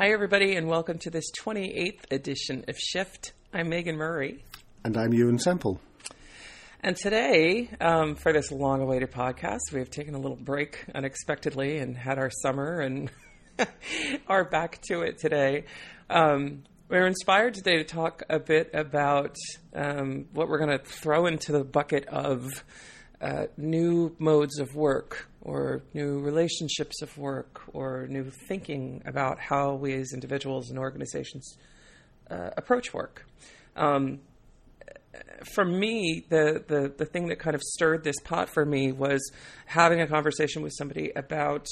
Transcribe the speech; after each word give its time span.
Hi, 0.00 0.12
everybody, 0.12 0.56
and 0.56 0.66
welcome 0.66 0.96
to 1.00 1.10
this 1.10 1.30
28th 1.42 2.10
edition 2.10 2.64
of 2.68 2.78
Shift. 2.78 3.34
I'm 3.52 3.68
Megan 3.68 3.96
Murray. 3.96 4.42
And 4.82 4.96
I'm 4.96 5.10
Euan 5.10 5.38
Semple. 5.38 5.78
And 6.82 6.96
today, 6.96 7.68
um, 7.82 8.14
for 8.14 8.32
this 8.32 8.50
long 8.50 8.80
awaited 8.80 9.12
podcast, 9.12 9.60
we've 9.74 9.90
taken 9.90 10.14
a 10.14 10.18
little 10.18 10.38
break 10.38 10.86
unexpectedly 10.94 11.76
and 11.76 11.98
had 11.98 12.16
our 12.16 12.30
summer 12.30 12.80
and 12.80 13.10
are 14.26 14.48
back 14.48 14.80
to 14.88 15.02
it 15.02 15.18
today. 15.18 15.64
Um, 16.08 16.62
we're 16.88 17.06
inspired 17.06 17.52
today 17.52 17.76
to 17.76 17.84
talk 17.84 18.22
a 18.30 18.38
bit 18.38 18.70
about 18.72 19.36
um, 19.74 20.28
what 20.32 20.48
we're 20.48 20.64
going 20.64 20.78
to 20.78 20.82
throw 20.82 21.26
into 21.26 21.52
the 21.52 21.62
bucket 21.62 22.06
of 22.06 22.64
uh, 23.20 23.48
new 23.58 24.16
modes 24.18 24.60
of 24.60 24.74
work 24.74 25.29
or 25.42 25.82
new 25.94 26.20
relationships 26.20 27.02
of 27.02 27.16
work 27.16 27.62
or 27.72 28.06
new 28.08 28.30
thinking 28.48 29.02
about 29.06 29.38
how 29.38 29.74
we 29.74 29.94
as 29.94 30.12
individuals 30.12 30.70
and 30.70 30.78
organizations 30.78 31.56
uh, 32.30 32.50
approach 32.56 32.92
work. 32.92 33.26
Um, 33.76 34.20
for 35.54 35.64
me, 35.64 36.24
the, 36.28 36.62
the, 36.66 36.92
the 36.96 37.04
thing 37.04 37.28
that 37.28 37.38
kind 37.38 37.54
of 37.54 37.62
stirred 37.62 38.04
this 38.04 38.20
pot 38.22 38.48
for 38.48 38.64
me 38.64 38.92
was 38.92 39.32
having 39.66 40.00
a 40.00 40.06
conversation 40.06 40.62
with 40.62 40.72
somebody 40.76 41.10
about 41.16 41.66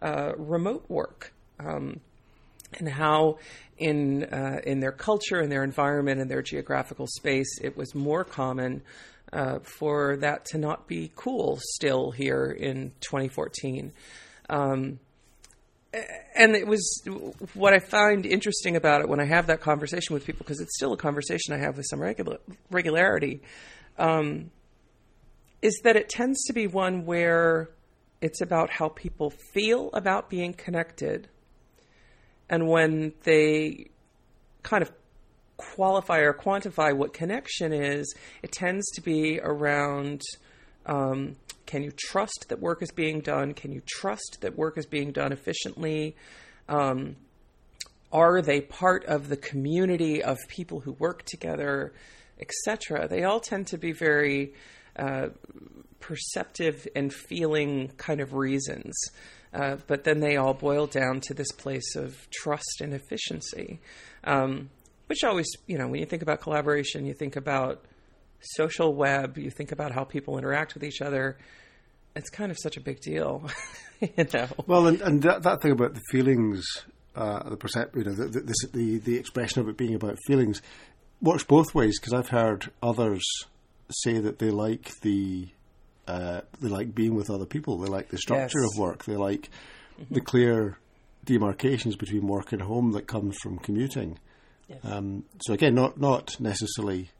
uh, 0.00 0.32
remote 0.36 0.84
work 0.88 1.32
um, 1.58 2.00
and 2.78 2.88
how 2.88 3.38
in 3.78 4.24
uh, 4.24 4.60
in 4.64 4.80
their 4.80 4.92
culture, 4.92 5.40
in 5.40 5.48
their 5.48 5.64
environment, 5.64 6.20
in 6.20 6.28
their 6.28 6.42
geographical 6.42 7.06
space, 7.06 7.58
it 7.62 7.76
was 7.76 7.94
more 7.94 8.24
common 8.24 8.82
uh, 9.32 9.58
for 9.60 10.16
that 10.18 10.44
to 10.46 10.58
not 10.58 10.86
be 10.86 11.10
cool 11.14 11.58
still 11.60 12.10
here 12.10 12.46
in 12.46 12.92
2014. 13.00 13.92
Um, 14.48 14.98
and 16.36 16.54
it 16.54 16.66
was 16.66 17.02
what 17.54 17.72
I 17.72 17.80
find 17.80 18.24
interesting 18.24 18.76
about 18.76 19.00
it 19.00 19.08
when 19.08 19.20
I 19.20 19.24
have 19.24 19.48
that 19.48 19.60
conversation 19.60 20.14
with 20.14 20.24
people 20.24 20.44
because 20.44 20.60
it's 20.60 20.76
still 20.76 20.92
a 20.92 20.96
conversation 20.96 21.52
I 21.52 21.58
have 21.58 21.76
with 21.76 21.86
some 21.88 22.00
regular, 22.00 22.38
regularity. 22.70 23.42
Um, 23.98 24.50
is 25.62 25.80
that 25.84 25.96
it 25.96 26.08
tends 26.08 26.44
to 26.44 26.52
be 26.52 26.66
one 26.66 27.04
where 27.04 27.70
it's 28.20 28.40
about 28.40 28.70
how 28.70 28.88
people 28.88 29.30
feel 29.30 29.90
about 29.92 30.30
being 30.30 30.52
connected, 30.52 31.28
and 32.48 32.68
when 32.68 33.12
they 33.24 33.90
kind 34.62 34.82
of 34.82 34.90
qualify 35.74 36.18
or 36.18 36.32
quantify 36.32 36.96
what 36.96 37.12
connection 37.12 37.72
is, 37.72 38.14
it 38.42 38.52
tends 38.52 38.88
to 38.92 39.00
be 39.00 39.40
around 39.40 40.20
um, 40.86 41.36
can 41.66 41.84
you 41.84 41.92
trust 41.96 42.46
that 42.48 42.58
work 42.58 42.82
is 42.82 42.90
being 42.90 43.20
done? 43.20 43.54
Can 43.54 43.70
you 43.70 43.80
trust 43.86 44.38
that 44.40 44.58
work 44.58 44.76
is 44.76 44.86
being 44.86 45.12
done 45.12 45.30
efficiently? 45.30 46.16
Um, 46.68 47.14
are 48.10 48.42
they 48.42 48.60
part 48.60 49.04
of 49.04 49.28
the 49.28 49.36
community 49.36 50.20
of 50.20 50.36
people 50.48 50.80
who 50.80 50.92
work 50.92 51.24
together, 51.26 51.92
etc.? 52.40 53.06
They 53.06 53.22
all 53.22 53.38
tend 53.38 53.68
to 53.68 53.78
be 53.78 53.92
very 53.92 54.54
uh, 54.96 55.28
perceptive 56.00 56.88
and 56.96 57.12
feeling 57.12 57.92
kind 57.96 58.20
of 58.20 58.34
reasons. 58.34 58.96
Uh, 59.52 59.76
but 59.86 60.02
then 60.04 60.18
they 60.18 60.36
all 60.36 60.54
boil 60.54 60.86
down 60.86 61.20
to 61.20 61.34
this 61.34 61.52
place 61.52 61.94
of 61.94 62.28
trust 62.30 62.80
and 62.80 62.92
efficiency, 62.92 63.80
um, 64.24 64.70
which 65.10 65.24
always, 65.24 65.50
you 65.66 65.76
know, 65.76 65.88
when 65.88 66.00
you 66.00 66.06
think 66.06 66.22
about 66.22 66.40
collaboration, 66.40 67.04
you 67.04 67.12
think 67.12 67.36
about 67.36 67.84
social 68.40 68.94
web, 68.94 69.36
you 69.36 69.50
think 69.50 69.72
about 69.72 69.92
how 69.92 70.04
people 70.04 70.38
interact 70.38 70.72
with 70.72 70.84
each 70.84 71.02
other 71.02 71.36
it's 72.16 72.30
kind 72.30 72.50
of 72.50 72.58
such 72.58 72.76
a 72.76 72.80
big 72.80 73.00
deal, 73.00 73.48
you 74.00 74.26
know. 74.32 74.48
Well, 74.66 74.86
and, 74.86 75.00
and 75.00 75.22
that, 75.22 75.42
that 75.42 75.62
thing 75.62 75.72
about 75.72 75.94
the 75.94 76.00
feelings, 76.10 76.64
uh, 77.14 77.48
the 77.48 77.56
percep- 77.56 77.94
you 77.94 78.04
know, 78.04 78.12
the, 78.12 78.26
the, 78.26 78.68
the, 78.72 78.98
the 78.98 79.16
expression 79.16 79.60
of 79.60 79.68
it 79.68 79.76
being 79.76 79.94
about 79.94 80.16
feelings 80.26 80.62
works 81.20 81.44
both 81.44 81.74
ways 81.74 81.98
because 82.00 82.12
I've 82.12 82.28
heard 82.28 82.70
others 82.82 83.22
say 83.90 84.18
that 84.18 84.38
they 84.38 84.50
like 84.50 84.90
the 85.02 85.48
uh, 86.08 86.40
they 86.60 86.68
like 86.68 86.94
being 86.94 87.14
with 87.14 87.30
other 87.30 87.46
people. 87.46 87.78
They 87.78 87.88
like 87.88 88.08
the 88.08 88.18
structure 88.18 88.60
yes. 88.60 88.70
of 88.72 88.80
work. 88.80 89.04
They 89.04 89.16
like 89.16 89.48
mm-hmm. 90.00 90.14
the 90.14 90.20
clear 90.20 90.78
demarcations 91.24 91.94
between 91.94 92.26
work 92.26 92.52
and 92.52 92.62
home 92.62 92.92
that 92.92 93.06
comes 93.06 93.36
from 93.40 93.58
commuting. 93.58 94.18
Um, 94.84 95.24
so 95.42 95.52
again, 95.52 95.74
not 95.74 96.00
not 96.00 96.38
necessarily 96.40 97.10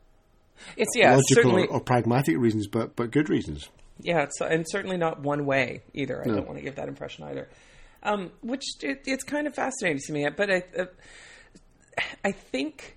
it's 0.76 0.90
yeah, 0.96 1.16
logical 1.16 1.52
or, 1.52 1.66
or, 1.66 1.80
pragmatic 1.80 2.36
reasons, 2.38 2.66
but 2.66 2.96
but 2.96 3.10
good 3.10 3.28
reasons. 3.28 3.68
Yeah, 4.00 4.22
it's, 4.22 4.40
and 4.40 4.64
certainly 4.68 4.96
not 4.96 5.20
one 5.20 5.44
way 5.44 5.82
either. 5.94 6.22
I 6.22 6.26
no. 6.26 6.36
don't 6.36 6.46
want 6.46 6.58
to 6.58 6.64
give 6.64 6.76
that 6.76 6.88
impression 6.88 7.24
either. 7.24 7.48
Um, 8.02 8.30
which 8.40 8.64
it, 8.82 9.02
it's 9.06 9.24
kind 9.24 9.46
of 9.46 9.54
fascinating 9.54 10.00
to 10.06 10.12
me, 10.12 10.26
but 10.34 10.50
I, 10.50 10.62
uh, 10.78 10.86
I 12.24 12.32
think 12.32 12.96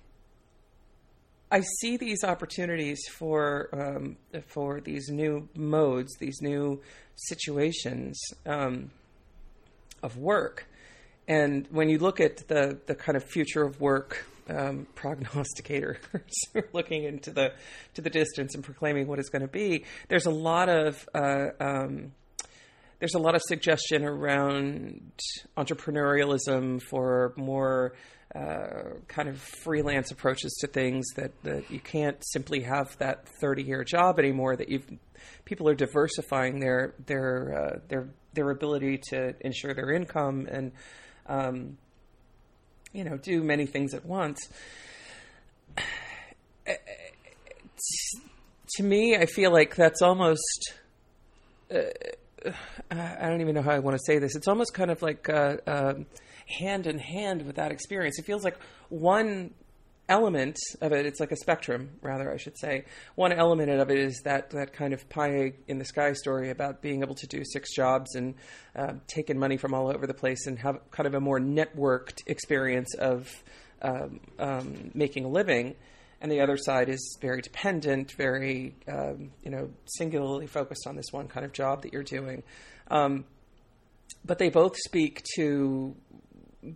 I 1.50 1.60
see 1.80 1.96
these 1.96 2.24
opportunities 2.24 3.00
for 3.10 3.68
um, 3.72 4.16
for 4.46 4.80
these 4.80 5.08
new 5.08 5.48
modes, 5.54 6.16
these 6.18 6.40
new 6.40 6.80
situations 7.16 8.18
um, 8.46 8.90
of 10.02 10.16
work, 10.16 10.66
and 11.26 11.66
when 11.70 11.88
you 11.88 11.98
look 11.98 12.20
at 12.20 12.48
the 12.48 12.78
the 12.86 12.94
kind 12.94 13.16
of 13.16 13.24
future 13.24 13.62
of 13.62 13.80
work 13.80 14.26
um, 14.48 14.86
prognosticators 14.96 15.96
looking 16.72 17.04
into 17.04 17.30
the 17.30 17.52
to 17.94 18.02
the 18.02 18.10
distance 18.10 18.54
and 18.54 18.64
proclaiming 18.64 19.06
what 19.06 19.18
it's 19.18 19.30
going 19.30 19.42
to 19.42 19.48
be. 19.48 19.84
There's 20.08 20.26
a 20.26 20.30
lot 20.30 20.68
of 20.68 21.08
uh, 21.14 21.48
um, 21.60 22.12
there's 22.98 23.14
a 23.14 23.18
lot 23.18 23.34
of 23.34 23.42
suggestion 23.42 24.04
around 24.04 25.12
entrepreneurialism 25.56 26.80
for 26.82 27.34
more 27.36 27.94
uh, 28.34 28.94
kind 29.08 29.28
of 29.28 29.38
freelance 29.38 30.10
approaches 30.10 30.56
to 30.60 30.66
things 30.66 31.04
that, 31.14 31.30
that 31.44 31.70
you 31.70 31.78
can't 31.78 32.16
simply 32.32 32.62
have 32.62 32.96
that 32.98 33.28
30 33.40 33.62
year 33.62 33.84
job 33.84 34.18
anymore 34.18 34.56
that 34.56 34.68
you've 34.68 34.86
people 35.44 35.68
are 35.68 35.74
diversifying 35.74 36.60
their 36.60 36.94
their 37.06 37.54
uh, 37.54 37.78
their 37.88 38.08
their 38.32 38.50
ability 38.50 38.98
to 39.10 39.34
ensure 39.40 39.74
their 39.74 39.92
income 39.92 40.48
and 40.50 40.72
um, 41.26 41.78
you 42.92 43.04
know 43.04 43.16
do 43.16 43.42
many 43.42 43.66
things 43.66 43.94
at 43.94 44.04
once. 44.04 44.38
To 48.76 48.82
me, 48.82 49.16
I 49.16 49.26
feel 49.26 49.52
like 49.52 49.76
that's 49.76 50.02
almost. 50.02 50.74
Uh, 51.72 51.82
I 52.90 53.28
don't 53.28 53.40
even 53.40 53.54
know 53.54 53.62
how 53.62 53.70
I 53.70 53.78
want 53.78 53.96
to 53.96 54.02
say 54.04 54.18
this. 54.18 54.36
It's 54.36 54.48
almost 54.48 54.74
kind 54.74 54.90
of 54.90 55.00
like 55.00 55.28
uh, 55.28 55.56
uh, 55.66 55.94
hand 56.58 56.86
in 56.86 56.98
hand 56.98 57.46
with 57.46 57.56
that 57.56 57.72
experience. 57.72 58.18
It 58.18 58.24
feels 58.24 58.44
like 58.44 58.58
one 58.88 59.54
element 60.08 60.58
of 60.80 60.92
it, 60.92 61.06
it's 61.06 61.20
like 61.20 61.32
a 61.32 61.36
spectrum, 61.36 61.90
rather, 62.02 62.32
I 62.32 62.36
should 62.36 62.58
say. 62.58 62.84
One 63.14 63.32
element 63.32 63.70
of 63.70 63.90
it 63.90 63.98
is 63.98 64.20
that, 64.24 64.50
that 64.50 64.72
kind 64.72 64.92
of 64.92 65.08
pie 65.08 65.54
in 65.66 65.78
the 65.78 65.84
sky 65.84 66.12
story 66.12 66.50
about 66.50 66.82
being 66.82 67.02
able 67.02 67.14
to 67.16 67.26
do 67.26 67.42
six 67.44 67.74
jobs 67.74 68.14
and 68.14 68.34
uh, 68.76 68.94
taking 69.06 69.38
money 69.38 69.56
from 69.56 69.72
all 69.74 69.88
over 69.88 70.06
the 70.06 70.14
place 70.14 70.46
and 70.46 70.58
have 70.58 70.78
kind 70.90 71.06
of 71.06 71.14
a 71.14 71.20
more 71.20 71.40
networked 71.40 72.22
experience 72.26 72.94
of 72.94 73.30
um, 73.82 74.20
um, 74.38 74.90
making 74.94 75.24
a 75.24 75.28
living. 75.28 75.74
And 76.20 76.30
the 76.30 76.40
other 76.40 76.56
side 76.56 76.88
is 76.88 77.18
very 77.20 77.42
dependent, 77.42 78.12
very, 78.16 78.76
um, 78.88 79.30
you 79.42 79.50
know, 79.50 79.70
singularly 79.84 80.46
focused 80.46 80.86
on 80.86 80.96
this 80.96 81.06
one 81.12 81.28
kind 81.28 81.44
of 81.44 81.52
job 81.52 81.82
that 81.82 81.92
you're 81.92 82.02
doing. 82.02 82.42
Um, 82.90 83.24
but 84.24 84.38
they 84.38 84.48
both 84.48 84.76
speak 84.76 85.22
to 85.36 85.94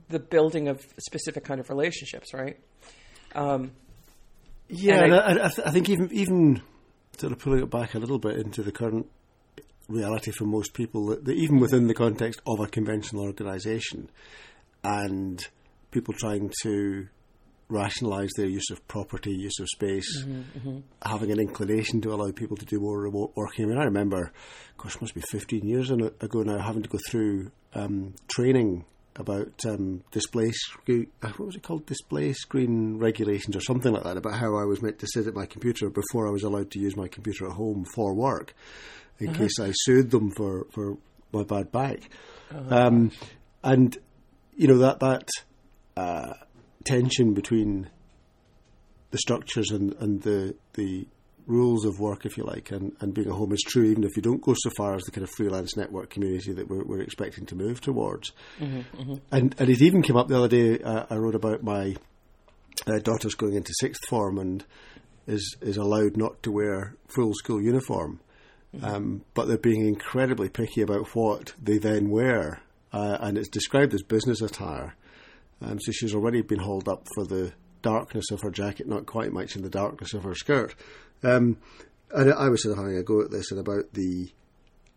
the 0.09 0.19
building 0.19 0.69
of 0.69 0.83
specific 0.99 1.45
kind 1.45 1.61
of 1.61 1.71
relationships, 1.71 2.35
right? 2.35 2.59
Um, 3.35 3.73
yeah, 4.69 5.05
and 5.05 5.15
I, 5.15 5.19
I, 5.19 5.31
I, 5.31 5.49
th- 5.49 5.67
I, 5.67 5.71
think 5.71 5.89
even 5.89 6.13
even 6.13 6.63
sort 7.17 7.33
of 7.33 7.39
pulling 7.39 7.63
it 7.63 7.71
back 7.71 7.95
a 7.95 7.99
little 7.99 8.19
bit 8.19 8.37
into 8.37 8.63
the 8.63 8.73
current 8.73 9.07
reality 9.89 10.31
for 10.31 10.45
most 10.45 10.75
people, 10.75 11.07
that, 11.07 11.25
that 11.25 11.37
even 11.37 11.59
within 11.59 11.87
the 11.87 11.95
context 11.95 12.41
of 12.47 12.61
a 12.61 12.67
conventional 12.67 13.25
organisation, 13.25 14.11
and 14.85 15.47
people 15.91 16.15
trying 16.15 16.53
to 16.63 17.09
rationalise 17.69 18.31
their 18.37 18.47
use 18.47 18.71
of 18.71 18.87
property, 18.89 19.31
use 19.33 19.59
of 19.61 19.69
space, 19.69 20.23
mm-hmm, 20.23 20.59
mm-hmm. 20.59 20.79
having 21.03 21.31
an 21.31 21.39
inclination 21.39 22.01
to 22.01 22.13
allow 22.13 22.31
people 22.31 22.57
to 22.57 22.65
do 22.65 22.81
more 22.81 23.01
remote 23.01 23.33
working. 23.35 23.67
I 23.67 23.69
mean, 23.69 23.79
I 23.79 23.85
remember, 23.85 24.33
gosh, 24.79 24.97
it 24.97 25.03
must 25.03 25.15
be 25.15 25.23
15 25.31 25.67
years 25.67 25.91
ago 25.91 26.43
now, 26.43 26.59
having 26.59 26.83
to 26.83 26.89
go 26.89 26.99
through 27.09 27.51
um, 27.75 28.15
training 28.29 28.85
about 29.19 29.53
um, 29.67 30.03
display 30.13 30.51
screen, 30.53 31.09
uh, 31.23 31.29
what 31.31 31.47
was 31.47 31.57
it 31.57 31.63
called, 31.63 31.85
display 31.87 32.33
screen 32.33 32.99
regulations 32.99 33.57
or 33.57 33.61
something 33.61 33.93
like 33.93 34.05
that, 34.05 34.17
about 34.17 34.35
how 34.35 34.57
I 34.57 34.65
was 34.65 34.81
meant 34.81 35.01
to 35.01 35.07
sit 35.07 35.27
at 35.27 35.35
my 35.35 35.45
computer 35.45 35.91
before 35.91 36.29
I 36.29 36.31
was 36.31 36.45
allowed 36.45 36.71
to 36.71 36.79
use 36.79 36.97
my 36.97 37.09
computer 37.09 37.47
at 37.47 37.53
home 37.53 37.85
for 37.95 38.15
work, 38.15 38.55
in 39.19 39.31
uh-huh. 39.31 39.39
case 39.39 39.59
I 39.61 39.73
sued 39.75 40.11
them 40.11 40.31
for, 40.31 40.67
for 40.71 40.97
my 41.33 41.43
bad 41.43 41.73
back. 41.73 42.09
Uh-huh. 42.51 42.75
Um, 42.75 43.11
and 43.63 43.99
you 44.57 44.69
know 44.69 44.79
that 44.79 45.01
that 45.01 45.29
uh, 45.97 46.35
tension 46.85 47.35
between 47.35 47.91
the 49.11 49.19
structures 49.19 49.71
and, 49.71 49.95
and 49.95 50.23
the 50.23 50.55
the 50.75 51.07
rules 51.49 51.85
of 51.85 51.99
work, 51.99 52.27
if 52.27 52.37
you 52.37 52.45
like, 52.45 52.71
and, 52.71 52.95
and 53.01 53.15
being 53.15 53.29
a 53.29 53.35
home 53.35 53.53
is 53.53 53.63
true, 53.67 53.85
even 53.85 54.05
if 54.05 54.17
you 54.17 54.23
don't 54.23 54.43
go 54.43 54.55
so 54.57 54.71
far 54.77 54.95
as 54.95 55.03
the 55.05 55.11
kind 55.11 55.25
of 55.25 55.31
freelance 55.37 55.77
network 55.77 56.11
community 56.11 56.53
that 56.53 56.69
we're, 56.69 56.85
we're 56.85 57.01
expecting 57.01 57.47
to 57.47 57.57
move 57.57 57.81
towards. 57.81 58.33
Mm-hmm, 58.61 59.01
mm-hmm. 59.01 59.15
And, 59.33 59.55
and 59.59 59.71
it 59.71 59.81
even 59.83 60.03
came 60.03 60.17
up 60.17 60.29
the 60.29 60.37
other 60.37 60.49
day. 60.49 60.81
Uh, 60.81 61.07
I 61.11 61.17
wrote 61.17 61.35
about 61.35 61.63
my 61.63 61.97
uh, 62.87 62.99
daughter's 62.99 63.35
going 63.35 63.55
into 63.55 63.73
sixth 63.81 64.07
form 64.09 64.39
and 64.39 64.65
is 65.27 65.57
is 65.61 65.77
allowed 65.77 66.17
not 66.17 66.43
to 66.43 66.53
wear 66.53 66.95
full 67.09 67.33
school 67.35 67.61
uniform, 67.61 68.21
mm-hmm. 68.75 68.85
um, 68.85 69.25
but 69.35 69.49
they're 69.49 69.59
being 69.59 69.87
incredibly 69.87 70.49
picky 70.49 70.83
about 70.83 71.15
what 71.15 71.55
they 71.63 71.79
then 71.79 72.09
wear, 72.09 72.63
uh, 72.93 73.19
and 73.21 73.37
it's 73.37 73.49
described 73.49 73.95
as 73.95 74.03
business 74.03 74.41
attire. 74.41 74.95
Um, 75.61 75.81
so 75.81 75.93
she's 75.93 76.15
already 76.15 76.43
been 76.43 76.61
hauled 76.61 76.89
up 76.89 77.07
for 77.15 77.25
the 77.25 77.53
darkness 77.83 78.31
of 78.31 78.41
her 78.43 78.51
jacket, 78.51 78.89
not 78.89 79.07
quite 79.07 79.33
matching 79.33 79.63
the 79.63 79.71
darkness 79.71 80.15
of 80.15 80.25
her 80.25 80.35
skirt. 80.35 80.75
Um, 81.23 81.59
and 82.11 82.33
I 82.33 82.49
was 82.49 82.63
sort 82.63 82.73
of 82.73 82.85
having 82.85 82.97
a 82.97 83.03
go 83.03 83.23
at 83.23 83.31
this 83.31 83.51
and 83.51 83.61
about 83.61 83.93
the 83.93 84.31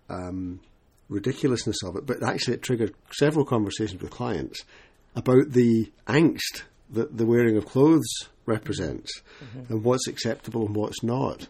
um, 0.10 0.62
ridiculousness 1.10 1.83
of 1.83 1.95
it, 1.98 2.06
but 2.06 2.24
actually 2.24 2.56
it 2.56 2.62
triggered 2.62 2.94
several 3.12 3.45
conversations 3.45 4.01
with 4.01 4.12
clients 4.12 4.63
about 5.16 5.51
the 5.51 5.92
angst 6.07 6.63
that 6.89 7.18
the 7.18 7.25
wearing 7.25 7.57
of 7.57 7.66
clothes 7.66 8.30
represents 8.45 9.22
mm-hmm. 9.44 9.74
and 9.74 9.84
what's 9.84 10.07
acceptable 10.07 10.66
and 10.66 10.75
what's 10.75 11.04
not. 11.04 11.48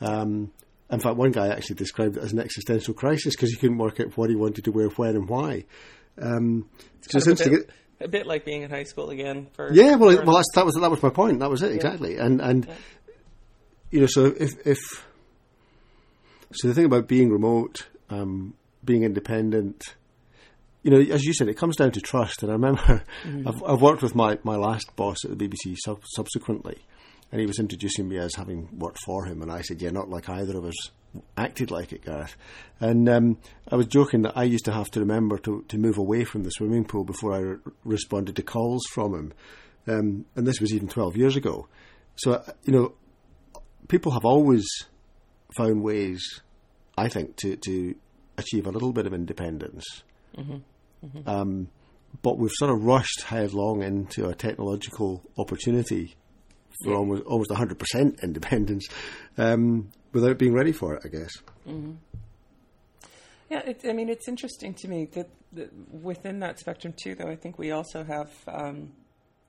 Um, 0.00 0.52
in 0.90 1.00
fact, 1.00 1.16
one 1.16 1.32
guy 1.32 1.48
actually 1.48 1.76
described 1.76 2.16
it 2.16 2.22
as 2.22 2.32
an 2.32 2.40
existential 2.40 2.94
crisis 2.94 3.34
because 3.34 3.50
he 3.50 3.56
couldn't 3.56 3.78
work 3.78 4.00
out 4.00 4.16
what 4.16 4.30
he 4.30 4.36
wanted 4.36 4.64
to 4.64 4.72
wear, 4.72 4.88
when, 4.88 5.16
and 5.16 5.28
why. 5.28 5.64
Um, 6.20 6.68
so 7.08 7.18
it's 7.18 7.40
a 7.40 7.50
bit, 7.50 7.70
a 8.00 8.08
bit 8.08 8.26
like 8.26 8.44
being 8.44 8.62
in 8.62 8.70
high 8.70 8.84
school 8.84 9.10
again. 9.10 9.48
For, 9.54 9.72
yeah, 9.72 9.96
well, 9.96 10.16
for 10.16 10.24
well, 10.24 10.42
that 10.54 10.64
was 10.64 10.74
that 10.74 10.90
was 10.90 11.02
my 11.02 11.10
point. 11.10 11.40
That 11.40 11.50
was 11.50 11.62
it 11.62 11.70
yeah. 11.70 11.76
exactly. 11.76 12.16
And 12.16 12.40
and 12.40 12.66
yeah. 12.66 12.74
you 13.90 14.00
know, 14.00 14.06
so 14.06 14.26
if 14.26 14.66
if 14.66 14.78
so, 16.52 16.68
the 16.68 16.74
thing 16.74 16.84
about 16.84 17.08
being 17.08 17.30
remote, 17.30 17.88
um, 18.10 18.54
being 18.84 19.02
independent, 19.02 19.82
you 20.82 20.90
know, 20.90 21.14
as 21.14 21.24
you 21.24 21.34
said, 21.34 21.48
it 21.48 21.54
comes 21.54 21.76
down 21.76 21.90
to 21.92 22.00
trust. 22.00 22.42
And 22.42 22.52
I 22.52 22.54
remember 22.54 22.80
mm-hmm. 23.24 23.48
I've, 23.48 23.62
I've, 23.66 23.82
worked 23.82 24.02
with 24.02 24.14
my, 24.14 24.38
my 24.44 24.56
last 24.56 24.94
boss 24.94 25.24
at 25.24 25.36
the 25.36 25.48
BBC 25.48 25.76
sub- 25.84 26.04
subsequently, 26.04 26.78
and 27.32 27.40
he 27.40 27.46
was 27.46 27.58
introducing 27.58 28.08
me 28.08 28.18
as 28.18 28.34
having 28.34 28.68
worked 28.78 29.00
for 29.04 29.24
him. 29.24 29.42
And 29.42 29.50
I 29.50 29.62
said, 29.62 29.82
Yeah, 29.82 29.90
not 29.90 30.08
like 30.10 30.28
either 30.28 30.56
of 30.56 30.64
us 30.64 30.90
acted 31.36 31.70
like 31.70 31.92
it, 31.92 32.04
Gareth. 32.04 32.36
And 32.80 33.08
um, 33.08 33.38
I 33.70 33.76
was 33.76 33.86
joking 33.86 34.22
that 34.22 34.36
I 34.36 34.44
used 34.44 34.64
to 34.66 34.72
have 34.72 34.90
to 34.92 35.00
remember 35.00 35.38
to, 35.38 35.64
to 35.68 35.78
move 35.78 35.98
away 35.98 36.24
from 36.24 36.42
the 36.42 36.50
swimming 36.50 36.84
pool 36.84 37.04
before 37.04 37.32
I 37.32 37.38
re- 37.38 37.56
responded 37.84 38.36
to 38.36 38.42
calls 38.42 38.82
from 38.92 39.14
him. 39.14 39.32
Um, 39.86 40.24
and 40.34 40.46
this 40.46 40.60
was 40.60 40.72
even 40.72 40.88
12 40.88 41.16
years 41.16 41.36
ago. 41.36 41.68
So, 42.16 42.34
uh, 42.34 42.52
you 42.64 42.72
know, 42.72 42.94
people 43.88 44.12
have 44.12 44.24
always 44.24 44.66
found 45.56 45.82
ways, 45.82 46.22
I 46.96 47.08
think, 47.08 47.36
to, 47.36 47.56
to 47.56 47.94
achieve 48.36 48.66
a 48.66 48.70
little 48.70 48.92
bit 48.92 49.06
of 49.06 49.14
independence. 49.14 49.84
Mm-hmm. 50.36 51.06
Mm-hmm. 51.06 51.28
Um, 51.28 51.68
but 52.22 52.38
we've 52.38 52.52
sort 52.52 52.70
of 52.70 52.84
rushed 52.84 53.22
headlong 53.26 53.82
into 53.82 54.28
a 54.28 54.34
technological 54.34 55.22
opportunity 55.36 56.16
for 56.82 56.90
yeah. 56.90 56.96
almost 56.96 57.22
almost 57.24 57.50
100% 57.50 58.20
independence 58.22 58.86
um, 59.38 59.90
without 60.12 60.38
being 60.38 60.54
ready 60.54 60.72
for 60.72 60.94
it, 60.94 61.02
I 61.04 61.08
guess. 61.08 61.32
Mm-hmm. 61.68 61.92
Yeah, 63.50 63.60
it, 63.66 63.82
I 63.88 63.92
mean, 63.92 64.08
it's 64.08 64.28
interesting 64.28 64.74
to 64.74 64.88
me 64.88 65.06
that, 65.12 65.28
that, 65.52 65.70
within 65.92 66.40
that 66.40 66.58
spectrum, 66.58 66.94
too, 66.96 67.14
though, 67.14 67.28
I 67.28 67.36
think 67.36 67.58
we 67.58 67.72
also 67.72 68.02
have, 68.02 68.30
um, 68.48 68.90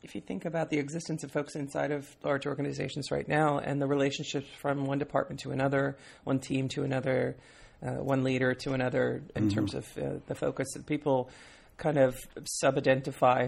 if 0.03 0.13
you 0.13 0.21
think 0.21 0.45
about 0.45 0.69
the 0.69 0.77
existence 0.77 1.23
of 1.23 1.31
folks 1.31 1.55
inside 1.55 1.91
of 1.91 2.07
large 2.23 2.45
organizations 2.45 3.09
right 3.09 3.27
now 3.27 3.59
and 3.59 3.81
the 3.81 3.87
relationships 3.87 4.47
from 4.59 4.85
one 4.85 4.99
department 4.99 5.39
to 5.41 5.51
another, 5.51 5.97
one 6.23 6.39
team 6.39 6.67
to 6.69 6.83
another, 6.83 7.37
uh, 7.81 7.93
one 7.93 8.23
leader 8.23 8.53
to 8.53 8.73
another 8.73 9.23
in 9.35 9.43
mm-hmm. 9.43 9.55
terms 9.55 9.73
of 9.73 9.85
uh, 9.97 10.19
the 10.27 10.35
focus 10.35 10.67
that 10.73 10.85
people 10.85 11.29
kind 11.77 11.97
of 11.97 12.15
sub-identify 12.43 13.47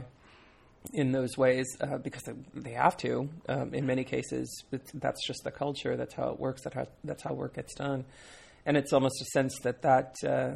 in 0.93 1.11
those 1.11 1.37
ways 1.37 1.65
uh, 1.81 1.97
because 1.97 2.23
they 2.53 2.71
have 2.71 2.97
to. 2.97 3.29
Um, 3.47 3.73
in 3.73 3.85
many 3.85 4.03
cases, 4.03 4.63
that's 4.93 5.25
just 5.25 5.43
the 5.43 5.51
culture. 5.51 5.95
That's 5.95 6.13
how 6.13 6.29
it 6.29 6.39
works. 6.39 6.63
That 6.63 6.73
how, 6.73 6.87
that's 7.03 7.23
how 7.23 7.33
work 7.33 7.55
gets 7.55 7.73
done, 7.75 8.05
and 8.65 8.77
it's 8.77 8.93
almost 8.93 9.21
a 9.21 9.25
sense 9.25 9.59
that 9.63 9.81
that 9.81 10.15
uh, 10.25 10.55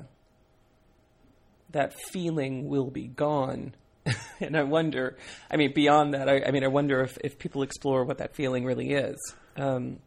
that 1.72 1.94
feeling 2.12 2.68
will 2.68 2.90
be 2.90 3.08
gone. 3.08 3.74
and 4.40 4.58
I 4.58 4.64
wonder. 4.64 5.18
I 5.50 5.58
mean, 5.58 5.74
beyond 5.74 6.14
that, 6.14 6.28
I, 6.28 6.42
I, 6.48 6.52
mean, 6.52 6.64
I 6.64 6.70
wonder 6.70 7.02
if, 7.02 7.18
if 7.24 7.38
people 7.38 7.62
explore 7.62 8.04
what 8.04 8.18
that 8.18 8.36
feeling 8.36 8.66
really 8.66 8.94
is. 8.94 9.16
Um, 9.58 10.00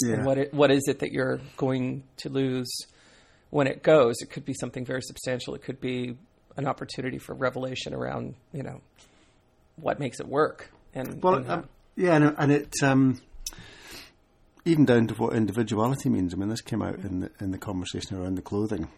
yeah. 0.00 0.14
And 0.14 0.24
what 0.24 0.38
it, 0.38 0.54
what 0.54 0.70
is 0.70 0.84
it 0.86 1.00
that 1.00 1.12
you're 1.12 1.40
going 1.56 2.04
to 2.18 2.28
lose 2.30 2.70
when 3.50 3.66
it 3.66 3.82
goes? 3.82 4.14
It 4.20 4.30
could 4.30 4.44
be 4.44 4.54
something 4.54 4.84
very 4.86 5.02
substantial. 5.02 5.54
It 5.54 5.62
could 5.62 5.80
be 5.80 6.16
an 6.58 6.66
opportunity 6.66 7.18
for 7.18 7.34
revelation 7.34 7.94
around 7.94 8.34
you 8.52 8.62
know 8.62 8.80
what 9.80 9.98
makes 9.98 10.20
it 10.20 10.28
work. 10.28 10.70
And, 10.94 11.22
well, 11.22 11.34
and 11.34 11.50
um, 11.50 11.68
yeah, 11.96 12.14
and, 12.14 12.34
and 12.38 12.52
it 12.52 12.74
um, 12.82 13.20
even 14.64 14.84
down 14.84 15.06
to 15.08 15.14
what 15.14 15.34
individuality 15.34 16.08
means. 16.08 16.34
I 16.34 16.36
mean, 16.36 16.48
this 16.48 16.60
came 16.60 16.82
out 16.82 16.98
in 16.98 17.20
the, 17.20 17.30
in 17.40 17.50
the 17.50 17.58
conversation 17.58 18.16
around 18.16 18.36
the 18.36 18.42
clothing. 18.42 18.88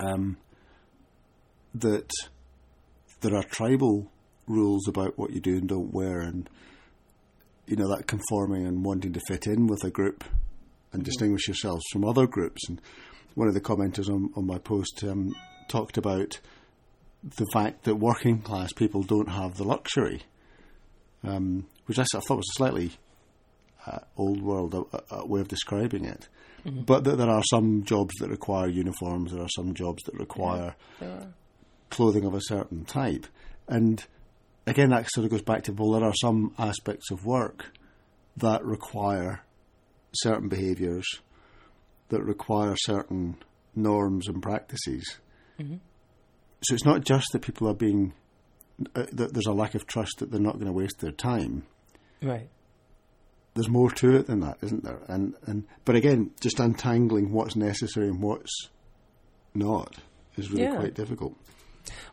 Um, 0.00 0.36
that 1.74 2.10
there 3.20 3.36
are 3.36 3.42
tribal 3.44 4.10
rules 4.46 4.86
about 4.88 5.18
what 5.18 5.32
you 5.32 5.40
do 5.40 5.56
and 5.56 5.68
don't 5.68 5.92
wear, 5.92 6.20
and 6.20 6.48
you 7.66 7.76
know 7.76 7.88
that 7.88 8.06
conforming 8.06 8.66
and 8.66 8.84
wanting 8.84 9.12
to 9.12 9.20
fit 9.28 9.46
in 9.46 9.66
with 9.66 9.84
a 9.84 9.90
group 9.90 10.24
and 10.92 11.02
mm-hmm. 11.02 11.06
distinguish 11.06 11.48
yourselves 11.48 11.84
from 11.92 12.04
other 12.04 12.26
groups. 12.26 12.68
And 12.68 12.80
one 13.34 13.48
of 13.48 13.54
the 13.54 13.60
commenters 13.60 14.08
on, 14.08 14.30
on 14.36 14.46
my 14.46 14.58
post 14.58 15.02
um, 15.04 15.32
talked 15.68 15.96
about 15.96 16.40
the 17.24 17.46
fact 17.52 17.84
that 17.84 17.96
working 17.96 18.42
class 18.42 18.72
people 18.72 19.02
don't 19.02 19.30
have 19.30 19.56
the 19.56 19.64
luxury, 19.64 20.22
um, 21.22 21.66
which 21.86 21.98
I, 21.98 22.04
thought 22.04 22.36
was 22.36 22.50
a 22.54 22.58
slightly 22.58 22.92
uh, 23.86 24.00
old 24.16 24.42
world 24.42 24.74
uh, 24.74 24.98
uh, 25.10 25.24
way 25.24 25.40
of 25.40 25.48
describing 25.48 26.04
it. 26.04 26.28
Mm-hmm. 26.66 26.82
But 26.82 27.04
that 27.04 27.16
there 27.16 27.30
are 27.30 27.42
some 27.50 27.84
jobs 27.84 28.14
that 28.20 28.30
require 28.30 28.68
uniforms, 28.68 29.32
there 29.32 29.42
are 29.42 29.48
some 29.48 29.74
jobs 29.74 30.02
that 30.04 30.14
require 30.14 30.74
yeah. 31.00 31.24
clothing 31.90 32.24
of 32.24 32.34
a 32.34 32.40
certain 32.40 32.84
type. 32.84 33.26
And 33.68 34.04
again, 34.66 34.90
that 34.90 35.10
sort 35.10 35.24
of 35.24 35.30
goes 35.30 35.42
back 35.42 35.64
to 35.64 35.72
well, 35.72 35.92
there 35.92 36.08
are 36.08 36.14
some 36.14 36.54
aspects 36.58 37.10
of 37.10 37.24
work 37.24 37.66
that 38.36 38.64
require 38.64 39.42
certain 40.14 40.48
behaviours, 40.48 41.06
that 42.08 42.22
require 42.22 42.76
certain 42.76 43.36
norms 43.74 44.28
and 44.28 44.42
practices. 44.42 45.18
Mm-hmm. 45.58 45.76
So 46.64 46.74
it's 46.74 46.84
not 46.84 47.04
just 47.04 47.26
that 47.32 47.42
people 47.42 47.68
are 47.68 47.74
being 47.74 48.14
uh, 48.94 49.04
that 49.12 49.32
there's 49.32 49.46
a 49.46 49.52
lack 49.52 49.74
of 49.74 49.86
trust 49.86 50.18
that 50.18 50.30
they're 50.30 50.40
not 50.40 50.54
going 50.54 50.66
to 50.66 50.72
waste 50.72 51.00
their 51.00 51.12
time. 51.12 51.64
Right. 52.22 52.48
There's 53.54 53.68
more 53.68 53.90
to 53.90 54.16
it 54.16 54.26
than 54.26 54.40
that, 54.40 54.58
isn't 54.62 54.82
there? 54.82 55.00
And 55.06 55.34
and 55.46 55.64
but 55.84 55.94
again, 55.94 56.32
just 56.40 56.58
untangling 56.58 57.32
what's 57.32 57.54
necessary 57.54 58.08
and 58.08 58.20
what's 58.20 58.68
not 59.54 59.98
is 60.36 60.50
really 60.50 60.64
yeah. 60.64 60.76
quite 60.76 60.94
difficult. 60.94 61.36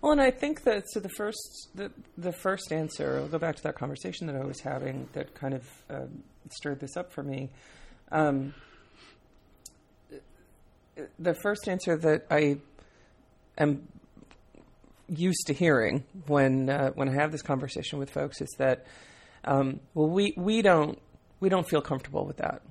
Well, 0.02 0.12
and 0.12 0.22
I 0.22 0.32
think 0.32 0.64
that 0.64 0.84
so 0.92 1.00
the 1.00 1.10
first 1.10 1.70
the 1.74 1.92
the 2.18 2.32
first 2.32 2.72
answer. 2.72 3.18
I'll 3.20 3.28
go 3.28 3.40
back 3.40 3.56
to 3.56 3.64
that 3.64 3.76
conversation 3.76 4.28
that 4.28 4.36
I 4.36 4.44
was 4.44 4.60
having 4.60 5.08
that 5.14 5.34
kind 5.34 5.54
of 5.54 5.68
uh, 5.90 6.06
stirred 6.50 6.80
this 6.80 6.98
up 6.98 7.12
for 7.12 7.24
me. 7.24 7.50
Um, 8.12 8.54
the 11.18 11.34
first 11.34 11.68
answer 11.68 11.98
that 11.98 12.26
I 12.30 12.58
am 13.58 13.88
used 15.12 15.48
to 15.48 15.54
hearing 15.54 16.04
when 16.28 16.70
uh, 16.70 16.92
when 16.92 17.10
I 17.10 17.14
have 17.14 17.32
this 17.32 17.42
conversation 17.42 18.00
with 18.00 18.10
folks 18.10 18.42
is 18.42 18.50
that 18.58 18.86
um, 19.44 19.80
well 19.94 20.08
we 20.08 20.34
we 20.38 20.62
don't 20.62 21.00
we 21.40 21.50
don't 21.50 21.68
feel 21.68 21.82
comfortable 21.82 22.26
with 22.26 22.38
that. 22.38 22.62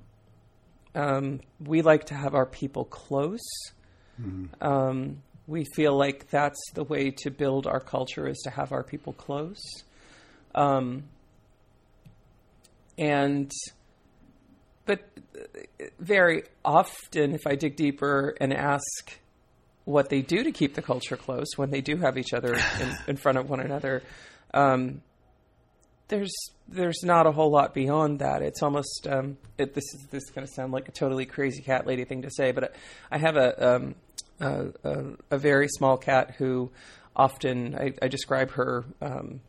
Um, 0.93 1.41
we 1.63 1.81
like 1.81 2.05
to 2.05 2.15
have 2.15 2.33
our 2.35 2.45
people 2.45 2.85
close. 2.85 3.39
Mm-hmm. 4.19 4.65
Um, 4.65 5.21
we 5.47 5.65
feel 5.75 5.97
like 5.97 6.29
that's 6.29 6.59
the 6.73 6.83
way 6.83 7.11
to 7.11 7.29
build 7.29 7.67
our 7.67 7.79
culture 7.79 8.27
is 8.27 8.39
to 8.43 8.49
have 8.49 8.71
our 8.71 8.83
people 8.83 9.13
close. 9.13 9.61
Um, 10.53 11.03
and 12.97 13.51
but 14.85 15.07
very 15.99 16.43
often, 16.65 17.33
if 17.33 17.47
I 17.47 17.55
dig 17.55 17.75
deeper 17.75 18.35
and 18.39 18.53
ask 18.53 19.19
what 19.85 20.09
they 20.09 20.21
do 20.21 20.43
to 20.43 20.51
keep 20.51 20.75
the 20.75 20.81
culture 20.81 21.17
close 21.17 21.47
when 21.55 21.71
they 21.71 21.81
do 21.81 21.97
have 21.97 22.17
each 22.17 22.33
other 22.33 22.53
in, 22.53 22.97
in 23.07 23.15
front 23.17 23.37
of 23.37 23.49
one 23.49 23.59
another. 23.59 24.03
Um, 24.53 25.01
there's 26.07 26.33
there's 26.67 27.03
not 27.03 27.25
a 27.25 27.31
whole 27.31 27.51
lot 27.51 27.73
beyond 27.73 28.19
that. 28.19 28.41
It's 28.41 28.61
almost 28.61 29.07
um, 29.09 29.37
it, 29.57 29.73
this 29.73 29.85
is 29.93 30.07
this 30.11 30.23
is 30.23 30.29
going 30.31 30.45
to 30.45 30.53
sound 30.53 30.73
like 30.73 30.87
a 30.87 30.91
totally 30.91 31.25
crazy 31.25 31.61
cat 31.61 31.87
lady 31.87 32.03
thing 32.03 32.23
to 32.23 32.29
say, 32.29 32.51
but 32.51 32.75
I 33.09 33.17
have 33.17 33.37
a 33.37 33.75
um, 33.75 33.95
a, 34.39 34.67
a, 34.83 35.03
a, 35.31 35.37
very 35.37 35.67
small 35.67 35.97
cat 35.97 36.35
who 36.37 36.71
often 37.15 37.75
I, 37.75 37.93
I 38.01 38.07
describe 38.07 38.51
her 38.51 38.83
um, 39.01 39.41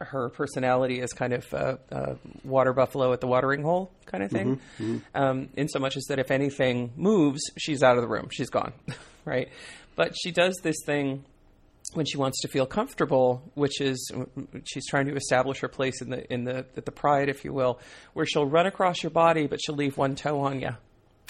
her 0.00 0.28
personality 0.28 1.00
is 1.00 1.12
kind 1.12 1.32
of 1.32 1.52
a, 1.52 1.78
a, 1.90 2.16
water 2.44 2.72
buffalo 2.72 3.12
at 3.12 3.20
the 3.20 3.26
watering 3.26 3.62
hole 3.62 3.90
kind 4.04 4.22
of 4.22 4.30
thing. 4.30 4.56
Mm-hmm, 4.56 4.84
mm-hmm. 4.96 5.22
Um, 5.22 5.48
in 5.56 5.68
so 5.68 5.78
much 5.78 5.96
as 5.96 6.04
that 6.04 6.18
if 6.18 6.30
anything 6.30 6.92
moves, 6.96 7.40
she's 7.56 7.82
out 7.82 7.96
of 7.96 8.02
the 8.02 8.08
room, 8.08 8.28
she's 8.30 8.50
gone, 8.50 8.72
right? 9.26 9.50
But 9.94 10.14
she 10.16 10.30
does 10.30 10.56
this 10.62 10.76
thing 10.86 11.24
when 11.92 12.06
she 12.06 12.16
wants 12.16 12.40
to 12.40 12.48
feel 12.48 12.66
comfortable, 12.66 13.42
which 13.54 13.80
is 13.80 14.10
she's 14.64 14.86
trying 14.86 15.06
to 15.06 15.14
establish 15.14 15.60
her 15.60 15.68
place 15.68 16.00
in 16.00 16.10
the 16.10 16.32
in 16.32 16.44
the 16.44 16.64
the 16.74 16.92
pride, 16.92 17.28
if 17.28 17.44
you 17.44 17.52
will, 17.52 17.80
where 18.14 18.24
she'll 18.24 18.46
run 18.46 18.66
across 18.66 19.02
your 19.02 19.10
body, 19.10 19.46
but 19.46 19.60
she'll 19.62 19.76
leave 19.76 19.96
one 19.98 20.14
toe 20.14 20.40
on 20.40 20.60
you. 20.60 20.76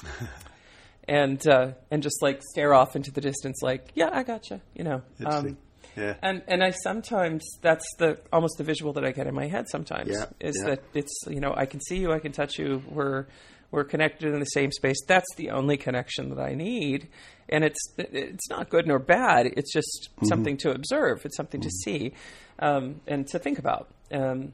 and 1.08 1.46
uh, 1.48 1.72
and 1.90 2.02
just 2.02 2.22
like 2.22 2.42
stare 2.52 2.74
off 2.74 2.96
into 2.96 3.10
the 3.10 3.20
distance, 3.20 3.60
like, 3.62 3.90
yeah, 3.94 4.10
I 4.12 4.22
got 4.22 4.50
you, 4.50 4.60
you 4.74 4.84
know. 4.84 5.02
Um, 5.24 5.56
yeah. 5.96 6.14
And 6.22 6.42
and 6.46 6.62
I 6.62 6.70
sometimes 6.70 7.46
that's 7.62 7.86
the 7.98 8.18
almost 8.32 8.58
the 8.58 8.64
visual 8.64 8.92
that 8.94 9.04
I 9.04 9.12
get 9.12 9.26
in 9.26 9.34
my 9.34 9.46
head 9.46 9.66
sometimes 9.70 10.10
yeah. 10.10 10.26
is 10.40 10.56
yeah. 10.60 10.70
that 10.70 10.82
it's 10.94 11.12
you 11.28 11.40
know 11.40 11.54
I 11.56 11.66
can 11.66 11.80
see 11.80 11.96
you, 11.96 12.12
I 12.12 12.18
can 12.18 12.32
touch 12.32 12.58
you, 12.58 12.82
we're 12.88 13.26
we're 13.70 13.84
connected 13.84 14.32
in 14.32 14.40
the 14.40 14.46
same 14.46 14.70
space. 14.70 14.96
That's 15.06 15.34
the 15.36 15.50
only 15.50 15.76
connection 15.76 16.30
that 16.30 16.40
I 16.40 16.54
need, 16.54 17.08
and 17.48 17.64
it's 17.64 17.78
it's 17.98 18.48
not 18.48 18.68
good 18.68 18.86
nor 18.86 18.98
bad. 18.98 19.46
It's 19.46 19.72
just 19.72 20.10
mm-hmm. 20.16 20.26
something 20.26 20.56
to 20.58 20.70
observe. 20.70 21.24
It's 21.24 21.36
something 21.36 21.60
mm-hmm. 21.60 21.68
to 21.68 21.84
see 21.84 22.12
um, 22.58 23.00
and 23.06 23.26
to 23.28 23.38
think 23.38 23.58
about. 23.58 23.88
Um, 24.12 24.52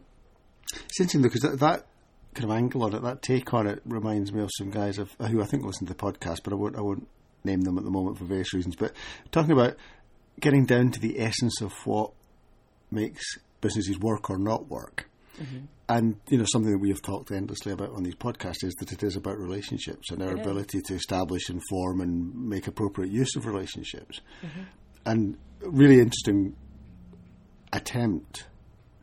it's 0.72 1.00
interesting 1.00 1.22
because 1.22 1.42
that, 1.42 1.60
that, 1.60 1.86
kind 2.34 2.50
of 2.50 2.56
angle 2.56 2.82
on 2.84 2.94
it, 2.94 3.02
that 3.02 3.20
take 3.20 3.52
on 3.52 3.66
it, 3.66 3.82
reminds 3.84 4.32
me 4.32 4.42
of 4.42 4.50
some 4.56 4.70
guys 4.70 4.98
of, 4.98 5.12
who 5.20 5.42
I 5.42 5.44
think 5.44 5.64
listen 5.64 5.86
to 5.86 5.92
the 5.92 5.98
podcast, 5.98 6.40
but 6.44 6.52
I 6.52 6.56
won't 6.56 6.76
I 6.76 6.80
won't 6.80 7.06
name 7.44 7.62
them 7.62 7.78
at 7.78 7.84
the 7.84 7.90
moment 7.90 8.18
for 8.18 8.24
various 8.24 8.54
reasons. 8.54 8.76
But 8.76 8.92
talking 9.30 9.52
about 9.52 9.76
getting 10.40 10.64
down 10.64 10.90
to 10.92 11.00
the 11.00 11.20
essence 11.20 11.60
of 11.60 11.72
what 11.84 12.12
makes 12.90 13.22
businesses 13.60 13.98
work 13.98 14.30
or 14.30 14.38
not 14.38 14.68
work. 14.68 15.08
Mm-hmm. 15.40 15.64
And 15.88 16.16
you 16.28 16.38
know 16.38 16.44
something 16.50 16.72
that 16.72 16.78
we 16.78 16.90
have 16.90 17.02
talked 17.02 17.30
endlessly 17.30 17.72
about 17.72 17.90
on 17.90 18.02
these 18.02 18.14
podcasts 18.14 18.64
is 18.64 18.74
that 18.80 18.92
it 18.92 19.02
is 19.02 19.16
about 19.16 19.38
relationships 19.38 20.10
and 20.10 20.22
our 20.22 20.34
ability 20.34 20.80
to 20.86 20.94
establish 20.94 21.48
and 21.48 21.60
form 21.68 22.00
and 22.00 22.48
make 22.48 22.66
appropriate 22.66 23.10
use 23.10 23.36
of 23.36 23.46
relationships. 23.46 24.20
Mm-hmm. 24.42 24.62
And 25.04 25.38
really 25.60 25.98
interesting 25.98 26.56
attempt 27.72 28.46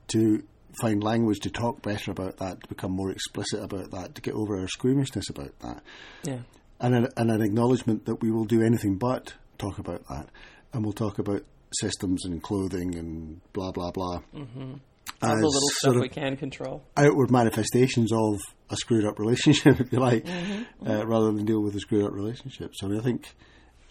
to 0.09 0.43
find 0.81 1.03
language 1.03 1.39
to 1.41 1.49
talk 1.49 1.81
better 1.81 2.11
about 2.11 2.37
that, 2.37 2.61
to 2.61 2.67
become 2.69 2.91
more 2.91 3.11
explicit 3.11 3.61
about 3.61 3.91
that, 3.91 4.15
to 4.15 4.21
get 4.21 4.33
over 4.33 4.59
our 4.59 4.67
squeamishness 4.67 5.29
about 5.29 5.57
that. 5.59 5.83
Yeah. 6.23 6.39
And 6.79 6.95
an, 6.95 7.07
and 7.17 7.31
an 7.31 7.41
acknowledgement 7.41 8.05
that 8.05 8.21
we 8.21 8.31
will 8.31 8.45
do 8.45 8.61
anything 8.61 8.97
but 8.97 9.33
talk 9.57 9.79
about 9.79 10.07
that 10.07 10.29
and 10.73 10.83
we'll 10.83 10.93
talk 10.93 11.19
about 11.19 11.43
systems 11.73 12.25
and 12.25 12.41
clothing 12.41 12.95
and 12.95 13.41
blah 13.53 13.71
blah 13.71 13.91
blah. 13.91 14.21
Mm-hmm. 14.33 14.73
All 15.21 15.35
the 15.35 15.45
little 15.45 15.69
stuff 15.73 15.95
we 15.95 16.09
can 16.09 16.37
control. 16.37 16.81
Outward 16.95 17.29
manifestations 17.29 18.11
of 18.13 18.39
a 18.69 18.75
screwed 18.75 19.05
up 19.05 19.19
relationship, 19.19 19.79
if 19.79 19.91
you 19.91 19.99
like, 19.99 20.25
mm-hmm. 20.25 20.89
uh, 20.89 21.03
rather 21.05 21.31
than 21.31 21.45
deal 21.45 21.61
with 21.61 21.75
a 21.75 21.79
screwed 21.79 22.05
up 22.05 22.13
relationship. 22.13 22.71
So 22.75 22.87
I 22.87 22.89
mean, 22.89 22.99
I 22.99 23.03
think, 23.03 23.35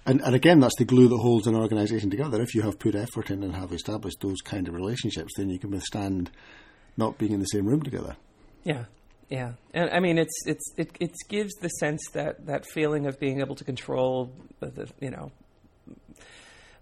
and, 0.07 0.21
and 0.23 0.35
again, 0.35 0.61
that's 0.61 0.77
the 0.77 0.85
glue 0.85 1.09
that 1.09 1.19
holds 1.19 1.47
an 1.47 1.55
organisation 1.55 2.11
together. 2.11 2.41
If 2.41 2.55
you 2.55 2.63
have 2.63 2.79
put 2.79 2.95
effort 2.95 3.31
in 3.31 3.43
and 3.43 3.55
have 3.55 3.73
established 3.73 4.21
those 4.21 4.41
kind 4.43 4.69
of 4.69 4.75
relationships, 4.75 5.33
then 5.37 5.51
you 5.51 5.59
can 5.59 5.71
withstand 5.71 6.31
not 6.97 7.19
being 7.19 7.33
in 7.33 7.41
the 7.41 7.47
same 7.47 7.67
room 7.67 7.83
together. 7.83 8.17
Yeah, 8.65 8.85
yeah, 9.29 9.53
and 9.75 9.91
I 9.91 10.01
mean, 10.01 10.17
it's 10.17 10.47
it's 10.47 10.73
it, 10.79 10.97
it 10.99 11.13
gives 11.29 11.53
the 11.61 11.69
sense 11.69 12.01
that 12.13 12.47
that 12.47 12.65
feeling 12.65 13.07
of 13.07 13.21
being 13.21 13.41
able 13.41 13.55
to 13.57 13.65
control 13.65 14.33
the, 14.61 14.71
the 14.71 14.89
you 15.01 15.11
know 15.11 15.31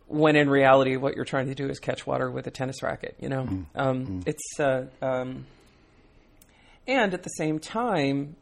when 0.06 0.36
in 0.36 0.48
reality, 0.48 0.96
what 0.96 1.16
you're 1.16 1.24
trying 1.24 1.46
to 1.46 1.54
do 1.54 1.68
is 1.68 1.78
catch 1.78 2.06
water 2.06 2.30
with 2.30 2.46
a 2.46 2.50
tennis 2.50 2.82
racket. 2.82 3.16
You 3.18 3.28
know, 3.28 3.42
mm. 3.44 3.66
Um, 3.74 4.06
mm. 4.06 4.22
it's 4.26 4.60
uh, 4.60 4.86
um, 5.02 5.46
and 6.86 7.12
at 7.14 7.22
the 7.22 7.30
same 7.30 7.58
time, 7.58 8.36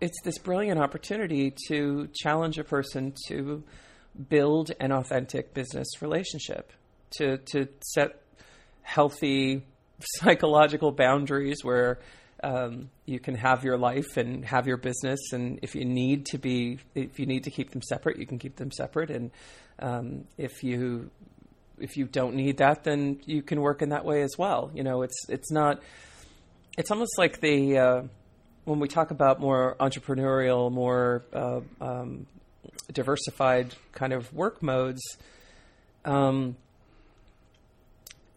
it's 0.00 0.20
this 0.22 0.38
brilliant 0.38 0.80
opportunity 0.80 1.54
to 1.68 2.08
challenge 2.14 2.58
a 2.58 2.64
person 2.64 3.12
to 3.28 3.62
build 4.28 4.72
an 4.80 4.92
authentic 4.92 5.54
business 5.54 5.88
relationship, 6.00 6.72
to 7.18 7.38
to 7.52 7.68
set 7.80 8.22
healthy 8.82 9.62
psychological 10.00 10.92
boundaries 10.92 11.58
where 11.62 11.98
um, 12.42 12.90
you 13.04 13.20
can 13.20 13.34
have 13.34 13.64
your 13.64 13.76
life 13.76 14.16
and 14.16 14.44
have 14.44 14.66
your 14.66 14.76
business, 14.76 15.32
and 15.32 15.58
if 15.62 15.74
you 15.74 15.84
need 15.84 16.26
to 16.26 16.38
be, 16.38 16.78
if 16.94 17.18
you 17.18 17.26
need 17.26 17.44
to 17.44 17.50
keep 17.50 17.70
them 17.70 17.82
separate, 17.82 18.18
you 18.18 18.26
can 18.26 18.38
keep 18.38 18.56
them 18.56 18.70
separate, 18.70 19.10
and 19.10 19.30
um, 19.78 20.24
if 20.38 20.62
you 20.62 21.10
if 21.78 21.96
you 21.96 22.06
don't 22.06 22.34
need 22.34 22.58
that, 22.58 22.84
then 22.84 23.20
you 23.24 23.42
can 23.42 23.60
work 23.60 23.82
in 23.82 23.88
that 23.90 24.04
way 24.04 24.22
as 24.22 24.36
well. 24.38 24.70
You 24.74 24.82
know, 24.82 25.02
it's 25.02 25.28
it's 25.28 25.50
not. 25.50 25.80
It's 26.78 26.90
almost 26.90 27.18
like 27.18 27.40
the 27.40 27.78
uh, 27.78 28.02
when 28.64 28.78
we 28.78 28.88
talk 28.88 29.10
about 29.10 29.40
more 29.40 29.76
entrepreneurial, 29.80 30.70
more 30.70 31.24
uh, 31.32 31.60
um, 31.80 32.26
diversified 32.92 33.74
kind 33.92 34.12
of 34.12 34.32
work 34.32 34.62
modes. 34.62 35.02
Um, 36.04 36.56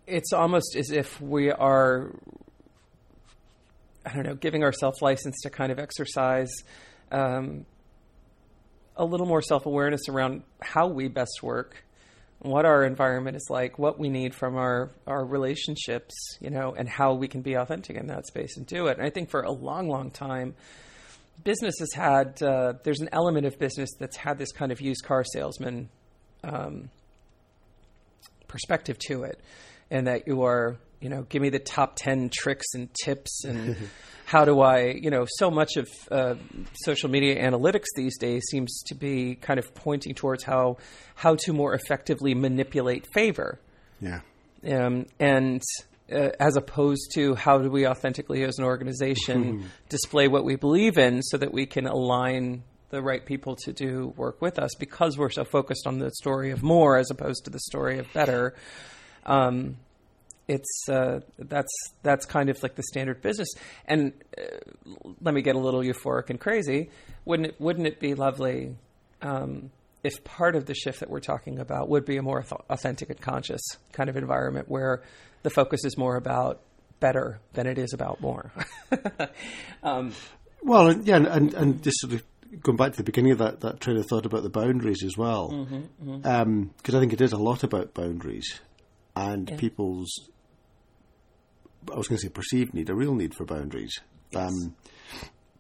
it's 0.08 0.34
almost 0.34 0.76
as 0.76 0.92
if 0.92 1.22
we 1.22 1.52
are, 1.52 2.12
I 4.06 4.14
don't 4.14 4.26
know, 4.26 4.36
giving 4.36 4.64
ourselves 4.64 5.02
license 5.02 5.42
to 5.42 5.50
kind 5.50 5.72
of 5.72 5.80
exercise 5.80 6.52
um, 7.12 7.66
a 8.96 9.06
little 9.06 9.26
more 9.26 9.42
self 9.42 9.66
awareness 9.66 10.10
around 10.10 10.44
how 10.62 10.88
we 10.88 11.08
best 11.08 11.42
work, 11.42 11.84
what 12.40 12.66
our 12.66 12.84
environment 12.84 13.38
is 13.38 13.48
like, 13.50 13.80
what 13.80 13.98
we 13.98 14.10
need 14.10 14.36
from 14.36 14.56
our, 14.56 14.92
our 15.08 15.26
relationships, 15.26 16.14
you 16.42 16.50
know, 16.50 16.74
and 16.78 16.90
how 16.90 17.14
we 17.14 17.28
can 17.28 17.42
be 17.42 17.54
authentic 17.54 17.96
in 17.96 18.08
that 18.08 18.28
space 18.28 18.58
and 18.58 18.68
do 18.68 18.88
it. 18.88 18.98
And 18.98 19.06
I 19.06 19.10
think 19.10 19.30
for 19.30 19.42
a 19.42 19.52
long, 19.52 19.88
long 19.88 20.12
time, 20.12 20.56
business 21.44 21.76
has 21.80 21.94
had, 21.94 22.42
uh, 22.44 22.74
there's 22.84 23.00
an 23.00 23.10
element 23.12 23.46
of 23.46 23.58
business 23.58 23.90
that's 24.00 24.18
had 24.18 24.38
this 24.38 24.52
kind 24.52 24.72
of 24.72 24.82
used 24.82 25.04
car 25.06 25.24
salesman 25.24 25.90
um, 26.44 26.90
perspective 28.48 28.98
to 29.08 29.24
it, 29.24 29.40
and 29.90 30.08
that 30.08 30.28
you 30.28 30.44
are, 30.44 30.78
you 31.04 31.10
know, 31.10 31.24
give 31.24 31.42
me 31.42 31.50
the 31.50 31.60
top 31.60 31.98
10 31.98 32.32
tricks 32.34 32.66
and 32.74 32.90
tips 33.04 33.44
and 33.44 33.76
how 34.26 34.46
do 34.46 34.62
I, 34.62 34.86
you 34.92 35.10
know, 35.10 35.26
so 35.38 35.52
much 35.52 35.76
of 35.76 35.90
uh, 36.10 36.36
social 36.74 37.10
media 37.10 37.36
analytics 37.44 37.88
these 37.96 38.18
days 38.18 38.42
seems 38.50 38.82
to 38.88 38.96
be 38.96 39.36
kind 39.36 39.60
of 39.60 39.76
pointing 39.76 40.16
towards 40.16 40.44
how 40.44 40.78
how 41.16 41.36
to 41.36 41.54
more 41.54 41.74
effectively 41.74 42.34
manipulate 42.34 43.06
favor. 43.14 43.60
Yeah. 44.00 44.22
Um, 44.66 45.08
and 45.20 45.62
uh, 46.12 46.30
as 46.40 46.56
opposed 46.56 47.12
to 47.16 47.36
how 47.36 47.58
do 47.60 47.70
we 47.70 47.86
authentically, 47.86 48.44
as 48.44 48.58
an 48.58 48.64
organization, 48.64 49.66
display 49.90 50.30
what 50.30 50.46
we 50.46 50.56
believe 50.56 50.98
in 50.98 51.22
so 51.22 51.38
that 51.38 51.54
we 51.54 51.66
can 51.66 51.86
align 51.86 52.64
the 52.90 53.02
right 53.02 53.26
people 53.26 53.56
to 53.56 53.74
do 53.74 54.14
work 54.16 54.42
with 54.42 54.58
us 54.58 54.72
because 54.80 55.18
we're 55.18 55.30
so 55.30 55.44
focused 55.44 55.86
on 55.86 55.98
the 55.98 56.12
story 56.12 56.52
of 56.52 56.64
more 56.64 56.98
as 56.98 57.12
opposed 57.12 57.46
to 57.46 57.50
the 57.50 57.60
story 57.60 58.00
of 58.00 58.12
better. 58.14 58.56
Um, 59.26 59.78
it's 60.48 60.90
uh, 60.90 61.22
that's 61.38 61.72
that's 62.02 62.26
kind 62.26 62.50
of 62.50 62.62
like 62.62 62.76
the 62.76 62.84
standard 62.84 63.22
business. 63.22 63.50
And 63.86 64.14
uh, 64.38 64.42
let 65.22 65.34
me 65.34 65.42
get 65.42 65.56
a 65.56 65.60
little 65.60 65.82
euphoric 65.82 66.30
and 66.30 66.40
crazy. 66.40 66.90
Wouldn't 67.26 67.50
it, 67.50 67.62
wouldn't 67.62 67.88
it 67.88 68.00
be 68.00 68.14
lovely 68.14 68.76
um, 69.22 69.72
if 70.04 70.24
part 70.24 70.56
of 70.56 70.66
the 70.66 70.74
shift 70.74 71.00
that 71.00 71.10
we're 71.10 71.22
talking 71.22 71.60
about 71.60 71.90
would 71.90 72.06
be 72.06 72.18
a 72.18 72.22
more 72.22 72.44
authentic 72.70 73.10
and 73.10 73.22
conscious 73.22 73.62
kind 73.94 74.10
of 74.10 74.18
environment 74.18 74.70
where 74.70 75.02
the 75.44 75.50
focus 75.50 75.86
is 75.86 75.98
more 75.98 76.16
about 76.16 76.62
better 77.00 77.40
than 77.54 77.68
it 77.68 77.78
is 77.78 77.94
about 77.94 78.22
more. 78.22 78.52
um, 79.84 80.14
well, 80.62 80.94
yeah, 80.94 81.18
and, 81.18 81.54
and 81.54 81.84
just 81.84 82.00
sort 82.00 82.14
of 82.14 82.24
going 82.62 82.78
back 82.78 82.92
to 82.92 82.98
the 82.98 83.04
beginning 83.04 83.32
of 83.32 83.38
that, 83.40 83.62
that 83.62 83.80
train 83.80 83.98
of 83.98 84.06
thought 84.06 84.26
about 84.26 84.44
the 84.44 84.50
boundaries 84.50 85.04
as 85.04 85.18
well, 85.18 85.50
because 85.50 85.84
mm-hmm, 85.84 86.12
mm-hmm. 86.12 86.28
um, 86.28 86.72
I 86.86 86.92
think 86.92 87.14
it 87.14 87.22
is 87.22 87.34
a 87.34 87.38
lot 87.38 87.64
about 87.64 87.94
boundaries 87.94 88.60
and 89.16 89.50
yeah. 89.50 89.58
people's 89.58 90.30
I 91.92 91.96
was 91.98 92.08
going 92.08 92.18
to 92.18 92.24
say 92.24 92.30
perceived 92.30 92.74
need, 92.74 92.90
a 92.90 92.96
real 92.96 93.16
need 93.16 93.34
for 93.34 93.46
boundaries 93.46 94.00
yes. 94.32 94.50
um, 94.50 94.76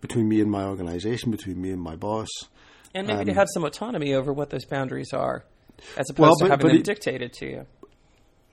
between 0.02 0.28
me 0.28 0.42
and 0.42 0.52
my 0.52 0.66
organisation, 0.66 1.32
between 1.32 1.62
me 1.62 1.72
and 1.72 1.82
my 1.82 1.96
boss, 1.96 2.30
and 2.94 3.08
maybe 3.08 3.20
um, 3.22 3.26
to 3.28 3.34
have 3.34 3.48
some 3.54 3.64
autonomy 3.64 4.14
over 4.14 4.32
what 4.34 4.50
those 4.50 4.66
boundaries 4.66 5.14
are, 5.14 5.46
as 5.98 6.10
opposed 6.10 6.20
well, 6.20 6.36
but, 6.40 6.46
to 6.46 6.52
having 6.52 6.68
them 6.68 6.78
it, 6.78 6.84
dictated 6.84 7.34
to 7.34 7.46
you. 7.46 7.66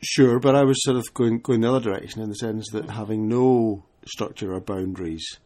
Sure, 0.03 0.39
but 0.39 0.55
I 0.57 0.65
was 0.65 0.83
sort 0.83 0.97
of 0.97 1.13
going 1.13 1.41
going 1.41 1.61
the 1.61 1.69
other 1.69 1.81
direction 1.81 2.23
in 2.23 2.29
the 2.29 2.35
sense 2.35 2.69
that 2.73 2.89
having 2.89 3.29
no 3.29 3.85
structure 4.07 4.53
or 4.53 4.61
boundaries 4.61 5.39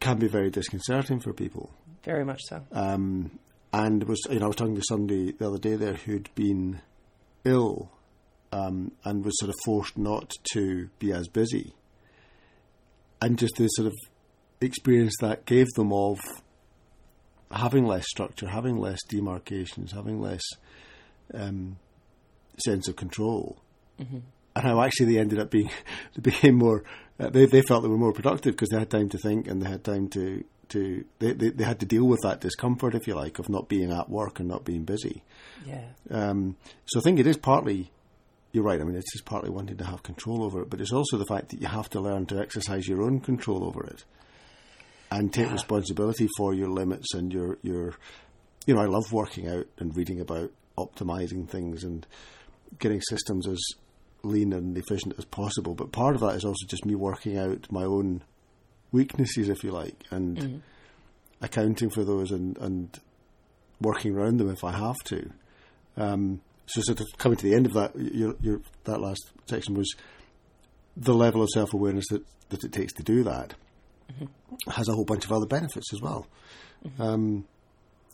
can 0.00 0.18
be 0.18 0.28
very 0.28 0.50
disconcerting 0.50 1.20
for 1.20 1.32
people. 1.32 1.70
Very 2.04 2.24
much 2.24 2.42
so. 2.44 2.62
Um, 2.72 3.38
and 3.72 4.04
was 4.04 4.20
you 4.30 4.38
know 4.38 4.46
I 4.46 4.48
was 4.48 4.56
talking 4.56 4.76
to 4.76 4.82
somebody 4.86 5.32
the 5.32 5.46
other 5.46 5.58
day 5.58 5.76
there 5.76 5.94
who'd 5.94 6.34
been 6.34 6.80
ill 7.44 7.90
um, 8.56 8.92
and 9.04 9.24
was 9.24 9.38
sort 9.38 9.50
of 9.50 9.56
forced 9.64 9.98
not 9.98 10.32
to 10.52 10.88
be 10.98 11.12
as 11.12 11.28
busy. 11.28 11.74
And 13.20 13.38
just 13.38 13.56
the 13.56 13.66
sort 13.68 13.88
of 13.88 13.94
experience 14.60 15.14
that 15.20 15.46
gave 15.46 15.66
them 15.74 15.92
of 15.92 16.18
having 17.50 17.86
less 17.86 18.06
structure, 18.08 18.48
having 18.48 18.78
less 18.78 18.98
demarcations, 19.08 19.92
having 19.92 20.20
less 20.20 20.42
um, 21.34 21.76
sense 22.64 22.88
of 22.88 22.96
control, 22.96 23.58
mm-hmm. 24.00 24.18
and 24.54 24.64
how 24.64 24.80
actually 24.82 25.12
they 25.12 25.20
ended 25.20 25.38
up 25.38 25.50
being 25.50 25.70
they 26.14 26.22
became 26.22 26.54
more 26.54 26.84
uh, 27.18 27.28
they 27.30 27.46
they 27.46 27.62
felt 27.62 27.82
they 27.82 27.88
were 27.88 27.98
more 27.98 28.12
productive 28.12 28.52
because 28.52 28.68
they 28.70 28.78
had 28.78 28.90
time 28.90 29.08
to 29.08 29.18
think 29.18 29.48
and 29.48 29.62
they 29.62 29.68
had 29.68 29.84
time 29.84 30.08
to 30.08 30.44
to 30.68 31.04
they, 31.18 31.32
they, 31.32 31.50
they 31.50 31.64
had 31.64 31.80
to 31.80 31.86
deal 31.86 32.04
with 32.04 32.20
that 32.22 32.40
discomfort 32.40 32.94
if 32.94 33.06
you 33.06 33.14
like 33.14 33.38
of 33.38 33.48
not 33.48 33.68
being 33.68 33.92
at 33.92 34.08
work 34.08 34.40
and 34.40 34.48
not 34.48 34.64
being 34.64 34.84
busy. 34.84 35.22
Yeah. 35.64 35.84
Um, 36.10 36.56
so 36.86 37.00
I 37.00 37.02
think 37.02 37.18
it 37.18 37.26
is 37.26 37.36
partly 37.36 37.90
you're 38.56 38.64
right. 38.64 38.80
I 38.80 38.84
mean, 38.84 38.96
it's 38.96 39.12
just 39.12 39.26
partly 39.26 39.50
wanting 39.50 39.76
to 39.76 39.84
have 39.84 40.02
control 40.02 40.42
over 40.42 40.62
it, 40.62 40.70
but 40.70 40.80
it's 40.80 40.90
also 40.94 41.18
the 41.18 41.26
fact 41.26 41.50
that 41.50 41.60
you 41.60 41.66
have 41.68 41.90
to 41.90 42.00
learn 42.00 42.24
to 42.26 42.38
exercise 42.40 42.88
your 42.88 43.02
own 43.02 43.20
control 43.20 43.62
over 43.62 43.84
it 43.86 44.02
and 45.10 45.30
take 45.30 45.48
Yeah. 45.48 45.52
responsibility 45.52 46.26
for 46.38 46.54
your 46.54 46.70
limits 46.70 47.12
and 47.12 47.32
your 47.34 47.58
your. 47.62 47.94
You 48.66 48.74
know, 48.74 48.80
I 48.80 48.86
love 48.86 49.12
working 49.12 49.46
out 49.46 49.66
and 49.78 49.94
reading 49.94 50.20
about 50.20 50.50
optimizing 50.78 51.46
things 51.48 51.84
and 51.84 52.06
getting 52.78 53.02
systems 53.02 53.46
as 53.46 53.58
lean 54.22 54.54
and 54.54 54.76
efficient 54.78 55.14
as 55.18 55.26
possible. 55.26 55.74
But 55.74 55.92
part 55.92 56.14
of 56.14 56.22
that 56.22 56.34
is 56.36 56.44
also 56.46 56.66
just 56.66 56.86
me 56.86 56.94
working 56.94 57.36
out 57.36 57.70
my 57.70 57.84
own 57.84 58.22
weaknesses, 58.90 59.50
if 59.50 59.62
you 59.62 59.70
like, 59.70 60.02
and 60.10 60.62
accounting 61.42 61.90
for 61.90 62.04
those 62.04 62.30
and, 62.32 62.56
and 62.58 62.98
working 63.80 64.16
around 64.16 64.38
them 64.38 64.48
if 64.50 64.64
I 64.64 64.72
have 64.72 64.96
to. 65.04 65.30
Um, 65.98 66.40
so, 66.66 66.80
sort 66.82 67.00
of 67.00 67.06
coming 67.18 67.36
to 67.36 67.44
the 67.44 67.54
end 67.54 67.66
of 67.66 67.74
that, 67.74 67.96
your, 67.96 68.34
your, 68.40 68.60
that 68.84 69.00
last 69.00 69.30
section 69.46 69.74
was 69.74 69.94
the 70.96 71.14
level 71.14 71.42
of 71.42 71.48
self 71.50 71.72
awareness 71.74 72.06
that, 72.10 72.24
that 72.48 72.64
it 72.64 72.72
takes 72.72 72.92
to 72.94 73.02
do 73.02 73.22
that 73.24 73.54
mm-hmm. 74.12 74.70
has 74.70 74.88
a 74.88 74.92
whole 74.92 75.04
bunch 75.04 75.24
of 75.24 75.32
other 75.32 75.46
benefits 75.46 75.92
as 75.92 76.00
well. 76.00 76.26
Mm-hmm. 76.84 77.02
Um, 77.02 77.44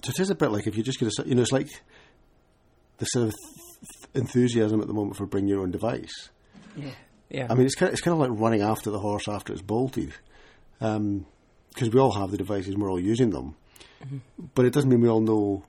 so 0.05 0.11
it 0.11 0.21
is 0.21 0.31
a 0.31 0.35
bit 0.35 0.51
like 0.51 0.67
if 0.67 0.77
you 0.77 0.83
just 0.83 0.99
get 0.99 1.09
a, 1.19 1.29
you 1.29 1.35
know, 1.35 1.43
it's 1.43 1.53
like 1.53 1.69
the 2.99 3.05
sort 3.07 3.29
of 3.29 3.35
enthusiasm 4.15 4.81
at 4.81 4.87
the 4.87 4.95
moment 4.95 5.17
for 5.17 5.27
bring 5.27 5.47
your 5.47 5.61
own 5.61 5.71
device. 5.71 6.31
Yeah. 6.77 6.91
Yeah. 7.31 7.47
I 7.49 7.55
mean, 7.55 7.65
it's 7.65 7.75
kind 7.75 7.89
of, 7.89 7.95
it's 7.95 8.03
kind 8.03 8.13
of 8.13 8.19
like 8.19 8.39
running 8.39 8.63
after 8.63 8.91
the 8.91 8.99
horse 8.99 9.27
after 9.27 9.53
it's 9.53 9.63
bolted, 9.63 10.13
um, 10.81 11.25
because 11.71 11.91
we 11.91 11.99
all 11.99 12.13
have 12.13 12.31
the 12.31 12.37
devices 12.37 12.75
and 12.75 12.83
we're 12.83 12.91
all 12.91 13.01
using 13.01 13.31
them, 13.31 13.55
mm-hmm. 14.05 14.19
but 14.55 14.67
it 14.67 14.73
doesn't 14.75 14.91
mean 14.91 15.01
we 15.01 15.09
all 15.09 15.21
know 15.21 15.65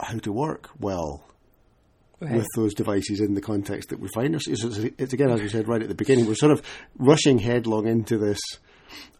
how 0.00 0.18
to 0.18 0.32
work 0.32 0.70
well 0.80 1.22
Right. 2.20 2.36
with 2.36 2.48
those 2.54 2.74
devices 2.74 3.20
in 3.20 3.32
the 3.32 3.40
context 3.40 3.88
that 3.88 3.98
we 3.98 4.08
find 4.08 4.34
ourselves. 4.34 4.62
It's, 4.62 4.76
it's, 4.76 4.94
it's 4.98 5.12
again, 5.14 5.30
as 5.30 5.40
we 5.40 5.48
said 5.48 5.68
right 5.68 5.80
at 5.80 5.88
the 5.88 5.94
beginning, 5.94 6.26
we're 6.26 6.34
sort 6.34 6.52
of 6.52 6.60
rushing 6.98 7.38
headlong 7.38 7.86
into 7.86 8.18
this 8.18 8.38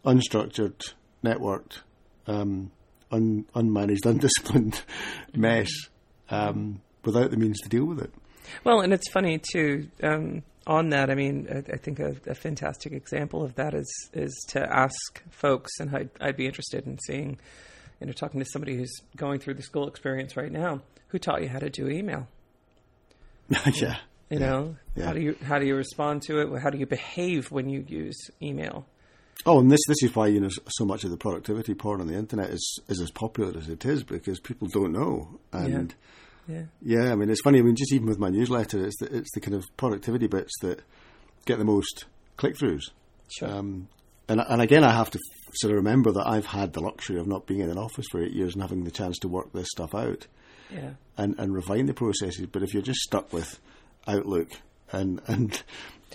unstructured, 0.05 0.93
networked, 1.25 1.79
um, 2.27 2.71
un, 3.11 3.47
unmanaged, 3.55 4.05
undisciplined 4.05 4.83
mess 5.35 5.71
um, 6.29 6.83
without 7.05 7.31
the 7.31 7.37
means 7.37 7.59
to 7.61 7.69
deal 7.69 7.87
with 7.87 8.01
it. 8.01 8.13
Well, 8.65 8.81
and 8.81 8.93
it's 8.93 9.11
funny 9.11 9.41
too. 9.53 9.89
Um, 10.03 10.43
on 10.67 10.91
that, 10.91 11.11
I 11.11 11.15
mean, 11.15 11.49
I, 11.51 11.73
I 11.73 11.77
think 11.77 11.99
a, 11.99 12.17
a 12.27 12.35
fantastic 12.35 12.93
example 12.93 13.43
of 13.43 13.55
that 13.55 13.75
is 13.75 13.91
is 14.13 14.33
to 14.51 14.61
ask 14.61 15.23
folks, 15.31 15.71
and 15.81 15.95
I'd, 15.95 16.11
I'd 16.21 16.37
be 16.37 16.47
interested 16.47 16.87
in 16.87 16.99
seeing, 17.07 17.39
you 18.01 18.07
know, 18.07 18.13
talking 18.13 18.41
to 18.41 18.47
somebody 18.47 18.77
who's 18.77 18.93
going 19.17 19.41
through 19.41 19.55
the 19.55 19.63
school 19.63 19.89
experience 19.89 20.37
right 20.37 20.53
now, 20.53 20.83
who 21.09 21.19
taught 21.19 21.43
you 21.43 21.49
how 21.49 21.59
to 21.59 21.71
do 21.71 21.89
email. 21.89 22.29
yeah. 23.75 23.97
You 24.31 24.39
know, 24.39 24.77
Yeah. 24.95 25.07
how 25.07 25.13
do 25.13 25.21
you 25.21 25.37
how 25.45 25.59
do 25.59 25.67
you 25.67 25.75
respond 25.77 26.23
to 26.23 26.41
it? 26.41 26.61
How 26.63 26.71
do 26.71 26.79
you 26.79 26.87
behave 26.87 27.51
when 27.51 27.69
you 27.69 27.85
use 27.87 28.17
email? 28.41 28.87
Oh, 29.47 29.59
and 29.59 29.71
this 29.71 29.81
this 29.89 30.03
is 30.03 30.15
why 30.15 30.29
you 30.29 30.39
know 30.41 30.51
so 30.69 30.85
much 30.85 31.03
of 31.05 31.11
the 31.11 31.17
productivity 31.17 31.75
porn 31.75 32.01
on 32.01 32.07
the 32.07 32.15
internet 32.15 32.51
is 32.51 32.79
is 32.89 33.01
as 33.01 33.11
popular 33.11 33.57
as 33.59 33.69
it 33.69 33.85
is 33.85 34.05
because 34.05 34.39
people 34.39 34.69
don't 34.69 34.93
know. 34.93 35.41
And 35.53 35.95
Yeah. 36.47 36.63
yeah, 36.81 37.13
I 37.13 37.17
mean 37.17 37.29
it's 37.31 37.41
funny. 37.43 37.59
I 37.59 37.63
mean 37.63 37.75
just 37.77 37.93
even 37.93 38.07
with 38.07 38.19
my 38.19 38.29
newsletter, 38.29 38.85
it's 38.87 38.99
the, 39.01 39.15
it's 39.17 39.33
the 39.35 39.41
kind 39.41 39.55
of 39.57 39.65
productivity 39.77 40.27
bits 40.29 40.53
that 40.61 40.83
get 41.47 41.59
the 41.59 41.65
most 41.65 42.05
click 42.37 42.57
throughs. 42.57 42.91
Sure. 43.37 43.49
Um, 43.51 43.89
and 44.29 44.41
and 44.41 44.63
again, 44.63 44.85
I 44.85 44.93
have 44.93 45.11
to 45.11 45.19
sort 45.55 45.73
of 45.73 45.77
remember 45.79 46.13
that 46.13 46.27
I've 46.29 46.47
had 46.47 46.73
the 46.75 46.81
luxury 46.81 47.19
of 47.19 47.27
not 47.27 47.47
being 47.47 47.61
in 47.61 47.71
an 47.71 47.79
office 47.79 48.07
for 48.13 48.23
eight 48.23 48.33
years 48.33 48.53
and 48.53 48.63
having 48.63 48.85
the 48.85 48.93
chance 48.93 49.19
to 49.21 49.29
work 49.29 49.53
this 49.53 49.67
stuff 49.73 49.93
out 49.95 50.29
yeah. 50.75 50.91
and, 51.17 51.39
and 51.39 51.55
refine 51.55 51.87
the 51.87 51.95
processes. 51.95 52.47
But 52.47 52.63
if 52.63 52.75
you're 52.75 52.83
just 52.83 53.01
stuck 53.01 53.33
with 53.33 53.59
Outlook 54.07 54.49
and 54.93 55.21
and 55.27 55.63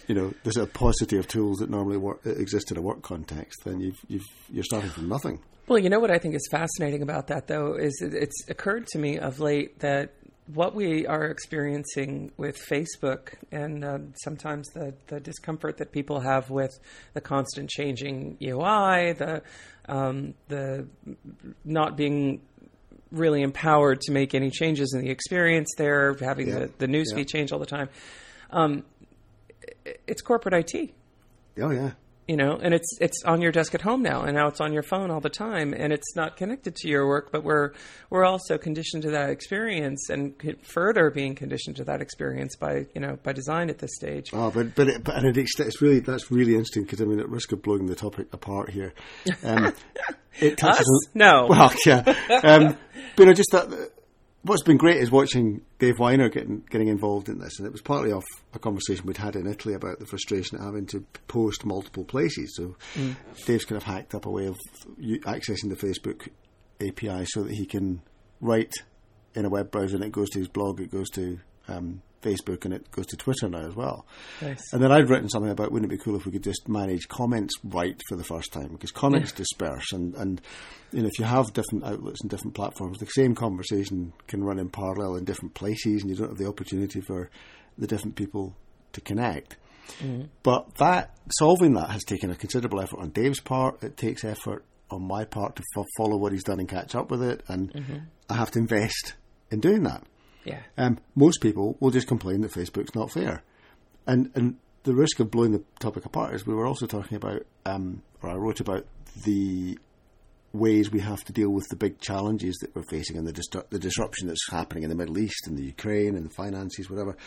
you 0.08 0.16
know 0.16 0.34
there's 0.44 0.58
a 0.58 0.66
paucity 0.66 1.18
of 1.18 1.28
tools 1.28 1.60
that 1.60 1.70
normally 1.70 1.98
work, 1.98 2.26
exist 2.26 2.72
in 2.72 2.78
a 2.78 2.82
work 2.82 3.02
context, 3.02 3.64
then 3.64 3.80
you've 3.80 4.00
you've 4.08 4.28
you're 4.50 4.64
starting 4.64 4.90
from 4.90 5.08
nothing. 5.08 5.40
Well, 5.68 5.80
you 5.80 5.90
know 5.90 6.00
what 6.00 6.12
I 6.12 6.20
think 6.20 6.36
is 6.36 6.48
fascinating 6.52 7.02
about 7.02 7.28
that, 7.28 7.48
though, 7.48 7.74
is 7.74 8.00
it's 8.00 8.48
occurred 8.50 8.86
to 8.88 9.00
me 9.00 9.18
of 9.18 9.40
late 9.40 9.80
that 9.80 10.14
what 10.54 10.76
we 10.76 11.08
are 11.08 11.26
experiencing 11.26 12.32
with 12.38 12.56
Facebook 12.70 13.34
and 13.52 13.84
uh, 13.84 13.98
sometimes 14.24 14.68
the, 14.70 14.94
the 15.08 15.20
discomfort 15.20 15.78
that 15.78 15.92
people 15.92 16.20
have 16.20 16.52
with 16.52 16.78
the 17.14 17.22
constant 17.22 17.70
changing 17.70 18.38
UI, 18.42 19.14
the 19.14 19.42
um, 19.88 20.34
the 20.48 20.88
not 21.64 21.98
being 21.98 22.42
really 23.16 23.42
empowered 23.42 24.02
to 24.02 24.12
make 24.12 24.34
any 24.36 24.50
changes 24.52 24.94
in 24.94 25.02
the 25.02 25.10
experience 25.10 25.70
there, 25.78 26.14
having 26.16 26.48
Yeah. 26.48 26.60
the, 26.60 26.72
the 26.80 26.88
news 26.88 27.08
Yeah. 27.12 27.18
feed 27.18 27.28
change 27.28 27.52
all 27.52 27.60
the 27.60 27.66
time. 27.66 27.90
Um, 28.52 28.84
it's 30.08 30.22
corporate 30.22 30.54
IT 30.54 30.92
Oh 31.62 31.70
yeah, 31.72 31.92
you 32.28 32.38
know 32.38 32.58
and 32.62 32.74
it's 32.74 32.98
it's 33.02 33.24
on 33.24 33.42
your 33.42 33.52
desk 33.52 33.74
at 33.76 33.82
home 33.82 34.02
now 34.02 34.24
and 34.24 34.36
now 34.36 34.48
it's 34.48 34.62
on 34.62 34.74
your 34.74 34.84
phone 34.84 35.12
all 35.12 35.22
the 35.22 35.30
time 35.30 35.74
and 35.74 35.92
it's 35.92 36.16
not 36.16 36.38
connected 36.38 36.76
to 36.76 36.88
your 36.88 37.08
work 37.08 37.32
but 37.32 37.44
we're 37.44 37.72
we're 38.10 38.26
also 38.26 38.58
conditioned 38.58 39.04
to 39.04 39.12
that 39.12 39.30
experience 39.30 40.10
and 40.10 40.34
further 40.64 41.10
being 41.10 41.36
conditioned 41.36 41.76
to 41.76 41.84
that 41.84 42.02
experience 42.02 42.56
by 42.56 42.86
you 42.94 43.02
know 43.02 43.18
by 43.24 43.34
design 43.34 43.70
at 43.70 43.80
this 43.80 43.96
stage 43.96 44.32
Oh, 44.34 44.52
but 44.52 44.76
but, 44.76 44.88
it, 44.88 45.04
but 45.04 45.16
and 45.16 45.38
it, 45.38 45.38
it's 45.38 45.82
really 45.82 46.00
that's 46.00 46.30
really 46.30 46.54
interesting 46.54 46.84
because 46.84 47.02
I 47.02 47.06
mean, 47.06 47.20
at 47.20 47.30
risk 47.30 47.52
of 47.52 47.62
blowing 47.62 47.86
the 47.86 47.96
topic 47.96 48.28
apart 48.34 48.70
here, 48.70 48.94
um, 49.44 49.74
it 50.40 50.58
touches 50.58 50.82
Us? 50.82 51.08
on 51.08 51.12
No. 51.14 51.48
Well, 51.50 51.74
yeah, 51.86 52.00
um, 52.44 52.78
but 53.16 53.24
you 53.24 53.26
know, 53.28 53.34
just 53.34 53.52
that. 53.52 53.92
What's 54.46 54.62
been 54.62 54.78
great 54.78 54.98
is 54.98 55.10
watching 55.10 55.62
Dave 55.80 55.96
Winer 55.96 56.32
getting 56.32 56.64
getting 56.70 56.88
involved 56.88 57.30
in 57.30 57.40
this, 57.40 57.58
and 57.58 57.66
it 57.66 57.72
was 57.72 57.82
partly 57.82 58.12
off 58.12 58.24
a 58.54 58.60
conversation 58.60 59.08
we'd 59.08 59.18
had 59.18 59.36
in 59.36 59.48
Italy 59.48 59.74
about 59.74 59.98
the 59.98 60.06
frustration 60.06 60.60
of 60.60 60.66
having 60.66 60.86
to 60.88 61.04
post 61.28 61.66
multiple 61.66 62.04
places. 62.04 62.56
So 62.56 62.76
Dave's 63.48 63.66
kind 63.66 63.78
of 63.78 63.82
hacked 63.82 64.14
up 64.14 64.28
a 64.28 64.30
way 64.30 64.46
of 64.46 64.56
accessing 65.00 65.70
the 65.70 65.76
Facebook 65.76 66.28
API 66.80 67.26
so 67.26 67.42
that 67.42 67.54
he 67.54 67.66
can 67.66 68.04
write 68.40 68.72
in 69.34 69.46
a 69.46 69.50
web 69.50 69.72
browser, 69.72 69.96
and 69.96 70.06
it 70.06 70.12
goes 70.12 70.30
to 70.30 70.38
his 70.38 70.48
blog, 70.48 70.80
it 70.80 70.92
goes 70.92 71.10
to 71.10 71.40
um, 71.68 72.04
Facebook, 72.26 72.66
and 72.66 72.74
it 72.74 72.90
goes 72.92 73.06
to 73.08 73.18
Twitter 73.18 73.48
now 73.48 73.68
as 73.68 73.76
well. 73.76 74.06
Nice. 74.42 74.74
And 74.74 74.82
then 74.82 74.92
I'd 74.92 75.10
written 75.10 75.30
something 75.30 75.52
about 75.52 75.72
wouldn't 75.72 75.92
it 75.92 75.96
be 75.96 76.04
cool 76.04 76.16
if 76.16 76.26
we 76.26 76.32
could 76.32 76.44
just 76.44 76.68
manage 76.68 77.08
comments 77.08 77.54
right 77.64 78.02
for 78.10 78.16
the 78.16 78.24
first 78.24 78.52
time 78.52 78.70
because 78.70 78.92
comments 78.92 79.32
disperse 79.32 79.92
and, 79.92 80.16
and 80.16 80.42
you 80.92 81.02
know 81.02 81.08
if 81.08 81.20
you 81.20 81.26
have 81.26 81.54
different 81.54 81.84
outlets 81.84 82.22
and 82.22 82.30
different 82.30 82.56
platforms, 82.56 82.98
the 82.98 83.06
same 83.06 83.36
conversation 83.36 84.14
can 84.28 84.44
run 84.44 84.60
in 84.60 84.70
parallel 84.70 85.16
in 85.16 85.26
different 85.26 85.54
places 85.54 86.02
and 86.02 86.10
you 86.10 86.16
don't 86.16 86.30
have 86.30 86.38
the 86.38 86.48
opportunity 86.48 87.02
for 87.02 87.30
the 87.78 87.88
different 87.88 88.16
people 88.16 88.56
to 88.94 89.02
connect. 89.02 89.58
Mm-hmm. 90.00 90.24
But 90.44 90.76
that 90.76 91.16
solving 91.38 91.74
that 91.74 91.90
has 91.90 92.04
taken 92.04 92.32
a 92.32 92.36
considerable 92.36 92.82
effort 92.82 93.00
on 93.00 93.10
Dave's 93.10 93.40
part. 93.40 93.84
It 93.84 93.98
takes 93.98 94.24
effort 94.24 94.66
on 94.90 95.04
my 95.04 95.26
part 95.26 95.56
to 95.56 95.64
fo- 95.74 95.86
follow 95.98 96.18
what 96.18 96.32
he's 96.32 96.44
done 96.44 96.60
and 96.60 96.70
catch 96.70 96.96
up 96.96 97.12
with 97.12 97.24
it, 97.24 97.44
and 97.48 97.72
mm-hmm. 97.72 97.98
I 98.30 98.36
have 98.36 98.52
to 98.52 98.60
invest 98.60 99.16
in 99.52 99.60
doing 99.60 99.84
that. 99.84 100.04
Yeah 100.46 100.62
Um, 100.78 100.98
most 101.16 101.42
people 101.42 101.76
will 101.80 101.92
just 101.92 102.08
complain 102.08 102.42
that 102.42 102.52
Facebook's 102.52 102.96
not 102.96 103.12
fair, 103.12 103.44
and 104.08 104.32
and 104.36 104.58
the 104.84 104.94
risk 104.94 105.20
of 105.20 105.32
blowing 105.32 105.52
the 105.52 105.64
topic 105.80 106.06
apart 106.06 106.36
is 106.36 106.46
we 106.46 106.54
were 106.54 106.68
also 106.68 106.86
talking 106.86 107.18
about, 107.18 107.42
um, 107.66 108.04
or 108.22 108.30
I 108.30 108.36
wrote 108.36 108.60
about 108.60 108.86
the 109.24 109.80
ways 110.54 110.92
we 110.92 111.00
have 111.02 111.24
to 111.26 111.34
deal 111.34 111.50
with 111.50 111.68
the 111.70 111.76
big 111.76 112.00
challenges 112.00 112.56
that 112.62 112.74
we're 112.76 112.84
facing 112.84 113.18
and 113.18 113.28
the 113.28 113.34
distru- 113.34 113.68
the 113.72 113.80
disruption 113.80 114.28
that's 114.28 114.50
happening 114.50 114.84
in 114.84 114.90
the 114.90 114.96
Middle 114.96 115.18
East 115.18 115.48
and 115.48 115.58
the 115.58 115.64
Ukraine 115.64 116.16
and 116.16 116.24
the 116.26 116.34
finances, 116.34 116.90
whatever. 116.90 117.18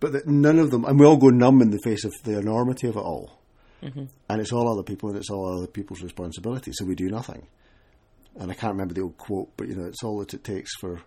But 0.00 0.12
that 0.12 0.26
none 0.26 0.58
of 0.58 0.70
them, 0.70 0.84
and 0.84 0.98
we 1.00 1.06
all 1.06 1.16
go 1.16 1.28
numb 1.28 1.62
in 1.62 1.70
the 1.70 1.80
face 1.82 2.04
of 2.04 2.12
the 2.24 2.38
enormity 2.38 2.88
of 2.88 2.96
it 2.96 3.00
all, 3.00 3.38
and 4.28 4.40
it's 4.40 4.52
all 4.52 4.68
other 4.70 4.82
people 4.84 5.08
and 5.08 5.18
it's 5.18 5.30
all 5.30 5.56
other 5.56 5.66
people's 5.66 6.02
responsibility. 6.02 6.70
So 6.74 6.84
we 6.84 6.94
do 6.94 7.08
nothing. 7.08 7.48
And 8.38 8.50
I 8.50 8.54
can't 8.54 8.72
remember 8.72 8.94
the 8.94 9.02
old 9.02 9.16
quote, 9.16 9.50
but 9.56 9.68
you 9.68 9.74
know, 9.76 9.86
it's 9.86 10.04
all 10.04 10.18
that 10.20 10.34
it 10.34 10.44
takes 10.44 10.70
for 10.76 11.00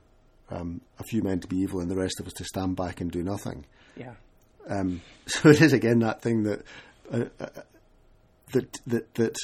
um, 0.50 0.82
a 1.00 1.04
few 1.04 1.22
men 1.24 1.40
to 1.40 1.48
be 1.48 1.58
evil 1.58 1.80
and 1.80 1.90
the 1.90 1.96
rest 1.96 2.20
of 2.20 2.28
us 2.28 2.34
to 2.34 2.44
stand 2.46 2.76
back 2.76 3.02
and 3.02 3.12
do 3.12 3.24
nothing. 3.24 3.66
yeah 3.98 4.14
Um, 4.70 5.02
so 5.28 5.50
it 5.50 5.62
is 5.62 5.74
again 5.74 6.00
that 6.00 6.22
thing 6.22 6.44
that 6.44 6.62
uh, 7.12 7.26
uh, 7.40 7.48
that 8.54 8.78
that 8.88 9.14
that 9.16 9.36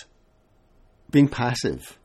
being 1.10 1.28
passive. 1.28 1.98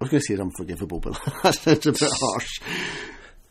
I 0.00 0.04
was 0.04 0.10
going 0.10 0.20
to 0.20 0.26
say 0.26 0.34
it's 0.34 0.42
unforgivable, 0.42 1.00
but 1.00 1.18
that's 1.42 1.60
sounds 1.60 1.86
a 1.86 1.92
bit 1.92 2.00
harsh. 2.02 2.60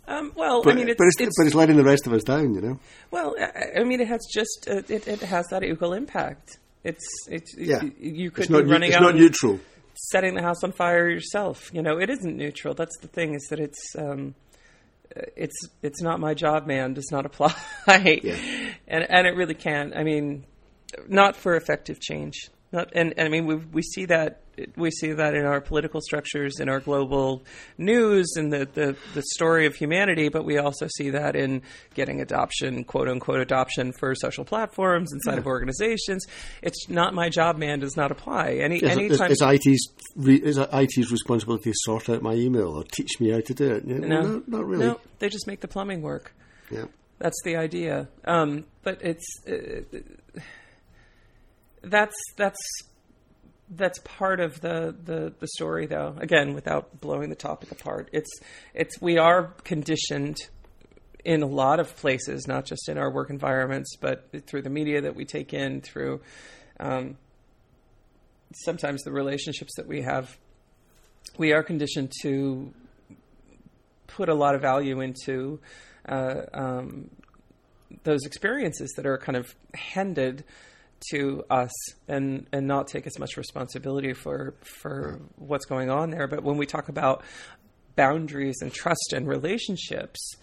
um, 0.07 0.31
well 0.35 0.61
But, 0.61 0.73
i 0.73 0.75
mean 0.75 0.89
it's, 0.89 0.97
but 0.97 1.05
it's, 1.07 1.19
it's 1.19 1.35
but 1.37 1.47
it's 1.47 1.55
letting 1.55 1.75
the 1.77 1.83
rest 1.83 2.05
of 2.05 2.13
us 2.13 2.23
down, 2.23 2.53
you 2.53 2.61
know. 2.61 2.79
well 3.11 3.35
I, 3.39 3.79
I 3.81 3.83
mean 3.83 3.99
it 3.99 4.07
has 4.07 4.21
just 4.31 4.67
uh, 4.69 4.83
it, 4.87 5.07
it 5.07 5.21
has 5.21 5.47
that 5.47 5.63
equal 5.63 5.93
impact 5.93 6.59
it's 6.83 7.03
it's 7.29 7.55
Yeah. 7.57 7.81
you, 7.81 7.93
you 7.97 8.31
could 8.31 8.43
It's 8.43 8.51
not 8.51 8.65
be 8.65 8.69
running 8.71 8.89
it's 8.89 8.97
out 8.97 9.01
not 9.01 9.11
and- 9.11 9.19
neutral. 9.21 9.59
Setting 9.95 10.35
the 10.35 10.41
house 10.41 10.63
on 10.63 10.71
fire 10.71 11.09
yourself. 11.09 11.73
You 11.73 11.81
know, 11.81 11.99
it 11.99 12.09
isn't 12.09 12.37
neutral. 12.37 12.73
That's 12.73 12.97
the 12.99 13.07
thing 13.07 13.33
is 13.33 13.47
that 13.49 13.59
it's 13.59 13.95
um, 13.97 14.35
it's 15.35 15.67
it's 15.81 16.01
not 16.01 16.19
my 16.19 16.33
job, 16.33 16.67
man. 16.67 16.93
Does 16.93 17.11
not 17.11 17.25
apply, 17.25 17.53
yeah. 17.87 18.37
and 18.87 19.09
and 19.09 19.27
it 19.27 19.35
really 19.35 19.53
can't. 19.53 19.95
I 19.95 20.03
mean, 20.03 20.45
not 21.07 21.35
for 21.35 21.55
effective 21.55 21.99
change. 21.99 22.49
Not, 22.71 22.91
and, 22.93 23.13
and 23.17 23.27
I 23.27 23.29
mean, 23.29 23.45
we 23.45 23.55
we 23.55 23.81
see 23.81 24.05
that 24.05 24.41
we 24.75 24.91
see 24.91 25.13
that 25.13 25.33
in 25.33 25.45
our 25.45 25.61
political 25.61 26.01
structures, 26.01 26.59
in 26.59 26.69
our 26.69 26.79
global 26.79 27.43
news, 27.77 28.33
in 28.37 28.49
the, 28.49 28.67
the, 28.73 28.95
the 29.13 29.21
story 29.33 29.65
of 29.65 29.75
humanity, 29.75 30.29
but 30.29 30.45
we 30.45 30.57
also 30.57 30.87
see 30.87 31.09
that 31.11 31.35
in 31.35 31.61
getting 31.93 32.21
adoption, 32.21 32.83
quote 32.83 33.07
unquote 33.07 33.39
adoption 33.39 33.91
for 33.99 34.15
social 34.15 34.45
platforms 34.45 35.11
inside 35.13 35.33
yeah. 35.33 35.39
of 35.39 35.47
organizations. 35.47 36.25
It's 36.61 36.89
not 36.89 37.13
my 37.13 37.29
job, 37.29 37.57
man, 37.57 37.79
does 37.79 37.97
not 37.97 38.11
apply. 38.11 38.53
Any 38.53 38.79
yes, 38.79 38.91
anytime 38.91 39.31
is, 39.31 39.41
IT's 39.41 39.87
is 40.17 40.57
IT's 40.57 41.11
responsibility 41.11 41.71
to 41.71 41.75
sort 41.79 42.09
out 42.09 42.21
my 42.21 42.33
email 42.33 42.77
or 42.77 42.83
teach 42.83 43.19
me 43.19 43.31
how 43.31 43.41
to 43.41 43.53
do 43.53 43.71
it? 43.73 43.85
No, 43.85 43.97
no 43.97 44.43
not 44.47 44.65
really. 44.65 44.85
No, 44.85 44.99
they 45.19 45.29
just 45.29 45.47
make 45.47 45.61
the 45.61 45.67
plumbing 45.67 46.01
work. 46.01 46.33
Yeah, 46.71 46.85
that's 47.19 47.41
the 47.43 47.57
idea. 47.57 48.07
Um, 48.25 48.65
but 48.83 49.01
it's. 49.01 49.25
Uh, 49.47 49.99
that's 51.85 52.15
that's 52.37 52.59
that's 53.67 53.97
part 54.03 54.39
of 54.39 54.61
the, 54.61 54.95
the, 55.03 55.33
the 55.39 55.47
story 55.47 55.87
though. 55.87 56.15
Again 56.19 56.53
without 56.53 56.99
blowing 57.01 57.29
the 57.29 57.35
topic 57.35 57.71
apart 57.71 58.09
it's 58.13 58.31
it's 58.73 59.01
we 59.01 59.17
are 59.17 59.53
conditioned 59.63 60.37
in 61.23 61.41
a 61.41 61.47
lot 61.47 61.79
of 61.79 61.95
places 61.95 62.47
not 62.47 62.65
just 62.65 62.87
in 62.87 62.97
our 62.97 63.11
work 63.11 63.29
environments 63.29 63.95
but 63.99 64.29
through 64.45 64.61
the 64.61 64.69
media 64.69 65.01
that 65.01 65.15
we 65.15 65.25
take 65.25 65.53
in 65.53 65.81
through 65.81 66.21
um, 66.79 67.17
sometimes 68.53 69.03
the 69.03 69.11
relationships 69.11 69.73
that 69.75 69.87
we 69.87 70.01
have. 70.01 70.37
We 71.37 71.53
are 71.53 71.63
conditioned 71.63 72.13
to 72.21 72.73
put 74.07 74.29
a 74.29 74.33
lot 74.33 74.55
of 74.55 74.61
value 74.61 75.01
into 75.01 75.59
uh, 76.07 76.41
um, 76.53 77.09
those 78.03 78.25
experiences 78.25 78.93
that 78.95 79.05
are 79.05 79.17
kind 79.17 79.35
of 79.35 79.53
handed 79.73 80.43
to 81.11 81.43
us 81.49 81.71
and 82.07 82.47
and 82.51 82.67
not 82.67 82.87
take 82.87 83.07
as 83.07 83.17
much 83.19 83.37
responsibility 83.37 84.13
for 84.13 84.55
for 84.61 85.19
what's 85.37 85.65
going 85.65 85.89
on 85.89 86.09
there. 86.09 86.27
But 86.27 86.43
when 86.43 86.57
we 86.57 86.65
talk 86.65 86.89
about 86.89 87.23
boundaries 87.95 88.57
and 88.61 88.73
trust 88.73 89.13
and 89.13 89.27
relationships 89.27 90.35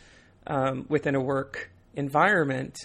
um, 0.46 0.86
within 0.88 1.14
a 1.14 1.20
work 1.20 1.70
environment, 1.94 2.76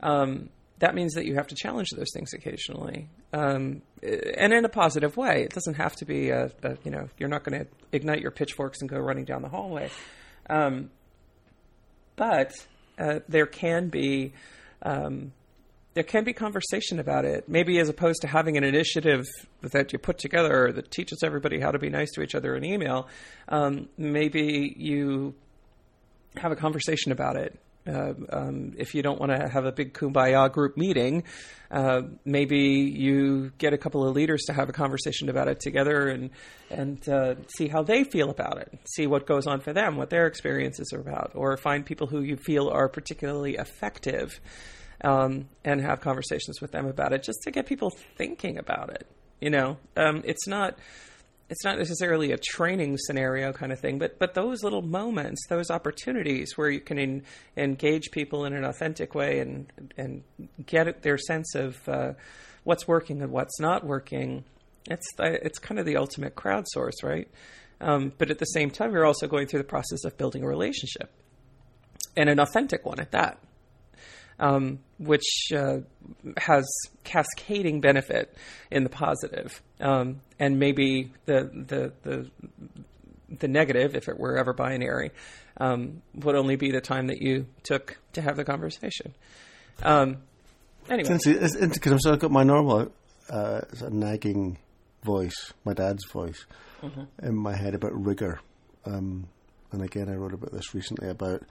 um, 0.00 0.48
that 0.78 0.94
means 0.94 1.14
that 1.14 1.26
you 1.26 1.34
have 1.34 1.48
to 1.48 1.54
challenge 1.54 1.90
those 1.90 2.10
things 2.12 2.32
occasionally, 2.32 3.08
um, 3.32 3.82
and 4.02 4.52
in 4.52 4.64
a 4.64 4.68
positive 4.68 5.16
way. 5.16 5.42
It 5.42 5.50
doesn't 5.50 5.74
have 5.74 5.94
to 5.96 6.04
be 6.04 6.30
a, 6.30 6.50
a 6.62 6.76
you 6.84 6.90
know 6.90 7.08
you're 7.18 7.28
not 7.28 7.44
going 7.44 7.60
to 7.60 7.66
ignite 7.92 8.20
your 8.20 8.30
pitchforks 8.30 8.80
and 8.80 8.90
go 8.90 8.98
running 8.98 9.24
down 9.24 9.42
the 9.42 9.48
hallway, 9.48 9.90
um, 10.48 10.90
but 12.16 12.52
uh, 12.98 13.20
there 13.28 13.46
can 13.46 13.88
be 13.88 14.32
um, 14.82 15.32
there 15.94 16.04
can 16.04 16.24
be 16.24 16.32
conversation 16.32 16.98
about 16.98 17.24
it. 17.24 17.48
Maybe 17.48 17.78
as 17.78 17.88
opposed 17.88 18.22
to 18.22 18.28
having 18.28 18.56
an 18.56 18.64
initiative 18.64 19.26
that 19.60 19.92
you 19.92 19.98
put 19.98 20.18
together 20.18 20.72
that 20.72 20.90
teaches 20.90 21.22
everybody 21.22 21.60
how 21.60 21.70
to 21.70 21.78
be 21.78 21.90
nice 21.90 22.10
to 22.12 22.22
each 22.22 22.34
other 22.34 22.56
in 22.56 22.64
email, 22.64 23.08
um, 23.48 23.88
maybe 23.98 24.74
you 24.76 25.34
have 26.36 26.52
a 26.52 26.56
conversation 26.56 27.12
about 27.12 27.36
it. 27.36 27.58
Uh, 27.84 28.14
um, 28.30 28.74
if 28.78 28.94
you 28.94 29.02
don't 29.02 29.18
want 29.18 29.32
to 29.32 29.48
have 29.48 29.64
a 29.64 29.72
big 29.72 29.92
kumbaya 29.92 30.50
group 30.50 30.76
meeting, 30.76 31.24
uh, 31.72 32.02
maybe 32.24 32.58
you 32.58 33.50
get 33.58 33.72
a 33.72 33.78
couple 33.78 34.06
of 34.06 34.14
leaders 34.14 34.42
to 34.46 34.52
have 34.52 34.68
a 34.68 34.72
conversation 34.72 35.28
about 35.28 35.48
it 35.48 35.58
together 35.58 36.08
and 36.08 36.30
and 36.70 37.08
uh, 37.08 37.34
see 37.56 37.66
how 37.66 37.82
they 37.82 38.04
feel 38.04 38.30
about 38.30 38.58
it, 38.58 38.78
see 38.84 39.08
what 39.08 39.26
goes 39.26 39.48
on 39.48 39.60
for 39.60 39.72
them, 39.72 39.96
what 39.96 40.10
their 40.10 40.28
experiences 40.28 40.92
are 40.92 41.00
about, 41.00 41.32
or 41.34 41.56
find 41.56 41.84
people 41.84 42.06
who 42.06 42.20
you 42.20 42.36
feel 42.36 42.68
are 42.68 42.88
particularly 42.88 43.56
effective 43.56 44.40
um, 45.02 45.48
and 45.64 45.80
have 45.80 46.00
conversations 46.00 46.60
with 46.60 46.72
them 46.72 46.86
about 46.86 47.12
it, 47.12 47.22
just 47.22 47.42
to 47.42 47.50
get 47.50 47.66
people 47.66 47.90
thinking 48.16 48.58
about 48.58 48.90
it. 48.90 49.06
You 49.40 49.50
know, 49.50 49.78
um, 49.96 50.22
it's 50.24 50.46
not 50.46 50.78
it's 51.50 51.64
not 51.64 51.76
necessarily 51.76 52.32
a 52.32 52.38
training 52.38 52.96
scenario 52.96 53.52
kind 53.52 53.72
of 53.72 53.80
thing, 53.80 53.98
but 53.98 54.18
but 54.18 54.34
those 54.34 54.62
little 54.62 54.82
moments, 54.82 55.46
those 55.48 55.70
opportunities 55.70 56.56
where 56.56 56.70
you 56.70 56.80
can 56.80 56.98
in, 56.98 57.22
engage 57.56 58.10
people 58.10 58.44
in 58.44 58.54
an 58.54 58.64
authentic 58.64 59.14
way 59.14 59.40
and 59.40 59.70
and 59.96 60.22
get 60.64 61.02
their 61.02 61.18
sense 61.18 61.54
of 61.54 61.88
uh, 61.88 62.12
what's 62.64 62.86
working 62.88 63.20
and 63.20 63.32
what's 63.32 63.60
not 63.60 63.84
working. 63.84 64.44
It's 64.88 65.06
it's 65.18 65.58
kind 65.58 65.78
of 65.78 65.86
the 65.86 65.96
ultimate 65.96 66.36
crowdsource, 66.36 67.02
right? 67.02 67.28
Um, 67.80 68.12
but 68.16 68.30
at 68.30 68.38
the 68.38 68.46
same 68.46 68.70
time, 68.70 68.92
you're 68.92 69.04
also 69.04 69.26
going 69.26 69.48
through 69.48 69.60
the 69.60 69.64
process 69.64 70.04
of 70.04 70.16
building 70.16 70.44
a 70.44 70.46
relationship 70.46 71.10
and 72.16 72.30
an 72.30 72.38
authentic 72.38 72.86
one 72.86 73.00
at 73.00 73.10
that 73.10 73.38
um, 74.42 74.80
which 74.98 75.52
uh, 75.56 75.78
has 76.36 76.68
cascading 77.04 77.80
benefit 77.80 78.36
in 78.72 78.82
the 78.82 78.90
positive. 78.90 79.62
Um, 79.80 80.20
and 80.38 80.58
maybe 80.58 81.12
the, 81.26 81.48
the, 81.54 81.92
the, 82.02 82.30
the 83.38 83.48
negative, 83.48 83.94
if 83.94 84.08
it 84.08 84.18
were 84.18 84.36
ever 84.36 84.52
binary, 84.52 85.12
um, 85.58 86.02
would 86.16 86.34
only 86.34 86.56
be 86.56 86.72
the 86.72 86.80
time 86.80 87.06
that 87.06 87.22
you 87.22 87.46
took 87.62 87.98
to 88.14 88.20
have 88.20 88.36
the 88.36 88.44
conversation. 88.44 89.14
Um, 89.82 90.18
anyway. 90.90 91.18
Because 91.24 92.06
I've 92.06 92.18
got 92.18 92.32
my 92.32 92.42
normal 92.42 92.92
uh, 93.30 93.60
sort 93.74 93.92
of 93.92 93.92
nagging 93.92 94.58
voice, 95.04 95.52
my 95.64 95.72
dad's 95.72 96.04
voice, 96.12 96.44
mm-hmm. 96.82 97.04
in 97.24 97.36
my 97.36 97.54
head 97.54 97.76
about 97.76 97.92
rigor. 97.94 98.40
Um, 98.84 99.28
and 99.70 99.82
again, 99.82 100.08
I 100.08 100.14
wrote 100.14 100.34
about 100.34 100.50
this 100.50 100.74
recently 100.74 101.08
about 101.08 101.44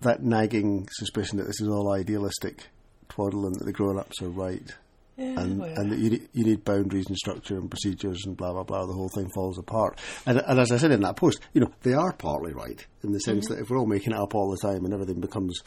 that 0.00 0.22
nagging 0.22 0.88
suspicion 0.92 1.38
that 1.38 1.46
this 1.46 1.60
is 1.60 1.68
all 1.68 1.92
idealistic 1.92 2.68
twaddle 3.08 3.46
and 3.46 3.54
that 3.56 3.64
the 3.64 3.72
grown 3.72 3.98
ups 3.98 4.22
are 4.22 4.28
right. 4.28 4.74
Yeah, 5.16 5.40
and 5.40 5.60
well, 5.60 5.72
and 5.74 5.92
that 5.92 5.98
you 5.98 6.28
you 6.34 6.44
need 6.44 6.62
boundaries 6.64 7.06
and 7.06 7.16
structure 7.16 7.56
and 7.56 7.70
procedures 7.70 8.22
and 8.26 8.36
blah 8.36 8.52
blah 8.52 8.64
blah. 8.64 8.84
The 8.84 8.92
whole 8.92 9.08
thing 9.08 9.30
falls 9.34 9.58
apart. 9.58 9.98
And, 10.26 10.42
and 10.46 10.60
as 10.60 10.70
I 10.70 10.76
said 10.76 10.90
in 10.90 11.00
that 11.00 11.16
post, 11.16 11.40
you 11.54 11.62
know 11.62 11.72
they 11.82 11.94
are 11.94 12.12
partly 12.12 12.52
right 12.52 12.86
in 13.02 13.12
the 13.12 13.20
sense 13.20 13.46
mm-hmm. 13.46 13.54
that 13.54 13.62
if 13.62 13.70
we're 13.70 13.78
all 13.78 13.86
making 13.86 14.12
it 14.12 14.18
up 14.18 14.34
all 14.34 14.50
the 14.50 14.58
time 14.58 14.84
and 14.84 14.92
everything 14.92 15.20
becomes 15.20 15.62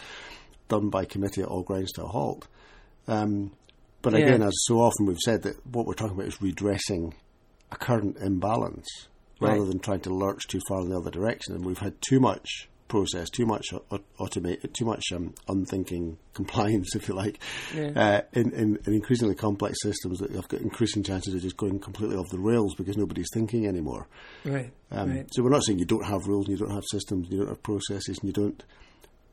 done 0.67 0.89
by 0.89 1.05
committee, 1.05 1.41
it 1.41 1.47
all 1.47 1.63
grinds 1.63 1.91
to 1.93 2.03
a 2.03 2.07
halt. 2.07 2.47
Um, 3.07 3.51
but 4.01 4.13
yeah. 4.13 4.19
again, 4.19 4.43
as 4.43 4.53
so 4.65 4.75
often 4.75 5.07
we've 5.07 5.17
said, 5.17 5.43
that 5.43 5.65
what 5.65 5.85
we're 5.85 5.93
talking 5.93 6.15
about 6.15 6.27
is 6.27 6.41
redressing 6.41 7.15
a 7.71 7.75
current 7.75 8.17
imbalance 8.17 8.87
rather 9.41 9.61
right. 9.61 9.67
than 9.67 9.79
trying 9.79 10.01
to 10.01 10.13
lurch 10.13 10.47
too 10.47 10.61
far 10.67 10.81
in 10.81 10.89
the 10.89 10.97
other 10.97 11.11
direction. 11.11 11.55
And 11.55 11.65
we've 11.65 11.79
had 11.79 11.95
too 12.01 12.19
much 12.19 12.69
process, 12.89 13.29
too 13.29 13.45
much 13.45 13.67
automate, 14.19 14.73
too 14.73 14.83
much 14.83 15.03
um, 15.15 15.33
unthinking 15.47 16.17
compliance, 16.33 16.95
if 16.95 17.07
you 17.07 17.13
like, 17.13 17.39
yeah. 17.73 17.91
uh, 17.95 18.21
in, 18.33 18.51
in, 18.51 18.79
in, 18.85 18.93
increasingly 18.93 19.35
complex 19.35 19.77
systems 19.81 20.19
that 20.19 20.31
have 20.31 20.49
got 20.49 20.59
increasing 20.59 21.03
chances 21.03 21.33
of 21.33 21.41
just 21.41 21.55
going 21.55 21.79
completely 21.79 22.17
off 22.17 22.27
the 22.29 22.39
rails 22.39 22.75
because 22.75 22.97
nobody's 22.97 23.29
thinking 23.33 23.65
anymore. 23.65 24.07
Right. 24.43 24.73
Um, 24.91 25.11
right. 25.11 25.27
So 25.31 25.43
we're 25.43 25.51
not 25.51 25.63
saying 25.63 25.79
you 25.79 25.85
don't 25.85 26.05
have 26.05 26.27
rules, 26.27 26.47
and 26.47 26.59
you 26.59 26.65
don't 26.65 26.75
have 26.75 26.83
systems, 26.91 27.27
and 27.27 27.31
you 27.31 27.39
don't 27.39 27.49
have 27.49 27.63
processes, 27.63 28.19
and 28.19 28.27
you 28.27 28.33
don't 28.33 28.61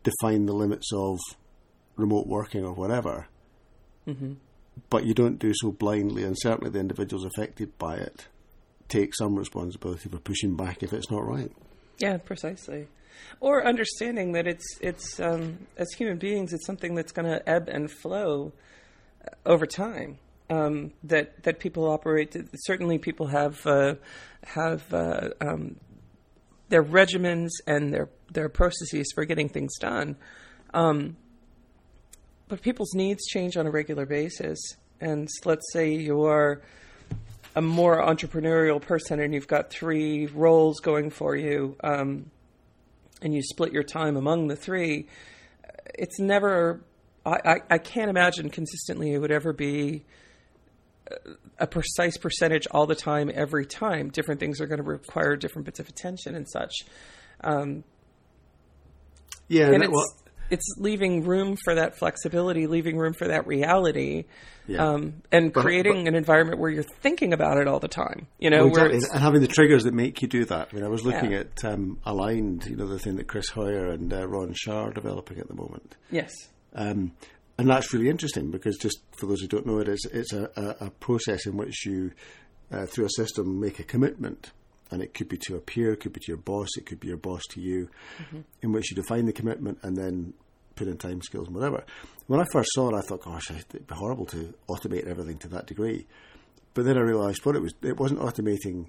define 0.04 0.46
the 0.46 0.54
limits 0.54 0.92
of 0.94 1.18
remote 1.96 2.28
working 2.28 2.64
or 2.64 2.72
whatever. 2.72 3.26
Mm-hmm. 4.06 4.34
But 4.90 5.04
you 5.04 5.14
don't 5.14 5.38
do 5.38 5.52
so 5.54 5.72
blindly, 5.72 6.22
and 6.22 6.36
certainly 6.38 6.70
the 6.70 6.78
individuals 6.78 7.24
affected 7.24 7.76
by 7.78 7.96
it 7.96 8.28
take 8.88 9.12
some 9.16 9.34
responsibility 9.34 10.08
for 10.08 10.18
pushing 10.18 10.54
back 10.54 10.80
if 10.84 10.92
it's 10.92 11.10
not 11.10 11.26
right. 11.26 11.50
Yeah, 11.98 12.18
precisely 12.18 12.86
or 13.40 13.64
understanding 13.66 14.33
that 14.33 14.46
it's 14.46 14.79
it's 14.81 15.20
um, 15.20 15.59
as 15.76 15.90
human 15.92 16.18
beings, 16.18 16.52
it's 16.52 16.66
something 16.66 16.94
that's 16.94 17.12
going 17.12 17.26
to 17.26 17.46
ebb 17.48 17.68
and 17.68 17.90
flow 17.90 18.52
uh, 19.24 19.31
over 19.48 19.66
time. 19.66 20.18
Um, 20.48 20.92
that 21.02 21.42
that 21.42 21.59
people 21.59 21.88
operate. 21.90 22.37
Certainly, 22.55 22.98
people 22.98 23.26
have 23.26 23.66
uh, 23.66 23.96
have 24.44 24.92
uh, 24.94 25.31
um, 25.40 25.76
their 26.68 26.85
regimens 26.85 27.50
and 27.66 27.92
their 27.92 28.09
their 28.31 28.48
processes 28.48 29.11
for 29.14 29.24
getting 29.24 29.48
things 29.48 29.76
done. 29.79 30.16
Um, 30.72 31.16
but 32.48 32.62
people's 32.62 32.94
needs 32.94 33.26
change 33.26 33.57
on 33.57 33.66
a 33.66 33.70
regular 33.72 34.07
basis, 34.07 34.59
and 35.00 35.29
let's 35.44 35.72
say 35.72 35.92
you 35.94 36.24
are 36.26 36.62
a 37.57 37.62
more 37.62 38.02
entrepreneurial 38.02 38.81
person 38.81 39.18
and 39.18 39.33
you've 39.33 39.48
got 39.48 39.70
three 39.70 40.26
roles 40.26 40.79
going 40.81 41.09
for 41.09 41.35
you. 41.35 41.74
Um, 41.83 42.31
and 43.22 43.35
you 43.35 43.42
split 43.42 43.72
your 43.72 43.83
time 43.83 44.16
among 44.16 44.48
the 44.48 44.57
three, 44.57 45.07
it's 45.94 46.18
never. 46.18 46.85
I, 47.24 47.38
I, 47.44 47.57
I 47.70 47.79
can't 47.79 48.11
imagine 48.11 48.50
consistently 48.50 49.12
it 49.12 49.18
would 49.18 49.33
ever 49.33 49.52
be 49.52 50.05
a 51.59 51.66
precise 51.66 52.16
percentage 52.16 52.66
all 52.70 52.87
the 52.87 52.94
time, 52.94 53.31
every 53.33 53.66
time. 53.66 54.11
Different 54.11 54.40
things 54.40 54.61
are 54.61 54.66
going 54.66 54.83
to 54.83 54.85
require 54.85 55.37
different 55.37 55.66
bits 55.66 55.81
of 55.81 55.88
attention 55.88 56.35
and 56.35 56.48
such. 56.48 56.72
Um, 57.42 57.85
yeah, 59.48 59.70
and 59.72 59.83
that, 59.83 59.90
well, 59.90 60.07
it's 60.50 60.64
leaving 60.78 61.24
room 61.24 61.56
for 61.64 61.74
that 61.74 61.98
flexibility, 61.98 62.66
leaving 62.66 62.96
room 62.96 63.12
for 63.14 63.28
that 63.28 63.46
reality, 63.46 64.24
Yeah. 64.66 64.87
um, 64.88 65.22
and 65.32 65.52
But- 65.52 65.62
creating 65.62 66.09
an 66.09 66.14
environment 66.14 66.59
where 66.61 66.70
you're 66.70 66.82
thinking 66.82 67.32
about 67.32 67.59
it 67.59 67.68
all 67.68 67.80
the 67.80 67.88
time. 67.88 68.26
You 68.38 68.50
know, 68.50 68.66
Well, 68.66 68.87
exactly. 68.87 68.98
and 69.12 69.20
having 69.22 69.40
the 69.40 69.48
triggers 69.48 69.85
that 69.85 69.94
make 69.94 70.22
you 70.22 70.28
do 70.28 70.44
that. 70.46 70.68
I 70.72 70.74
mean, 70.74 70.85
I 70.85 70.88
was 70.88 71.04
looking 71.04 71.32
Yeah. 71.32 71.40
at 71.40 71.64
um, 71.64 71.98
Aligned, 72.04 72.66
you 72.66 72.76
know, 72.76 72.87
the 72.87 72.98
thing 72.98 73.16
that 73.16 73.26
Chris 73.28 73.48
Hoyer 73.50 73.87
and 73.88 74.12
uh, 74.12 74.26
Ron 74.28 74.52
Shah 74.54 74.85
are 74.87 74.92
developing 74.92 75.38
at 75.38 75.48
the 75.48 75.54
moment. 75.54 75.96
yes, 76.11 76.32
Um, 76.74 77.12
and 77.59 77.68
that's 77.70 77.92
really 77.92 78.09
interesting 78.09 78.50
because 78.50 78.76
just 78.76 78.98
for 79.18 79.26
those 79.26 79.40
who 79.40 79.46
don't 79.48 79.66
know 79.66 79.78
it, 79.78 79.88
it's, 79.88 80.04
it's 80.06 80.32
a, 80.32 80.50
a, 80.56 80.87
a 80.87 80.90
process 80.90 81.46
in 81.46 81.56
which 81.56 81.87
you, 81.87 82.11
uh, 82.70 82.85
through 82.87 83.06
a 83.06 83.11
system, 83.11 83.59
make 83.61 83.78
a 83.78 83.85
commitment. 83.85 84.50
And 84.90 85.03
it 85.03 85.14
could 85.14 85.29
be 85.29 85.38
to 85.49 85.57
a 85.57 85.61
peer, 85.61 85.92
it 85.92 86.01
could 86.01 86.12
be 86.12 86.20
to 86.20 86.29
your 86.29 86.37
boss, 86.37 86.68
it 86.77 86.87
could 86.87 87.01
be 87.01 87.09
your 87.09 87.16
boss 87.16 87.42
to 87.51 87.61
you, 87.61 87.88
mm-hmm. 88.22 88.40
in 88.62 88.72
which 88.72 88.90
you 88.90 88.94
define 88.94 89.27
the 89.27 89.33
commitment 89.33 89.79
and 89.83 89.96
then 89.96 90.33
put 90.77 90.87
in 90.87 90.96
time 90.96 91.20
skills 91.22 91.49
and 91.49 91.57
whatever. 91.57 91.85
When 92.29 92.40
I 92.40 92.44
first 92.53 92.68
saw 92.72 92.90
it, 92.90 92.94
I 92.96 93.01
thought, 93.01 93.22
gosh, 93.22 93.51
it'd 93.51 93.87
be 93.87 93.94
horrible 93.94 94.27
to 94.27 94.55
automate 94.68 95.07
everything 95.07 95.38
to 95.38 95.49
that 95.49 95.66
degree. 95.66 96.07
But 96.75 96.85
then 96.85 96.99
I 96.99 97.01
realised 97.01 97.44
what 97.44 97.57
it 97.57 97.62
was. 97.62 97.75
It 97.83 97.99
wasn't 97.99 98.20
automating 98.20 98.88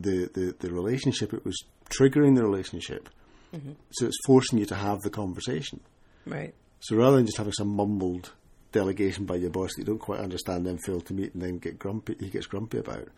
the, 0.00 0.28
the, 0.34 0.54
the 0.58 0.72
relationship; 0.72 1.32
it 1.32 1.44
was 1.44 1.56
triggering 1.88 2.34
the 2.34 2.42
relationship. 2.42 3.08
Mm-hmm. 3.54 3.72
So 3.92 4.06
it's 4.06 4.18
forcing 4.26 4.58
you 4.58 4.66
to 4.66 4.74
have 4.74 5.00
the 5.02 5.10
conversation. 5.10 5.80
right, 6.26 6.54
So 6.80 6.96
rather 6.96 7.16
than 7.16 7.26
just 7.26 7.38
having 7.38 7.52
some 7.52 7.68
mumbled 7.68 8.32
delegation 8.72 9.24
by 9.24 9.36
your 9.36 9.50
boss 9.50 9.70
that 9.74 9.82
you 9.82 9.84
don't 9.86 9.98
quite 9.98 10.20
understand, 10.20 10.66
then 10.66 10.78
fail 10.78 11.00
to 11.00 11.14
meet, 11.14 11.32
and 11.34 11.42
then 11.42 11.58
get 11.58 11.78
grumpy, 11.78 12.16
he 12.20 12.28
gets 12.28 12.46
grumpy 12.46 12.78
about. 12.78 13.08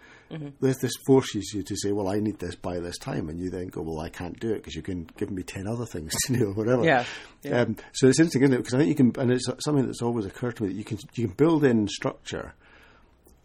This 0.60 0.76
this 0.78 0.92
forces 1.06 1.52
you 1.54 1.62
to 1.62 1.76
say, 1.76 1.90
"Well, 1.90 2.08
I 2.08 2.20
need 2.20 2.38
this 2.38 2.54
by 2.54 2.80
this 2.80 2.98
time," 2.98 3.28
and 3.30 3.40
you 3.40 3.48
then 3.48 3.68
go, 3.68 3.80
"Well, 3.80 4.00
I 4.00 4.10
can't 4.10 4.38
do 4.38 4.50
it 4.50 4.56
because 4.56 4.74
you 4.74 4.82
can 4.82 5.08
give 5.16 5.30
me 5.30 5.42
ten 5.42 5.66
other 5.66 5.86
things 5.86 6.12
to 6.26 6.36
do 6.36 6.46
or 6.48 6.52
whatever." 6.54 6.84
Yeah, 6.84 7.04
yeah. 7.42 7.62
Um, 7.62 7.76
so 7.92 8.08
it's 8.08 8.18
interesting, 8.18 8.42
isn't 8.42 8.54
it? 8.54 8.58
Because 8.58 8.74
I 8.74 8.78
think 8.78 8.88
you 8.90 8.94
can, 8.94 9.12
and 9.20 9.32
it's 9.32 9.48
something 9.64 9.86
that's 9.86 10.02
always 10.02 10.26
occurred 10.26 10.56
to 10.56 10.64
me 10.64 10.68
that 10.68 10.74
you 10.76 10.84
can 10.84 10.98
you 11.14 11.28
can 11.28 11.34
build 11.36 11.64
in 11.64 11.88
structure 11.88 12.54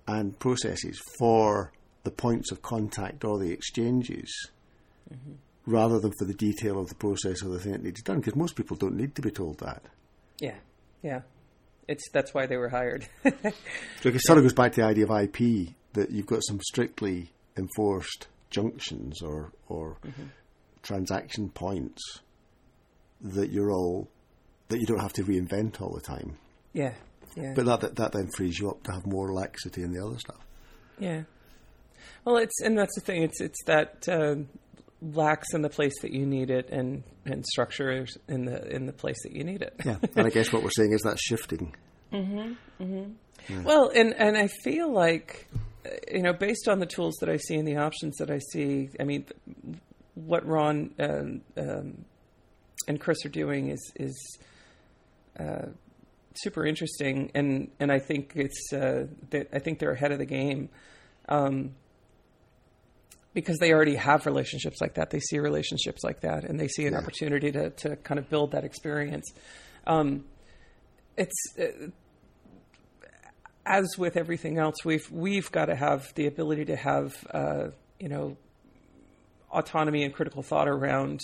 and 0.08 0.38
processes 0.40 1.02
for 1.18 1.72
the 2.04 2.12
points 2.12 2.52
of 2.52 2.62
contact 2.62 3.24
or 3.24 3.40
the 3.40 3.52
exchanges. 3.52 4.50
Rather 5.66 6.00
than 6.00 6.12
for 6.20 6.26
the 6.26 6.34
detail 6.34 6.78
of 6.78 6.90
the 6.90 6.96
process 6.96 7.42
or 7.42 7.48
the 7.50 7.60
thing 7.60 7.72
that 7.72 7.84
needs 7.84 8.02
done, 8.02 8.18
because 8.18 8.36
most 8.36 8.56
people 8.58 8.76
don't 8.76 8.98
need 8.98 9.16
to 9.16 9.22
be 9.22 9.32
told 9.32 9.58
that. 9.60 9.84
yeah, 10.40 10.56
yeah. 11.02 11.22
It's 11.88 12.10
that's 12.12 12.34
why 12.34 12.46
they 12.46 12.58
were 12.58 12.70
hired. 12.70 13.08
It 13.24 14.22
sort 14.22 14.38
of 14.38 14.44
goes 14.44 14.54
back 14.54 14.74
to 14.74 14.82
the 14.82 14.88
idea 14.88 15.06
of 15.06 15.12
IP 15.12 15.74
that 15.94 16.12
you've 16.12 16.28
got 16.28 16.44
some 16.44 16.60
strictly 16.62 17.32
enforced 17.58 18.28
junctions 18.50 19.22
or 19.22 19.52
or 19.68 19.98
transaction 20.82 21.50
points 21.50 22.02
that 23.22 23.50
you're 23.52 23.72
all 23.72 24.10
that 24.70 24.80
you 24.80 24.86
don't 24.86 25.00
have 25.00 25.14
to 25.14 25.24
reinvent 25.24 25.82
all 25.82 25.94
the 25.94 26.02
time. 26.02 26.38
yeah, 26.74 26.94
yeah. 27.36 27.54
But 27.56 27.66
that, 27.66 27.80
that 27.82 27.96
that 27.96 28.12
then 28.14 28.30
frees 28.36 28.60
you 28.60 28.70
up 28.70 28.84
to 28.84 28.92
have 28.92 29.06
more 29.06 29.34
laxity 29.34 29.82
in 29.84 29.94
the 29.94 30.06
other 30.06 30.20
stuff. 30.20 30.40
Yeah. 31.00 31.24
Well, 32.26 32.38
it's 32.38 32.62
and 32.62 32.78
that's 32.78 32.96
the 32.96 33.02
thing. 33.02 33.24
It's 33.24 33.42
it's 33.42 33.64
that 33.66 34.08
uh, 34.08 34.36
lax 35.14 35.54
in 35.54 35.62
the 35.62 35.70
place 35.70 35.94
that 36.02 36.12
you 36.12 36.26
need 36.26 36.50
it, 36.50 36.70
and 36.70 37.04
and 37.26 37.46
structure 37.46 37.92
is 37.92 38.18
in 38.28 38.46
the 38.46 38.68
in 38.74 38.86
the 38.86 38.94
place 38.94 39.22
that 39.24 39.34
you 39.34 39.44
need 39.44 39.62
it. 39.62 39.76
Yeah, 39.86 39.98
and 40.16 40.26
I 40.26 40.30
guess 40.30 40.54
what 40.54 40.64
we're 40.64 40.72
saying 40.72 40.94
is 40.94 41.02
that 41.02 41.20
shifting. 41.20 41.76
Well, 43.64 43.92
and 43.94 44.14
and 44.18 44.38
I 44.38 44.48
feel 44.48 44.92
like 44.92 45.48
uh, 45.86 45.90
you 46.12 46.22
know, 46.22 46.34
based 46.34 46.68
on 46.68 46.80
the 46.80 46.86
tools 46.86 47.16
that 47.20 47.30
I 47.30 47.38
see 47.38 47.56
and 47.56 47.68
the 47.68 47.78
options 47.78 48.18
that 48.18 48.32
I 48.32 48.40
see, 48.40 48.90
I 49.00 49.04
mean, 49.04 49.26
what 50.16 50.46
Ron 50.46 50.94
um, 51.00 51.42
um, 51.58 52.06
and 52.88 53.00
Chris 53.00 53.26
are 53.26 53.30
doing 53.30 53.70
is 53.70 53.92
is 53.96 54.38
uh, 55.40 55.68
super 56.36 56.66
interesting, 56.66 57.32
and 57.34 57.70
and 57.80 57.92
I 57.92 58.00
think 58.00 58.34
it's 58.36 58.72
uh, 58.74 59.08
that 59.32 59.50
I 59.54 59.60
think 59.60 59.80
they're 59.80 59.92
ahead 59.92 60.12
of 60.12 60.20
the 60.20 60.26
game. 60.26 60.70
Um, 61.28 61.76
because 63.34 63.58
they 63.60 63.72
already 63.74 63.96
have 63.96 64.26
relationships 64.26 64.80
like 64.82 64.96
that, 64.96 65.10
they 65.10 65.20
see 65.20 65.40
relationships 65.40 66.04
like 66.04 66.22
that, 66.22 66.44
and 66.44 66.60
they 66.60 66.68
see 66.68 66.86
an 66.86 66.94
Yeah. 66.94 67.00
opportunity 67.00 67.52
to 67.52 67.70
to 67.72 67.96
kind 67.98 68.20
of 68.20 68.30
build 68.30 68.52
that 68.52 68.64
experience. 68.64 69.32
Um, 69.88 70.26
it's 71.18 71.36
uh, 71.60 71.88
as 73.66 73.98
with 73.98 74.18
everything 74.18 74.58
else, 74.58 74.76
we've 74.84 75.10
we've 75.12 75.52
got 75.52 75.66
to 75.66 75.76
have 75.76 76.14
the 76.16 76.28
ability 76.28 76.66
to 76.66 76.76
have 76.76 77.14
uh, 77.34 77.68
you 78.00 78.10
know 78.10 78.38
autonomy 79.52 80.04
and 80.04 80.14
critical 80.14 80.42
thought 80.44 80.68
around 80.68 81.20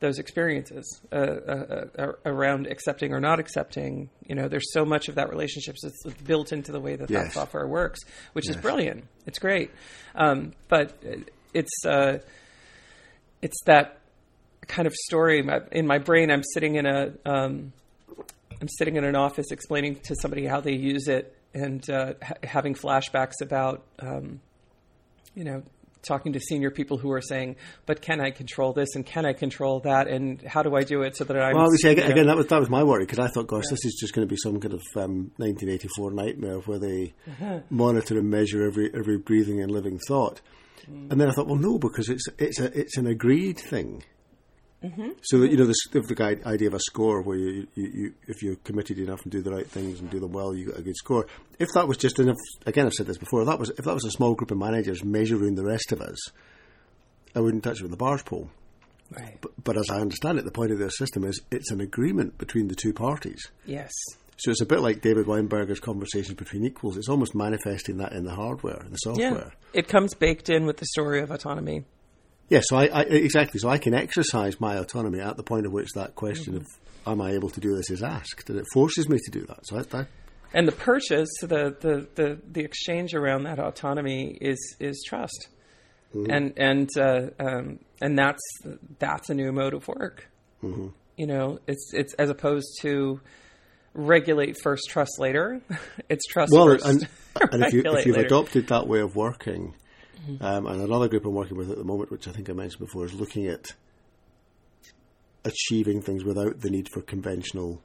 those 0.00 0.18
experiences, 0.18 1.00
uh, 1.12 1.14
uh, 1.16 1.84
uh, 1.96 2.12
around 2.26 2.66
accepting 2.66 3.12
or 3.12 3.20
not 3.20 3.38
accepting. 3.38 4.10
You 4.26 4.34
know, 4.34 4.48
there's 4.48 4.72
so 4.72 4.84
much 4.84 5.08
of 5.08 5.14
that 5.14 5.30
relationship 5.30 5.76
that's 5.80 6.14
built 6.24 6.52
into 6.52 6.72
the 6.72 6.80
way 6.80 6.96
that 6.96 7.08
that 7.08 7.32
software 7.32 7.66
works, 7.68 8.00
which 8.32 8.48
is 8.48 8.56
brilliant. 8.56 9.04
It's 9.26 9.38
great, 9.38 9.70
um, 10.16 10.52
but 10.68 11.00
it's 11.54 11.84
uh, 11.86 12.18
it's 13.40 13.56
that 13.66 13.98
kind 14.68 14.86
of 14.86 14.94
story 14.94 15.44
in 15.72 15.86
my 15.86 15.98
brain. 15.98 16.30
I'm 16.30 16.42
sitting 16.54 16.76
in 16.76 16.86
a 16.86 17.12
um, 17.26 17.72
I'm 18.60 18.68
sitting 18.68 18.96
in 18.96 19.04
an 19.04 19.16
office 19.16 19.50
explaining 19.50 19.96
to 20.04 20.14
somebody 20.16 20.46
how 20.46 20.60
they 20.60 20.74
use 20.74 21.08
it 21.08 21.36
and 21.54 21.88
uh, 21.90 22.14
ha- 22.22 22.34
having 22.44 22.74
flashbacks 22.74 23.40
about, 23.42 23.82
um, 23.98 24.40
you 25.34 25.44
know, 25.44 25.62
talking 26.02 26.32
to 26.32 26.40
senior 26.40 26.70
people 26.70 26.96
who 26.96 27.10
are 27.12 27.20
saying, 27.20 27.56
"But 27.86 28.00
can 28.00 28.20
I 28.20 28.30
control 28.30 28.72
this 28.72 28.94
and 28.94 29.04
can 29.04 29.26
I 29.26 29.32
control 29.32 29.80
that 29.80 30.06
and 30.08 30.40
how 30.42 30.62
do 30.62 30.74
I 30.76 30.82
do 30.84 31.02
it 31.02 31.16
so 31.16 31.24
that 31.24 31.36
I'm?" 31.36 31.56
Well, 31.56 31.66
see, 31.72 31.88
you 31.88 31.92
again, 31.92 32.10
again, 32.12 32.26
that 32.28 32.36
was 32.36 32.46
that 32.46 32.60
was 32.60 32.70
my 32.70 32.84
worry 32.84 33.04
because 33.04 33.18
I 33.18 33.26
thought, 33.28 33.48
gosh, 33.48 33.64
this 33.68 33.84
is 33.84 33.96
just 34.00 34.14
going 34.14 34.26
to 34.26 34.30
be 34.30 34.36
some 34.36 34.60
kind 34.60 34.74
of 34.74 34.82
um, 34.96 35.32
1984 35.38 36.12
nightmare 36.12 36.58
where 36.60 36.78
they 36.78 37.14
Uh-huh. 37.28 37.60
monitor 37.68 38.18
and 38.18 38.30
measure 38.30 38.64
every 38.64 38.90
every 38.94 39.18
breathing 39.18 39.60
and 39.60 39.70
living 39.72 39.98
thought. 40.08 40.40
Mm. 40.90 41.10
And 41.10 41.20
then 41.20 41.28
I 41.28 41.32
thought, 41.32 41.46
well, 41.46 41.56
no, 41.56 41.78
because 41.78 42.08
it's 42.08 42.26
it's 42.38 42.60
a 42.60 42.78
it's 42.78 42.96
an 42.96 43.06
agreed 43.06 43.58
thing. 43.58 44.02
Mm-hmm. 44.82 45.10
So 45.22 45.38
that 45.38 45.50
you 45.50 45.56
know 45.56 45.66
the, 45.66 45.74
the 45.92 46.40
idea 46.44 46.66
of 46.66 46.74
a 46.74 46.80
score 46.80 47.22
where 47.22 47.36
you, 47.36 47.68
you, 47.76 47.90
you 47.94 48.14
if 48.26 48.42
you're 48.42 48.56
committed 48.56 48.98
enough 48.98 49.22
and 49.22 49.30
do 49.30 49.40
the 49.40 49.52
right 49.52 49.66
things 49.66 50.00
and 50.00 50.10
do 50.10 50.18
them 50.18 50.32
well, 50.32 50.54
you 50.54 50.66
get 50.66 50.78
a 50.78 50.82
good 50.82 50.96
score. 50.96 51.26
If 51.60 51.68
that 51.74 51.86
was 51.86 51.96
just 51.98 52.18
enough, 52.18 52.36
again, 52.66 52.86
I've 52.86 52.92
said 52.92 53.06
this 53.06 53.18
before. 53.18 53.42
If 53.42 53.46
that 53.46 53.60
was 53.60 53.70
if 53.70 53.84
that 53.84 53.94
was 53.94 54.04
a 54.04 54.10
small 54.10 54.34
group 54.34 54.50
of 54.50 54.58
managers 54.58 55.04
measuring 55.04 55.54
the 55.54 55.64
rest 55.64 55.92
of 55.92 56.00
us, 56.00 56.18
I 57.36 57.40
wouldn't 57.40 57.62
touch 57.62 57.78
it 57.78 57.84
with 57.84 57.92
a 57.92 57.96
barge 57.96 58.24
pole. 58.24 58.50
right. 59.10 59.38
But, 59.40 59.52
but 59.62 59.76
as 59.76 59.88
I 59.88 60.00
understand 60.00 60.38
it, 60.38 60.44
the 60.44 60.50
point 60.50 60.72
of 60.72 60.80
their 60.80 60.90
system 60.90 61.22
is 61.24 61.40
it's 61.52 61.70
an 61.70 61.80
agreement 61.80 62.38
between 62.38 62.66
the 62.66 62.74
two 62.74 62.92
parties. 62.92 63.50
Yes. 63.64 63.92
So 64.38 64.50
it's 64.50 64.60
a 64.60 64.66
bit 64.66 64.80
like 64.80 65.02
David 65.02 65.26
Weinberger's 65.26 65.78
conversations 65.80 66.36
between 66.36 66.64
equals. 66.64 66.96
It's 66.96 67.08
almost 67.08 67.34
manifesting 67.34 67.98
that 67.98 68.12
in 68.12 68.24
the 68.24 68.34
hardware, 68.34 68.80
in 68.84 68.90
the 68.92 68.98
Yeah. 69.16 69.30
software. 69.30 69.52
It 69.72 69.88
comes 69.88 70.14
baked 70.14 70.50
in 70.50 70.66
with 70.66 70.78
the 70.78 70.86
story 70.86 71.20
of 71.20 71.30
autonomy. 71.30 71.84
Yeah, 72.48 72.60
so 72.62 72.76
I, 72.76 72.86
I 72.86 73.00
exactly. 73.02 73.60
So 73.60 73.68
I 73.68 73.78
can 73.78 73.94
exercise 73.94 74.60
my 74.60 74.76
autonomy 74.76 75.20
at 75.20 75.36
the 75.36 75.42
point 75.42 75.64
at 75.64 75.72
which 75.72 75.88
that 75.94 76.14
question 76.16 76.56
of 76.56 76.66
"Am 77.06 77.20
I 77.20 77.30
able 77.32 77.48
to 77.50 77.60
do 77.60 77.74
this?" 77.76 77.88
is 77.90 78.02
asked, 78.02 78.50
and 78.50 78.58
it 78.58 78.66
forces 78.74 79.08
me 79.08 79.18
to 79.24 79.30
do 79.30 79.46
that. 79.46 79.60
So 79.66 79.78
I, 79.78 79.82
that, 79.82 80.08
And 80.52 80.68
the 80.68 80.72
purchase, 80.72 81.30
the, 81.40 81.74
the, 81.80 82.06
the, 82.14 82.38
the 82.50 82.60
exchange 82.62 83.14
around 83.14 83.44
that 83.44 83.58
autonomy 83.58 84.36
is 84.40 84.58
is 84.80 85.02
trust, 85.06 85.48
and 86.12 86.52
and 86.58 86.90
uh, 86.98 87.28
um, 87.38 87.78
and 88.02 88.18
that's 88.18 88.42
that's 88.98 89.30
a 89.30 89.34
new 89.34 89.50
mode 89.52 89.72
of 89.72 89.88
work. 89.88 90.28
You 90.62 91.26
know, 91.26 91.58
it's 91.66 91.92
it's 91.94 92.12
as 92.14 92.28
opposed 92.28 92.68
to 92.82 93.20
regulate 93.94 94.56
first, 94.62 94.84
trust 94.88 95.18
later. 95.18 95.60
it's 96.08 96.26
trust 96.26 96.52
well, 96.52 96.66
first. 96.66 96.86
and, 96.86 97.08
and 97.52 97.64
if, 97.64 97.72
you, 97.72 97.82
if 97.84 98.06
you've 98.06 98.16
later. 98.16 98.26
adopted 98.26 98.68
that 98.68 98.86
way 98.86 99.00
of 99.00 99.16
working, 99.16 99.74
um, 100.40 100.66
and 100.66 100.80
another 100.82 101.08
group 101.08 101.24
I'm 101.24 101.34
working 101.34 101.56
with 101.56 101.70
at 101.70 101.78
the 101.78 101.84
moment, 101.84 102.10
which 102.10 102.28
I 102.28 102.32
think 102.32 102.48
I 102.48 102.52
mentioned 102.52 102.80
before, 102.80 103.04
is 103.04 103.14
looking 103.14 103.46
at 103.46 103.74
achieving 105.44 106.00
things 106.00 106.24
without 106.24 106.60
the 106.60 106.70
need 106.70 106.88
for 106.92 107.02
conventional 107.02 107.82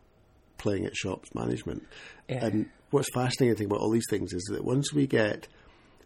playing 0.58 0.86
at 0.86 0.96
shops 0.96 1.34
management. 1.34 1.84
Yeah. 2.30 2.46
And 2.46 2.70
what's 2.91 3.10
fascinating 3.13 3.65
about 3.65 3.80
all 3.80 3.91
these 3.91 4.08
things 4.10 4.34
is 4.34 4.43
that 4.52 4.63
once 4.63 4.93
we 4.93 5.08
get 5.08 5.48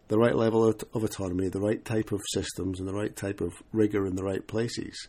the 0.08 0.18
right 0.18 0.36
level 0.36 0.66
of, 0.66 0.82
of 0.94 1.04
autonomy, 1.04 1.48
the 1.50 1.60
right 1.60 1.84
type 1.84 2.12
of 2.12 2.22
systems, 2.34 2.80
and 2.80 2.88
the 2.88 2.94
right 2.94 3.16
type 3.16 3.42
of 3.42 3.54
rigor 3.72 4.06
in 4.06 4.16
the 4.16 4.24
right 4.24 4.46
places, 4.46 5.08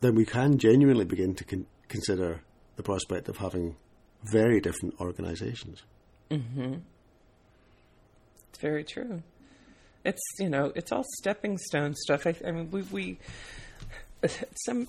then 0.00 0.14
we 0.14 0.24
can 0.24 0.58
genuinely 0.58 1.04
begin 1.04 1.34
to 1.34 1.44
con- 1.44 1.66
consider 1.88 2.42
the 2.80 2.84
prospect 2.84 3.28
of 3.28 3.36
having 3.36 3.76
very 4.32 4.58
different 4.58 4.94
organizations. 5.00 5.82
It's 8.48 8.58
very 8.58 8.84
true. 8.84 9.22
It's 10.02 10.22
you 10.38 10.48
know, 10.48 10.72
it's 10.74 10.92
all 10.92 11.04
stepping 11.18 11.58
stone 11.58 11.94
stuff. 11.94 12.26
I, 12.26 12.34
I 12.46 12.52
mean, 12.52 12.70
we 12.70 12.82
we 12.82 13.18
some 14.66 14.86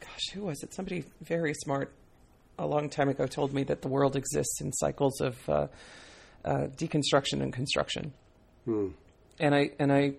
gosh, 0.00 0.34
who 0.34 0.42
was 0.42 0.62
it? 0.62 0.74
Somebody 0.74 1.04
very 1.22 1.54
smart 1.54 1.90
a 2.58 2.66
long 2.66 2.90
time 2.90 3.08
ago 3.08 3.26
told 3.26 3.54
me 3.54 3.64
that 3.64 3.80
the 3.80 3.88
world 3.88 4.14
exists 4.14 4.60
in 4.60 4.70
cycles 4.72 5.18
of 5.22 5.48
uh, 5.48 5.66
uh, 6.44 6.66
deconstruction 6.76 7.40
and 7.40 7.50
construction. 7.50 8.12
And 9.40 9.54
I 9.54 9.70
and 9.78 9.90
I, 9.90 10.12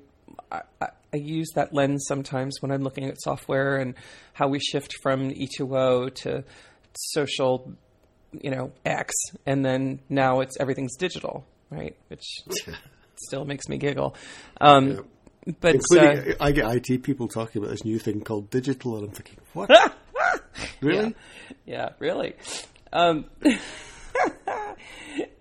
I 0.51 0.61
I 1.13 1.17
use 1.17 1.49
that 1.53 1.75
lens 1.75 2.05
sometimes 2.07 2.59
when 2.59 2.71
I'm 2.71 2.81
looking 2.81 3.05
at 3.05 3.21
software 3.21 3.77
and 3.77 3.93
how 4.33 4.47
we 4.47 4.59
shift 4.59 4.95
from 5.03 5.29
E2O 5.29 6.15
to 6.23 6.43
social, 6.95 7.73
you 8.31 8.51
know, 8.51 8.71
X, 8.85 9.13
and 9.45 9.65
then 9.65 9.99
now 10.09 10.41
it's 10.41 10.57
everything's 10.59 10.95
digital, 10.95 11.45
right? 11.69 11.95
Which 12.07 12.23
still 13.15 13.45
makes 13.45 13.67
me 13.67 13.77
giggle. 13.77 14.15
Um, 14.59 14.91
yeah. 14.91 14.99
But 15.59 15.81
uh, 15.97 16.35
I 16.39 16.51
get 16.51 16.89
IT 16.89 17.03
people 17.03 17.27
talking 17.27 17.61
about 17.61 17.71
this 17.71 17.83
new 17.83 17.99
thing 17.99 18.21
called 18.21 18.49
digital, 18.49 18.95
and 18.95 19.07
I'm 19.07 19.13
thinking, 19.13 19.37
what? 19.51 19.69
really? 20.81 21.15
Yeah, 21.65 21.73
yeah 21.75 21.89
really. 21.99 22.35
Um, 22.93 23.25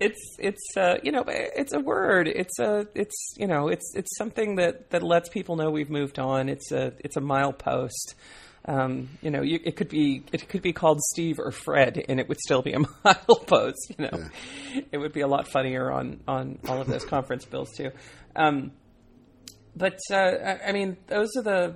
it's 0.00 0.36
it's 0.38 0.76
uh, 0.76 0.96
you 1.02 1.12
know 1.12 1.24
it's 1.28 1.72
a 1.72 1.78
word. 1.78 2.26
It's 2.26 2.58
a 2.58 2.86
it's 2.94 3.34
you 3.36 3.46
know 3.46 3.68
it's 3.68 3.92
it's 3.94 4.16
something 4.16 4.56
that 4.56 4.90
that 4.90 5.02
lets 5.02 5.28
people 5.28 5.56
know 5.56 5.70
we've 5.70 5.90
moved 5.90 6.18
on. 6.18 6.48
It's 6.48 6.72
a 6.72 6.92
it's 6.98 7.16
a 7.16 7.20
milepost. 7.20 8.14
Um, 8.64 9.08
you 9.20 9.30
know, 9.30 9.42
you, 9.42 9.58
it 9.64 9.76
could 9.76 9.88
be 9.88 10.22
it 10.32 10.48
could 10.48 10.62
be 10.62 10.72
called 10.72 11.00
Steve 11.00 11.40
or 11.40 11.50
Fred, 11.50 12.04
and 12.08 12.20
it 12.20 12.28
would 12.28 12.38
still 12.40 12.62
be 12.62 12.72
a 12.72 12.78
milepost. 13.04 13.74
You 13.90 14.06
know, 14.06 14.10
yeah. 14.12 14.80
it 14.92 14.98
would 14.98 15.12
be 15.12 15.20
a 15.20 15.26
lot 15.26 15.48
funnier 15.48 15.90
on 15.90 16.20
on 16.28 16.58
all 16.68 16.80
of 16.80 16.86
those 16.86 17.04
conference 17.04 17.44
bills 17.44 17.70
too. 17.76 17.90
Um, 18.36 18.72
but 19.74 19.98
uh, 20.10 20.56
I 20.66 20.72
mean, 20.72 20.96
those 21.08 21.30
are 21.36 21.42
the 21.42 21.74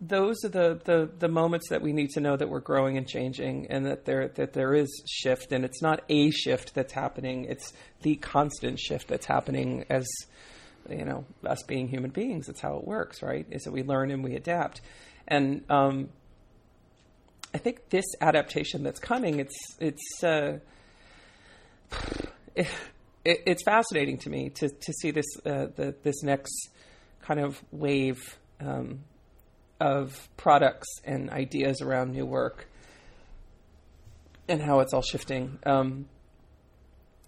those 0.00 0.44
are 0.44 0.48
the, 0.48 0.80
the, 0.84 1.10
the 1.18 1.28
moments 1.28 1.68
that 1.70 1.82
we 1.82 1.92
need 1.92 2.10
to 2.10 2.20
know 2.20 2.36
that 2.36 2.48
we're 2.48 2.60
growing 2.60 2.96
and 2.96 3.06
changing 3.06 3.66
and 3.68 3.86
that 3.86 4.04
there 4.04 4.28
that 4.28 4.52
there 4.52 4.74
is 4.74 5.02
shift 5.08 5.50
and 5.50 5.64
it's 5.64 5.82
not 5.82 6.02
a 6.08 6.30
shift 6.30 6.74
that's 6.74 6.92
happening 6.92 7.44
it's 7.46 7.72
the 8.02 8.14
constant 8.16 8.78
shift 8.78 9.08
that's 9.08 9.26
happening 9.26 9.84
as 9.90 10.06
you 10.88 11.04
know 11.04 11.24
us 11.46 11.62
being 11.64 11.88
human 11.88 12.10
beings 12.10 12.48
it's 12.48 12.60
how 12.60 12.76
it 12.76 12.86
works 12.86 13.22
right 13.22 13.46
is 13.50 13.62
that 13.62 13.72
we 13.72 13.82
learn 13.82 14.10
and 14.10 14.22
we 14.22 14.34
adapt 14.34 14.80
and 15.28 15.62
um, 15.70 16.08
I 17.54 17.58
think 17.58 17.90
this 17.90 18.04
adaptation 18.20 18.82
that's 18.82 18.98
coming 19.00 19.38
it's 19.40 19.76
it's 19.78 20.24
uh, 20.24 20.58
it, 22.54 22.68
it's 23.24 23.62
fascinating 23.64 24.18
to 24.18 24.30
me 24.30 24.50
to 24.50 24.68
to 24.68 24.92
see 24.92 25.10
this 25.10 25.26
uh, 25.44 25.66
the, 25.76 25.94
this 26.02 26.22
next 26.22 26.70
kind 27.22 27.40
of 27.40 27.62
wave 27.70 28.38
um, 28.60 29.00
of 29.80 30.28
products 30.36 30.88
and 31.04 31.30
ideas 31.30 31.80
around 31.80 32.12
new 32.12 32.26
work 32.26 32.68
and 34.48 34.60
how 34.60 34.80
it's 34.80 34.92
all 34.92 35.02
shifting. 35.02 35.58
Um, 35.64 36.06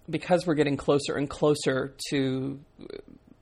because 0.09 0.45
we're 0.45 0.55
getting 0.55 0.77
closer 0.77 1.15
and 1.15 1.27
closer 1.29 1.95
to 2.09 2.59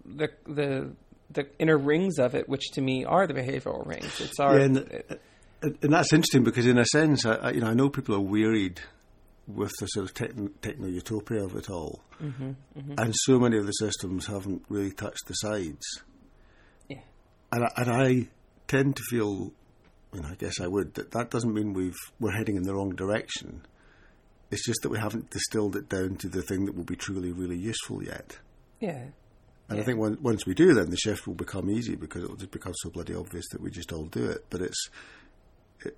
the 0.06 0.30
the 0.46 0.92
the 1.32 1.48
inner 1.60 1.78
rings 1.78 2.20
of 2.20 2.36
it, 2.36 2.48
which 2.48 2.72
to 2.72 2.82
me 2.82 3.06
are 3.06 3.28
the 3.28 3.34
behavioral 3.34 3.86
rings. 3.86 4.22
It's 4.22 4.40
our 4.40 4.60
yeah, 4.60 4.66
and, 4.66 5.20
and, 5.62 5.94
that's 5.94 6.14
interesting 6.14 6.44
because 6.44 6.68
in 6.68 6.78
a 6.78 6.86
sense, 6.86 7.26
I, 7.26 7.52
you 7.52 7.62
know, 7.62 7.68
I 7.68 7.74
know 7.74 7.90
people 7.90 8.16
are 8.16 8.22
wearied 8.22 8.82
with 9.48 9.72
the 9.80 9.88
sort 9.88 10.06
of 10.06 10.14
techno 10.14 10.88
utopia 10.88 11.44
of 11.44 11.56
it 11.56 11.70
all, 11.70 12.02
mm-hmm, 12.22 12.52
mm-hmm. 12.78 12.94
and 12.98 13.14
so 13.16 13.40
many 13.40 13.58
of 13.58 13.66
the 13.66 13.72
systems 13.72 14.28
haven't 14.28 14.64
really 14.70 14.92
touched 14.92 15.26
the 15.28 15.34
sides. 15.34 15.86
Yeah, 16.88 17.00
and 17.52 17.64
I, 17.64 17.68
and 17.78 17.92
I 17.92 18.28
tend 18.68 18.96
to 18.98 19.04
feel, 19.10 19.52
and 20.14 20.26
I 20.26 20.36
guess 20.36 20.60
I 20.62 20.68
would, 20.68 20.94
that 20.96 21.12
that 21.12 21.30
doesn't 21.30 21.54
mean 21.54 21.74
we've 21.74 21.98
we're 22.20 22.32
heading 22.32 22.56
in 22.56 22.64
the 22.64 22.74
wrong 22.74 22.92
direction. 22.96 23.66
It's 24.52 24.66
just 24.66 24.84
that 24.84 24.90
we 24.90 25.00
haven't 25.00 25.32
distilled 25.32 25.76
it 25.76 25.90
down 25.90 26.18
to 26.18 26.30
the 26.30 26.44
thing 26.44 26.66
that 26.66 26.76
will 26.76 26.84
be 26.84 26.96
truly, 26.96 27.32
really 27.32 27.58
useful 27.58 28.04
yet. 28.04 28.38
Yeah. 28.80 29.06
And 29.70 29.78
yeah. 29.78 29.84
I 29.84 29.86
think 29.86 30.00
when, 30.00 30.18
once 30.22 30.46
we 30.46 30.54
do, 30.54 30.74
then 30.74 30.90
the 30.90 30.98
shift 30.98 31.26
will 31.26 31.36
become 31.36 31.70
easy 31.70 31.96
because 31.96 32.24
it 32.24 32.30
will 32.30 32.38
just 32.38 32.52
become 32.52 32.74
so 32.76 32.90
bloody 32.90 33.16
obvious 33.16 33.46
that 33.52 33.62
we 33.62 33.72
just 33.72 33.94
all 33.94 34.06
do 34.06 34.26
it. 34.26 34.46
But 34.50 34.62
it's 34.62 34.90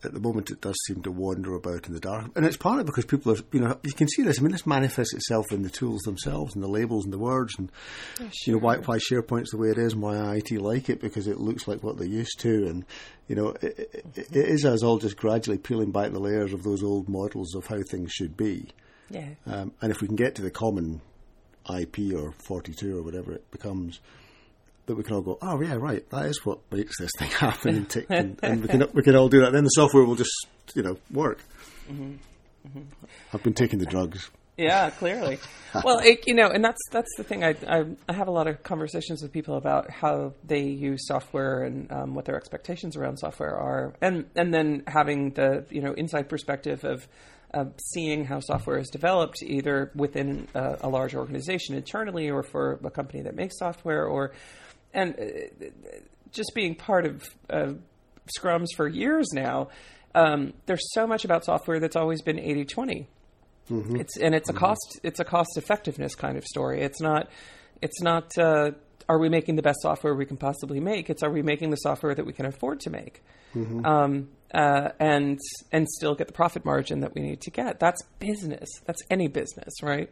at 0.03 0.13
the 0.13 0.19
moment 0.19 0.49
it 0.49 0.61
does 0.61 0.75
seem 0.87 1.01
to 1.03 1.11
wander 1.11 1.53
about 1.55 1.87
in 1.87 1.93
the 1.93 1.99
dark, 1.99 2.31
and 2.35 2.45
it's 2.45 2.57
partly 2.57 2.83
because 2.83 3.05
people 3.05 3.31
are, 3.31 3.37
you 3.51 3.59
know, 3.59 3.77
you 3.83 3.93
can 3.93 4.07
see 4.07 4.23
this. 4.23 4.39
I 4.39 4.41
mean, 4.41 4.51
this 4.51 4.65
manifests 4.65 5.13
itself 5.13 5.51
in 5.51 5.61
the 5.61 5.69
tools 5.69 6.01
themselves 6.01 6.55
and 6.55 6.63
the 6.63 6.67
labels 6.67 7.05
and 7.05 7.13
the 7.13 7.19
words, 7.19 7.53
and 7.57 7.71
sure. 8.17 8.29
you 8.45 8.53
know 8.53 8.59
why 8.59 8.77
why 8.77 8.97
SharePoint's 8.97 9.51
the 9.51 9.57
way 9.57 9.69
it 9.69 9.77
is, 9.77 9.93
and 9.93 10.01
why 10.01 10.35
IT 10.35 10.51
like 10.61 10.89
it 10.89 11.01
because 11.01 11.27
it 11.27 11.39
looks 11.39 11.67
like 11.67 11.83
what 11.83 11.97
they're 11.97 12.07
used 12.07 12.39
to, 12.39 12.67
and 12.67 12.85
you 13.27 13.35
know, 13.35 13.49
it, 13.61 14.05
it, 14.15 14.17
it 14.17 14.35
is 14.35 14.65
us 14.65 14.83
all 14.83 14.97
just 14.97 15.17
gradually 15.17 15.57
peeling 15.57 15.91
back 15.91 16.11
the 16.11 16.19
layers 16.19 16.53
of 16.53 16.63
those 16.63 16.83
old 16.83 17.09
models 17.09 17.55
of 17.55 17.67
how 17.67 17.81
things 17.89 18.11
should 18.11 18.35
be. 18.37 18.69
Yeah. 19.09 19.29
Um, 19.45 19.73
and 19.81 19.91
if 19.91 20.01
we 20.01 20.07
can 20.07 20.15
get 20.15 20.35
to 20.35 20.41
the 20.41 20.51
common 20.51 21.01
IP 21.69 22.13
or 22.15 22.33
42 22.47 22.97
or 22.97 23.01
whatever 23.01 23.33
it 23.33 23.49
becomes, 23.51 23.99
that 24.85 24.95
we 24.95 25.03
can 25.03 25.15
all 25.15 25.21
go, 25.21 25.37
oh 25.41 25.61
yeah, 25.61 25.75
right, 25.75 26.07
that 26.09 26.25
is 26.25 26.45
what 26.45 26.59
makes 26.71 26.99
this 26.99 27.11
thing 27.17 27.29
happen, 27.31 27.75
and, 27.75 27.89
tick, 27.89 28.05
and, 28.09 28.39
and, 28.43 28.61
we 28.61 28.67
can 28.67 28.87
we 28.93 29.03
can 29.03 29.15
all 29.15 29.29
do 29.29 29.41
that. 29.41 29.51
Then 29.51 29.63
the 29.63 29.69
software 29.69 30.03
will 30.03 30.15
just 30.15 30.47
you 30.75 30.83
know 30.83 30.97
work. 31.11 31.39
Mm-hmm. 31.89 32.13
Mm-hmm. 32.67 32.81
I've 33.33 33.43
been 33.43 33.53
taking 33.53 33.79
the 33.79 33.85
drugs. 33.85 34.29
Yeah, 34.57 34.89
clearly. 34.89 35.39
well, 35.83 35.99
it, 35.99 36.23
you 36.27 36.33
know, 36.33 36.47
and 36.47 36.63
that's 36.63 36.81
that's 36.89 37.13
the 37.17 37.23
thing. 37.23 37.43
I, 37.43 37.55
I, 37.67 37.85
I 38.07 38.13
have 38.13 38.27
a 38.27 38.31
lot 38.31 38.47
of 38.47 38.63
conversations 38.63 39.21
with 39.21 39.33
people 39.33 39.57
about 39.57 39.89
how 39.89 40.33
they 40.45 40.63
use 40.63 41.07
software 41.07 41.63
and 41.63 41.91
um, 41.91 42.15
what 42.15 42.25
their 42.25 42.37
expectations 42.37 42.95
around 42.95 43.17
software 43.17 43.55
are, 43.55 43.93
and 44.01 44.25
and 44.35 44.53
then 44.53 44.83
having 44.87 45.31
the 45.31 45.65
you 45.69 45.81
know 45.81 45.93
inside 45.93 46.29
perspective 46.29 46.83
of. 46.83 47.07
Uh, 47.55 47.65
seeing 47.93 48.25
how 48.25 48.41
software 48.41 48.77
is 48.77 48.89
developed 48.89 49.41
either 49.41 49.89
within 49.95 50.45
a, 50.53 50.77
a 50.81 50.89
large 50.89 51.15
organization 51.15 51.73
internally 51.73 52.29
or 52.29 52.43
for 52.43 52.77
a 52.83 52.91
company 52.91 53.23
that 53.23 53.33
makes 53.33 53.57
software 53.57 54.05
or 54.05 54.33
and 54.93 55.15
uh, 55.17 55.65
just 56.31 56.51
being 56.53 56.75
part 56.75 57.05
of 57.05 57.23
uh, 57.49 57.71
scrums 58.37 58.67
for 58.75 58.89
years 58.89 59.27
now, 59.33 59.69
um, 60.13 60.53
there's 60.65 60.85
so 60.93 61.07
much 61.07 61.23
about 61.23 61.45
software 61.45 61.79
that's 61.79 61.95
always 61.95 62.21
been 62.21 62.39
80 62.39 62.65
20. 62.65 63.07
Mm-hmm. 63.69 63.95
It's 63.95 64.17
and 64.17 64.35
it's 64.35 64.49
mm-hmm. 64.49 64.57
a 64.57 64.59
cost 64.59 64.99
it's 65.01 65.19
a 65.19 65.25
cost 65.25 65.57
effectiveness 65.57 66.13
kind 66.13 66.37
of 66.37 66.43
story. 66.43 66.81
It's 66.81 67.01
not 67.01 67.29
it's 67.81 68.01
not 68.01 68.37
uh, 68.37 68.71
are 69.09 69.19
we 69.19 69.29
making 69.29 69.55
the 69.55 69.61
best 69.61 69.81
software 69.81 70.13
we 70.13 70.25
can 70.25 70.37
possibly 70.37 70.79
make? 70.79 71.09
It's 71.09 71.23
are 71.23 71.31
we 71.31 71.41
making 71.41 71.69
the 71.69 71.77
software 71.77 72.13
that 72.13 72.25
we 72.25 72.33
can 72.33 72.45
afford 72.45 72.79
to 72.81 72.89
make, 72.89 73.23
mm-hmm. 73.55 73.85
um, 73.85 74.29
uh, 74.55 74.91
and 74.99 75.37
and 75.71 75.87
still 75.89 76.15
get 76.15 76.27
the 76.27 76.33
profit 76.33 76.63
margin 76.63 77.01
that 77.01 77.13
we 77.13 77.21
need 77.21 77.41
to 77.41 77.51
get. 77.51 77.79
That's 77.79 78.01
business. 78.19 78.69
That's 78.85 79.01
any 79.11 79.27
business, 79.27 79.83
right? 79.83 80.09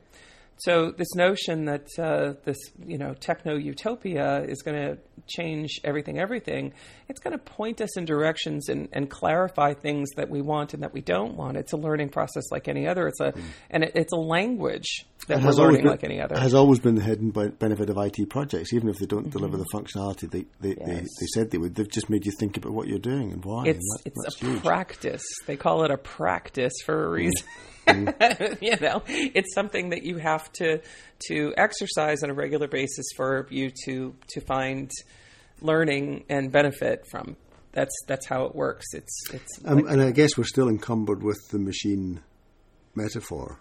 So 0.57 0.91
this 0.91 1.13
notion 1.15 1.65
that 1.65 1.87
uh, 1.97 2.33
this 2.45 2.57
you 2.85 2.97
know 2.97 3.13
techno 3.13 3.55
utopia 3.55 4.43
is 4.43 4.61
going 4.61 4.77
to 4.77 4.97
change 5.27 5.79
everything, 5.83 6.19
everything, 6.19 6.73
it's 7.09 7.19
going 7.19 7.31
to 7.31 7.37
point 7.37 7.81
us 7.81 7.97
in 7.97 8.05
directions 8.05 8.69
and, 8.69 8.89
and, 8.91 9.09
clarify 9.09 9.73
things 9.73 10.09
that 10.15 10.29
we 10.29 10.41
want 10.41 10.73
and 10.73 10.83
that 10.83 10.93
we 10.93 11.01
don't 11.01 11.35
want. 11.35 11.55
It's 11.55 11.71
a 11.71 11.77
learning 11.77 12.09
process 12.09 12.43
like 12.51 12.67
any 12.67 12.87
other. 12.87 13.07
It's 13.07 13.19
a 13.19 13.31
mm. 13.31 13.41
and 13.69 13.83
it, 13.83 13.91
it's 13.95 14.13
a 14.13 14.17
language 14.17 15.05
that 15.27 15.41
we're 15.41 15.51
learning 15.51 15.81
been, 15.81 15.91
like 15.91 16.03
any 16.03 16.21
other. 16.21 16.37
Has 16.37 16.53
always 16.53 16.79
been 16.79 16.95
the 16.95 17.03
hidden 17.03 17.29
benefit 17.31 17.89
of 17.89 17.97
IT 17.97 18.29
projects, 18.29 18.73
even 18.73 18.89
if 18.89 18.97
they 18.97 19.05
don't 19.05 19.21
mm-hmm. 19.21 19.29
deliver 19.29 19.57
the 19.57 19.65
functionality 19.73 20.29
they 20.29 20.45
they, 20.59 20.75
yes. 20.79 20.87
they, 20.87 20.95
they, 20.95 21.27
said 21.33 21.51
they 21.51 21.57
would. 21.57 21.75
They've 21.75 21.89
just 21.89 22.09
made 22.09 22.25
you 22.25 22.31
think 22.39 22.57
about 22.57 22.73
what 22.73 22.87
you're 22.87 22.99
doing 22.99 23.31
and 23.31 23.43
why. 23.43 23.65
It's 23.65 23.79
and 24.05 24.15
that, 24.15 24.27
it's 24.27 24.41
a 24.41 24.45
huge. 24.45 24.63
practice. 24.63 25.23
They 25.45 25.57
call 25.57 25.83
it 25.83 25.91
a 25.91 25.97
practice 25.97 26.73
for 26.85 27.05
a 27.05 27.09
mm. 27.09 27.13
reason. 27.13 27.47
Mm. 27.47 27.73
Mm. 27.87 28.57
you 28.61 28.75
know, 28.79 29.03
it's 29.07 29.53
something 29.53 29.89
that 29.89 30.03
you 30.03 30.17
have 30.17 30.42
to 30.53 30.79
to 31.27 31.53
exercise 31.57 32.23
on 32.23 32.29
a 32.29 32.33
regular 32.33 32.67
basis 32.67 33.05
for 33.15 33.47
you 33.49 33.71
to 33.85 34.15
to 34.29 34.41
find 34.41 34.91
learning 35.61 36.25
and 36.29 36.51
benefit 36.51 37.05
from. 37.09 37.37
That's 37.71 37.93
that's 38.07 38.27
how 38.27 38.43
it 38.45 38.55
works. 38.55 38.85
It's 38.93 39.23
it's. 39.33 39.59
Um, 39.65 39.77
like, 39.77 39.91
and 39.91 40.01
I 40.01 40.11
guess 40.11 40.37
we're 40.37 40.43
still 40.43 40.69
encumbered 40.69 41.23
with 41.23 41.39
the 41.51 41.59
machine 41.59 42.21
metaphor. 42.95 43.57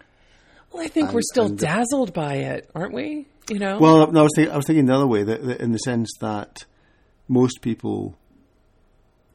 Well, 0.73 0.83
I 0.83 0.89
think 0.89 1.07
and, 1.07 1.15
we're 1.15 1.23
still 1.23 1.49
dazzled 1.49 2.13
by 2.13 2.35
it, 2.35 2.71
aren't 2.75 2.95
we? 2.95 3.27
You 3.51 3.59
know. 3.59 3.79
Well, 3.79 4.11
no, 4.11 4.21
I 4.21 4.23
was, 4.23 4.33
think, 4.35 4.51
I 4.51 4.57
was 4.57 4.67
thinking 4.67 4.87
the 4.87 4.95
other 4.95 5.07
way, 5.07 5.23
that, 5.23 5.45
that 5.45 5.61
in 5.61 5.73
the 5.73 5.79
sense 5.79 6.11
that 6.21 6.65
most 7.29 7.61
people 7.61 8.17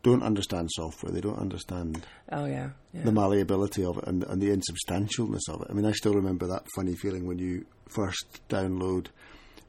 don't 0.07 0.23
understand 0.23 0.69
software. 0.71 1.11
They 1.11 1.19
don't 1.19 1.37
understand 1.37 2.05
oh 2.31 2.45
yeah, 2.45 2.69
yeah. 2.93 3.03
the 3.03 3.11
malleability 3.11 3.83
of 3.83 3.97
it 3.97 4.05
and, 4.07 4.23
and, 4.23 4.41
the 4.41 4.49
insubstantialness 4.49 5.49
of 5.49 5.61
it. 5.61 5.67
I 5.69 5.73
mean, 5.73 5.85
I 5.85 5.91
still 5.91 6.13
remember 6.13 6.47
that 6.47 6.63
funny 6.77 6.95
feeling 6.95 7.27
when 7.27 7.39
you 7.39 7.65
first 7.89 8.25
download 8.47 9.07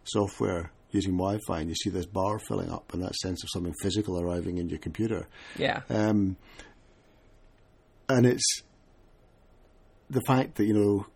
software 0.05 0.71
using 0.93 1.17
Wi-Fi 1.17 1.59
and 1.59 1.69
you 1.69 1.75
see 1.75 1.91
this 1.91 2.07
bar 2.07 2.39
filling 2.39 2.71
up 2.71 2.95
and 2.95 3.03
that 3.03 3.17
sense 3.17 3.43
of 3.43 3.51
something 3.53 3.75
physical 3.83 4.21
arriving 4.21 4.59
in 4.59 4.69
your 4.69 4.79
computer. 4.79 5.27
Yeah. 5.59 5.83
Um, 5.91 6.37
and 8.09 8.25
it's 8.25 8.63
the 10.09 10.23
fact 10.23 10.55
that 10.55 10.67
you 10.67 10.75
know 10.75 11.07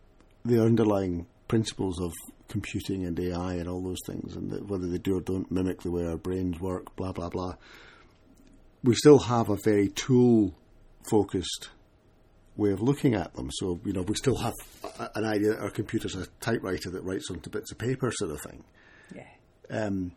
the 0.44 0.60
underlying 0.60 1.26
principles 1.46 2.00
of 2.00 2.12
computing 2.48 3.06
and 3.06 3.18
AI 3.20 3.54
and 3.54 3.68
all 3.68 3.82
those 3.82 4.00
things, 4.04 4.34
and 4.34 4.68
whether 4.68 4.88
they 4.88 4.98
do 4.98 5.18
or 5.18 5.20
don't 5.20 5.50
mimic 5.50 5.82
the 5.82 5.92
way 5.92 6.04
our 6.06 6.16
brains 6.16 6.58
work, 6.58 6.96
blah 6.96 7.12
blah 7.12 7.28
blah 7.28 7.54
we 8.84 8.94
still 8.94 9.18
have 9.18 9.48
a 9.48 9.56
very 9.56 9.88
tool 9.88 10.54
focused 11.08 11.70
way 12.56 12.70
of 12.70 12.80
looking 12.80 13.14
at 13.14 13.34
them. 13.34 13.50
So, 13.52 13.80
you 13.84 13.92
know, 13.92 14.02
we 14.02 14.14
still 14.14 14.36
have 14.36 14.54
an 15.14 15.24
idea 15.24 15.50
that 15.50 15.60
our 15.60 15.70
computer's 15.70 16.14
a 16.14 16.26
typewriter 16.40 16.90
that 16.90 17.02
writes 17.02 17.30
onto 17.30 17.50
bits 17.50 17.72
of 17.72 17.78
paper, 17.78 18.10
sort 18.12 18.32
of 18.32 18.40
thing. 18.40 18.64
Yeah. 19.14 19.26
Um, 19.70 20.12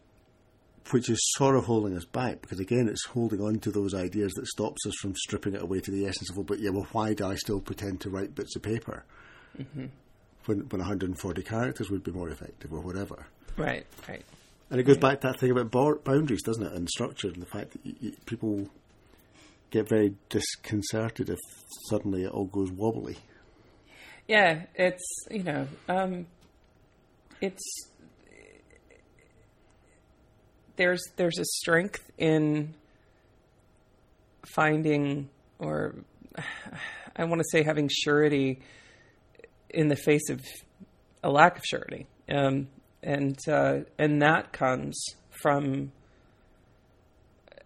which 0.91 1.09
is 1.09 1.19
sort 1.35 1.55
of 1.55 1.65
holding 1.65 1.97
us 1.97 2.05
back 2.05 2.41
because 2.41 2.59
again, 2.59 2.87
it's 2.87 3.05
holding 3.05 3.41
on 3.41 3.59
to 3.59 3.71
those 3.71 3.93
ideas 3.95 4.33
that 4.33 4.45
stops 4.45 4.85
us 4.85 4.93
from 5.01 5.15
stripping 5.15 5.55
it 5.55 5.61
away 5.61 5.79
to 5.79 5.91
the 5.91 6.05
essence 6.05 6.29
of, 6.29 6.37
well, 6.37 6.43
but 6.43 6.59
yeah, 6.59 6.69
well, 6.69 6.87
why 6.91 7.13
do 7.13 7.25
I 7.25 7.35
still 7.35 7.59
pretend 7.59 8.01
to 8.01 8.09
write 8.09 8.35
bits 8.35 8.55
of 8.55 8.61
paper 8.61 9.03
mm-hmm. 9.57 9.85
when 10.45 10.59
when 10.69 10.79
140 10.79 11.41
characters 11.41 11.89
would 11.89 12.03
be 12.03 12.11
more 12.11 12.29
effective 12.29 12.71
or 12.71 12.81
whatever? 12.81 13.25
Right, 13.57 13.85
right. 14.07 14.25
And 14.69 14.79
it 14.79 14.83
goes 14.83 14.97
back 14.97 15.21
to 15.21 15.27
that 15.27 15.39
thing 15.39 15.51
about 15.51 16.03
boundaries, 16.03 16.41
doesn't 16.41 16.63
it, 16.63 16.73
and 16.73 16.89
structure, 16.89 17.27
and 17.27 17.41
the 17.41 17.45
fact 17.45 17.71
that 17.71 17.85
you, 17.85 17.95
you, 17.99 18.11
people 18.25 18.69
get 19.69 19.87
very 19.87 20.15
disconcerted 20.29 21.29
if 21.29 21.39
suddenly 21.89 22.23
it 22.23 22.31
all 22.31 22.45
goes 22.45 22.71
wobbly. 22.71 23.17
Yeah, 24.27 24.63
it's 24.73 25.03
you 25.29 25.43
know, 25.43 25.67
um, 25.87 26.25
it's 27.41 27.63
there's 30.77 31.03
there's 31.15 31.37
a 31.37 31.45
strength 31.45 32.09
in 32.17 32.73
finding 34.45 35.29
or 35.59 35.95
I 37.15 37.25
want 37.25 37.41
to 37.41 37.45
say 37.51 37.63
having 37.63 37.89
surety 37.89 38.59
in 39.69 39.87
the 39.87 39.95
face 39.95 40.29
of 40.29 40.41
a 41.23 41.29
lack 41.29 41.57
of 41.57 41.63
surety, 41.65 42.07
um, 42.29 42.67
and 43.05 43.37
uh, 43.47 43.79
and 43.97 44.21
that 44.21 44.51
comes 44.51 45.01
from 45.41 45.91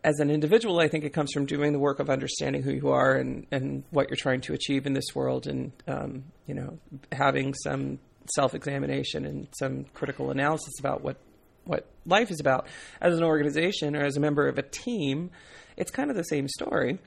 as 0.04 0.20
an 0.20 0.30
individual. 0.30 0.80
I 0.80 0.88
think 0.88 1.06
it 1.06 1.14
comes 1.14 1.32
from 1.32 1.46
doing 1.46 1.74
the 1.74 1.80
work 1.80 2.00
of 2.00 2.10
understanding 2.10 2.62
who 2.62 2.72
you 2.72 2.90
are 2.90 3.16
and 3.16 3.48
and 3.52 3.84
what 3.90 4.10
you're 4.10 4.18
trying 4.18 4.42
to 4.42 4.54
achieve 4.54 4.86
in 4.86 4.94
this 4.94 5.16
world, 5.16 5.48
and 5.48 5.72
um, 5.88 6.26
you 6.46 6.54
know 6.54 6.78
having 7.12 7.54
some 7.54 8.00
self 8.36 8.54
examination 8.54 9.26
and 9.26 9.48
some 9.58 9.86
critical 9.94 10.30
analysis 10.30 10.74
about 10.80 11.02
what 11.02 11.18
what 11.64 11.88
life 12.06 12.30
is 12.30 12.40
about. 12.40 12.68
As 13.02 13.18
an 13.18 13.24
organization 13.24 13.96
or 13.96 14.04
as 14.04 14.18
a 14.18 14.20
member 14.20 14.48
of 14.48 14.58
a 14.58 14.64
team, 14.64 15.32
it's 15.78 15.92
kind 15.92 16.12
of 16.12 16.18
the 16.18 16.24
same 16.24 16.48
story. 16.48 17.00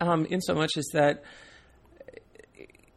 Um, 0.00 0.26
in 0.26 0.40
so 0.40 0.54
much 0.54 0.76
as 0.76 0.86
that 0.94 1.22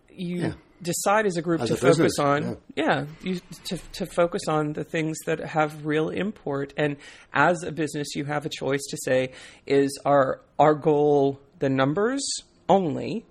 you 0.09 0.37
yeah. 0.37 0.53
Decide 0.81 1.25
as 1.25 1.37
a 1.37 1.41
group 1.41 1.61
as 1.61 1.69
to 1.69 1.75
a 1.75 1.77
focus 1.77 1.97
business, 1.97 2.19
on, 2.19 2.57
yeah. 2.75 2.85
yeah, 2.85 3.05
you, 3.21 3.39
to 3.65 3.77
to 3.93 4.05
focus 4.05 4.43
on 4.47 4.73
the 4.73 4.83
things 4.83 5.17
that 5.25 5.39
have 5.39 5.85
real 5.85 6.09
import. 6.09 6.73
And 6.77 6.97
as 7.33 7.63
a 7.63 7.71
business, 7.71 8.15
you 8.15 8.25
have 8.25 8.45
a 8.45 8.49
choice 8.49 8.83
to 8.89 8.97
say, 8.97 9.31
is 9.65 9.99
our 10.05 10.41
our 10.59 10.75
goal 10.75 11.39
the 11.59 11.69
numbers 11.69 12.25
only, 12.67 13.25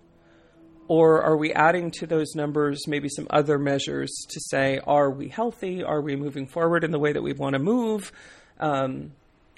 or 0.88 1.22
are 1.22 1.36
we 1.36 1.52
adding 1.52 1.90
to 1.92 2.06
those 2.06 2.34
numbers 2.34 2.86
maybe 2.88 3.08
some 3.08 3.26
other 3.30 3.58
measures 3.58 4.10
to 4.30 4.40
say, 4.40 4.80
are 4.86 5.10
we 5.10 5.28
healthy? 5.28 5.82
Are 5.82 6.00
we 6.00 6.16
moving 6.16 6.46
forward 6.46 6.84
in 6.84 6.90
the 6.90 6.98
way 6.98 7.12
that 7.12 7.22
we 7.22 7.32
want 7.32 7.54
to 7.54 7.58
move? 7.58 8.12
Um, 8.58 9.12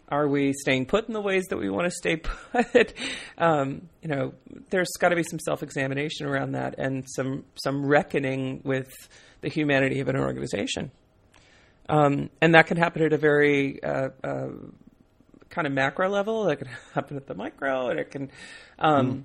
are 0.09 0.29
we 0.29 0.53
staying 0.53 0.87
put 0.87 1.09
in 1.09 1.15
the 1.15 1.21
ways 1.21 1.45
that 1.51 1.57
we 1.57 1.69
want 1.69 1.87
to 1.87 1.91
stay 1.91 2.17
put? 2.53 2.95
um, 3.39 3.89
you 4.03 4.09
know, 4.09 4.35
there's 4.71 4.91
got 4.99 5.11
to 5.11 5.17
be 5.17 5.25
some 5.25 5.39
self-examination 5.39 6.27
around 6.27 6.53
that 6.53 6.77
and 6.79 7.05
some 7.15 7.45
some 7.57 7.85
reckoning 7.85 8.61
with 8.65 8.93
the 9.41 9.49
humanity 9.49 10.01
of 10.01 10.09
an 10.09 10.17
organization. 10.17 10.91
Um, 11.89 12.31
and 12.41 12.55
that 12.55 12.67
can 12.67 12.77
happen 12.77 13.03
at 13.03 13.13
a 13.13 13.19
very 13.19 13.83
uh, 13.83 14.11
uh, 14.25 14.49
kind 15.51 15.67
of 15.67 15.73
macro 15.73 16.09
level. 16.09 16.45
That 16.45 16.57
can 16.57 16.69
happen 16.95 17.17
at 17.17 17.27
the 17.27 17.35
micro, 17.35 17.89
and 17.89 18.01
it 18.01 18.11
can. 18.11 18.31
Mm 18.81 19.23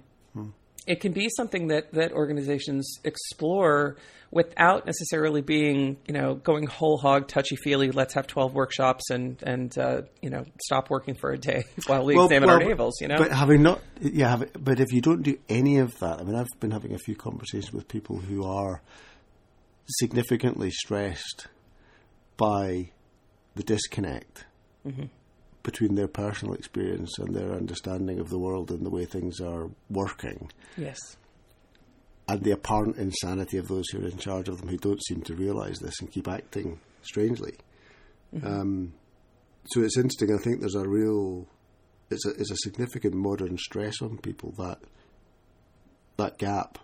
it 0.87 0.99
can 0.99 1.11
be 1.11 1.29
something 1.29 1.67
that 1.67 1.91
that 1.93 2.11
organizations 2.11 2.99
explore 3.03 3.97
without 4.31 4.85
necessarily 4.85 5.41
being 5.41 5.97
you 6.07 6.13
know 6.13 6.35
going 6.35 6.65
whole 6.65 6.97
hog 6.97 7.27
touchy 7.27 7.55
feely. 7.55 7.91
Let's 7.91 8.13
have 8.15 8.27
twelve 8.27 8.53
workshops 8.53 9.09
and 9.09 9.41
and 9.43 9.77
uh, 9.77 10.01
you 10.21 10.29
know 10.29 10.45
stop 10.61 10.89
working 10.89 11.15
for 11.15 11.31
a 11.31 11.37
day 11.37 11.65
while 11.87 12.05
we 12.05 12.15
well, 12.15 12.25
examine 12.25 12.49
well, 12.49 12.61
our 12.61 12.65
navels. 12.65 12.93
You 12.99 13.09
know, 13.09 13.17
but 13.17 13.31
having 13.31 13.61
not 13.61 13.81
yeah, 13.99 14.43
but 14.59 14.79
if 14.79 14.91
you 14.91 15.01
don't 15.01 15.21
do 15.21 15.37
any 15.49 15.77
of 15.77 15.97
that, 15.99 16.19
I 16.19 16.23
mean, 16.23 16.35
I've 16.35 16.47
been 16.59 16.71
having 16.71 16.93
a 16.93 16.99
few 16.99 17.15
conversations 17.15 17.71
with 17.71 17.87
people 17.87 18.17
who 18.17 18.43
are 18.45 18.81
significantly 19.99 20.71
stressed 20.71 21.47
by 22.37 22.91
the 23.55 23.63
disconnect. 23.63 24.45
Mm-hmm 24.85 25.05
between 25.63 25.95
their 25.95 26.07
personal 26.07 26.53
experience 26.53 27.17
and 27.19 27.35
their 27.35 27.51
understanding 27.53 28.19
of 28.19 28.29
the 28.29 28.39
world 28.39 28.71
and 28.71 28.85
the 28.85 28.89
way 28.89 29.05
things 29.05 29.39
are 29.39 29.69
working. 29.89 30.49
Yes. 30.77 30.97
And 32.27 32.41
the 32.43 32.51
apparent 32.51 32.97
insanity 32.97 33.57
of 33.57 33.67
those 33.67 33.87
who 33.89 34.03
are 34.03 34.07
in 34.07 34.17
charge 34.17 34.47
of 34.47 34.59
them 34.59 34.69
who 34.69 34.77
don't 34.77 35.03
seem 35.03 35.21
to 35.23 35.35
realise 35.35 35.79
this 35.79 35.99
and 35.99 36.11
keep 36.11 36.27
acting 36.27 36.79
strangely. 37.01 37.55
Mm-hmm. 38.33 38.47
Um, 38.47 38.93
so 39.65 39.81
it's 39.81 39.97
interesting. 39.97 40.33
I 40.33 40.41
think 40.41 40.61
there's 40.61 40.75
a 40.75 40.87
real, 40.87 41.47
it's 42.09 42.25
a, 42.25 42.29
it's 42.31 42.51
a 42.51 42.57
significant 42.57 43.13
modern 43.13 43.57
stress 43.57 44.01
on 44.01 44.17
people 44.17 44.53
that 44.57 44.79
that 46.17 46.37
gap 46.37 46.77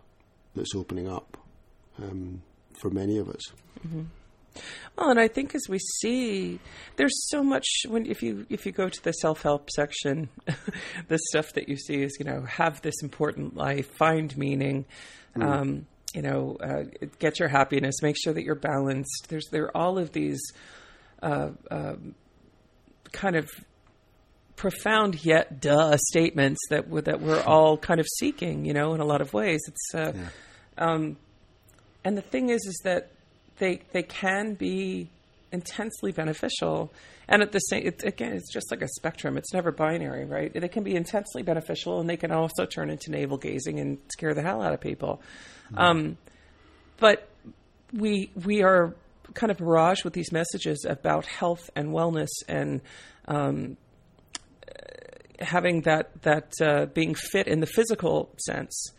that's 0.55 0.75
opening 0.75 1.07
up 1.07 1.38
um, 2.01 2.41
for 2.82 2.89
many 2.89 3.17
of 3.17 3.30
us. 3.30 3.41
Mm-hmm. 3.86 4.03
Well, 4.97 5.10
and 5.10 5.20
I 5.20 5.28
think 5.28 5.53
as 5.55 5.64
we 5.70 5.80
see, 5.80 6.60
there's 6.95 7.30
so 7.30 7.43
much 7.43 7.68
when 7.88 8.05
if 8.05 8.22
you 8.22 8.45
if 8.49 8.66
you 8.66 8.72
go 8.72 8.89
to 8.89 9.03
the 9.03 9.12
self 9.12 9.41
help 9.41 9.70
section, 9.70 10.30
the 11.08 11.20
stuff 11.30 11.53
that 11.53 11.70
you 11.70 11.78
see 11.78 12.01
is 12.03 12.18
you 12.20 12.26
know 12.26 12.41
have 12.41 12.82
this 12.82 13.01
important 13.01 13.55
life, 13.55 13.89
find 13.97 14.36
meaning, 14.38 14.86
mm. 15.36 15.43
um, 15.43 15.86
you 16.14 16.22
know, 16.22 16.58
uh, 16.62 16.84
get 17.20 17.39
your 17.39 17.49
happiness, 17.49 18.01
make 18.01 18.18
sure 18.22 18.34
that 18.34 18.43
you're 18.43 18.55
balanced. 18.55 19.28
There's 19.30 19.47
there 19.51 19.66
are 19.66 19.78
all 19.78 19.97
of 19.97 20.12
these 20.14 20.41
uh, 21.22 21.49
uh, 21.70 21.95
kind 23.12 23.36
of 23.36 23.49
profound 24.55 25.24
yet 25.24 25.62
duh 25.62 25.95
statements 26.10 26.60
that 26.70 26.89
we're, 26.89 27.01
that 27.01 27.22
we're 27.22 27.41
all 27.43 27.78
kind 27.78 27.99
of 27.99 28.08
seeking, 28.18 28.66
you 28.66 28.74
know, 28.74 28.93
in 28.93 28.99
a 28.99 29.05
lot 29.05 29.22
of 29.22 29.34
ways. 29.34 29.60
It's 29.68 29.95
uh, 29.95 30.12
yeah. 30.16 30.30
um, 30.78 31.18
and 32.03 32.18
the 32.18 32.22
thing 32.22 32.49
is, 32.49 32.66
is 32.66 32.82
that 32.84 33.12
they 33.58 33.82
they 33.91 34.03
can 34.03 34.53
be 34.53 35.10
intensely 35.51 36.12
beneficial. 36.12 36.91
And 37.30 37.41
at 37.41 37.51
the 37.51 37.60
same 37.60 37.86
it, 37.86 38.03
again 38.03 38.34
it's 38.34 38.51
just 38.51 38.72
like 38.72 38.82
a 38.82 38.88
spectrum. 38.97 39.38
It's 39.38 39.53
never 39.53 39.72
binary 39.72 40.26
right? 40.26 40.51
They 40.53 40.68
can 40.68 40.84
be 40.84 40.95
intensely 40.95 41.43
beneficial 41.43 41.99
and 41.99 42.10
they 42.10 42.18
can 42.18 42.32
also 42.32 42.66
turn 42.66 42.89
into 42.89 43.12
navel 43.12 43.38
gazing 43.38 43.80
and 43.80 43.97
scare 44.12 44.34
the 44.34 44.41
hell 44.41 44.62
out 44.62 44.74
of 44.74 44.82
people. 44.82 45.22
Mm-hmm. 45.68 45.78
um, 45.78 46.18
but 46.99 47.30
we 47.93 48.32
we 48.45 48.64
are 48.64 48.95
kind 49.34 49.51
of 49.51 49.58
barraged 49.58 50.03
with 50.03 50.14
these 50.14 50.32
messages 50.32 50.86
about 50.88 51.26
health 51.26 51.70
and 51.76 51.89
wellness 51.89 52.30
and 52.47 52.82
um, 53.28 53.78
having 55.39 55.82
that 55.82 56.22
that 56.24 56.53
uh, 56.62 56.86
being 56.88 57.14
fit 57.14 57.47
in 57.47 57.60
the 57.60 57.68
physical 57.68 58.30
sense 58.39 58.91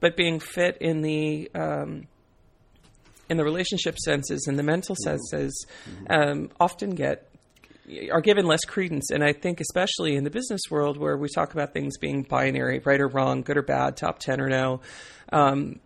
but 0.00 0.16
being 0.16 0.40
fit 0.40 0.76
in 0.80 1.02
the 1.02 1.50
um, 1.54 2.06
in 3.28 3.36
the 3.36 3.44
relationship 3.44 3.98
senses 3.98 4.46
and 4.46 4.58
the 4.58 4.62
mental 4.62 4.94
mm-hmm. 4.94 5.18
senses 5.18 5.66
um, 6.08 6.50
often 6.60 6.90
get 6.90 7.28
are 8.10 8.20
given 8.20 8.46
less 8.46 8.64
credence. 8.64 9.10
And 9.10 9.22
I 9.22 9.32
think, 9.32 9.60
especially 9.60 10.16
in 10.16 10.24
the 10.24 10.30
business 10.30 10.62
world 10.70 10.96
where 10.96 11.16
we 11.16 11.28
talk 11.28 11.52
about 11.52 11.72
things 11.72 11.98
being 11.98 12.22
binary, 12.22 12.80
right 12.84 13.00
or 13.00 13.08
wrong, 13.08 13.42
good 13.42 13.56
or 13.56 13.62
bad, 13.62 13.96
top 13.96 14.18
10 14.18 14.40
or 14.40 14.48
no, 14.48 14.80
um, 15.32 15.78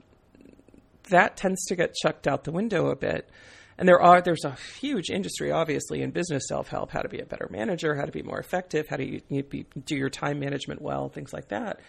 that 1.11 1.37
tends 1.37 1.65
to 1.67 1.77
get 1.77 1.95
chucked 1.95 2.27
out 2.27 2.45
the 2.45 2.53
window 2.53 2.89
a 2.89 2.97
bit. 2.97 3.29
And 3.77 3.89
there 3.89 4.01
are 4.01 4.21
there's 4.21 4.45
a 4.45 4.57
huge 4.79 5.09
industry, 5.09 5.51
obviously, 5.51 6.03
in 6.03 6.11
business 6.11 6.45
self 6.49 6.69
help, 6.69 6.91
how 6.91 7.01
to 7.01 7.09
be 7.09 7.21
a 7.21 7.25
better 7.25 7.49
manager, 7.51 7.95
how 7.95 8.05
to 8.05 8.13
be 8.13 8.23
more 8.23 8.39
effective, 8.39 8.87
how 8.89 8.97
to 8.97 9.07
you, 9.07 9.23
you 9.31 9.43
be, 9.43 9.65
do 9.87 9.97
your 9.97 10.11
time 10.11 10.39
management 10.39 10.83
well, 10.83 11.09
things 11.09 11.33
like 11.33 11.49
that, 11.49 11.81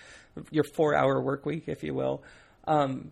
your 0.52 0.64
four 0.64 0.96
hour 0.96 1.22
work 1.22 1.46
week, 1.46 1.66
if 1.68 1.84
you 1.84 1.94
will. 1.94 2.24
Um, 2.66 3.12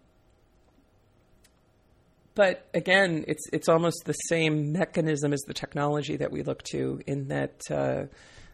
but 2.40 2.66
again, 2.74 3.26
it's 3.28 3.44
it's 3.52 3.68
almost 3.68 4.04
the 4.06 4.14
same 4.14 4.72
mechanism 4.72 5.34
as 5.34 5.42
the 5.42 5.54
technology 5.54 6.16
that 6.16 6.32
we 6.32 6.42
look 6.42 6.64
to 6.72 7.02
in 7.06 7.28
that 7.28 7.60
uh, 7.70 8.06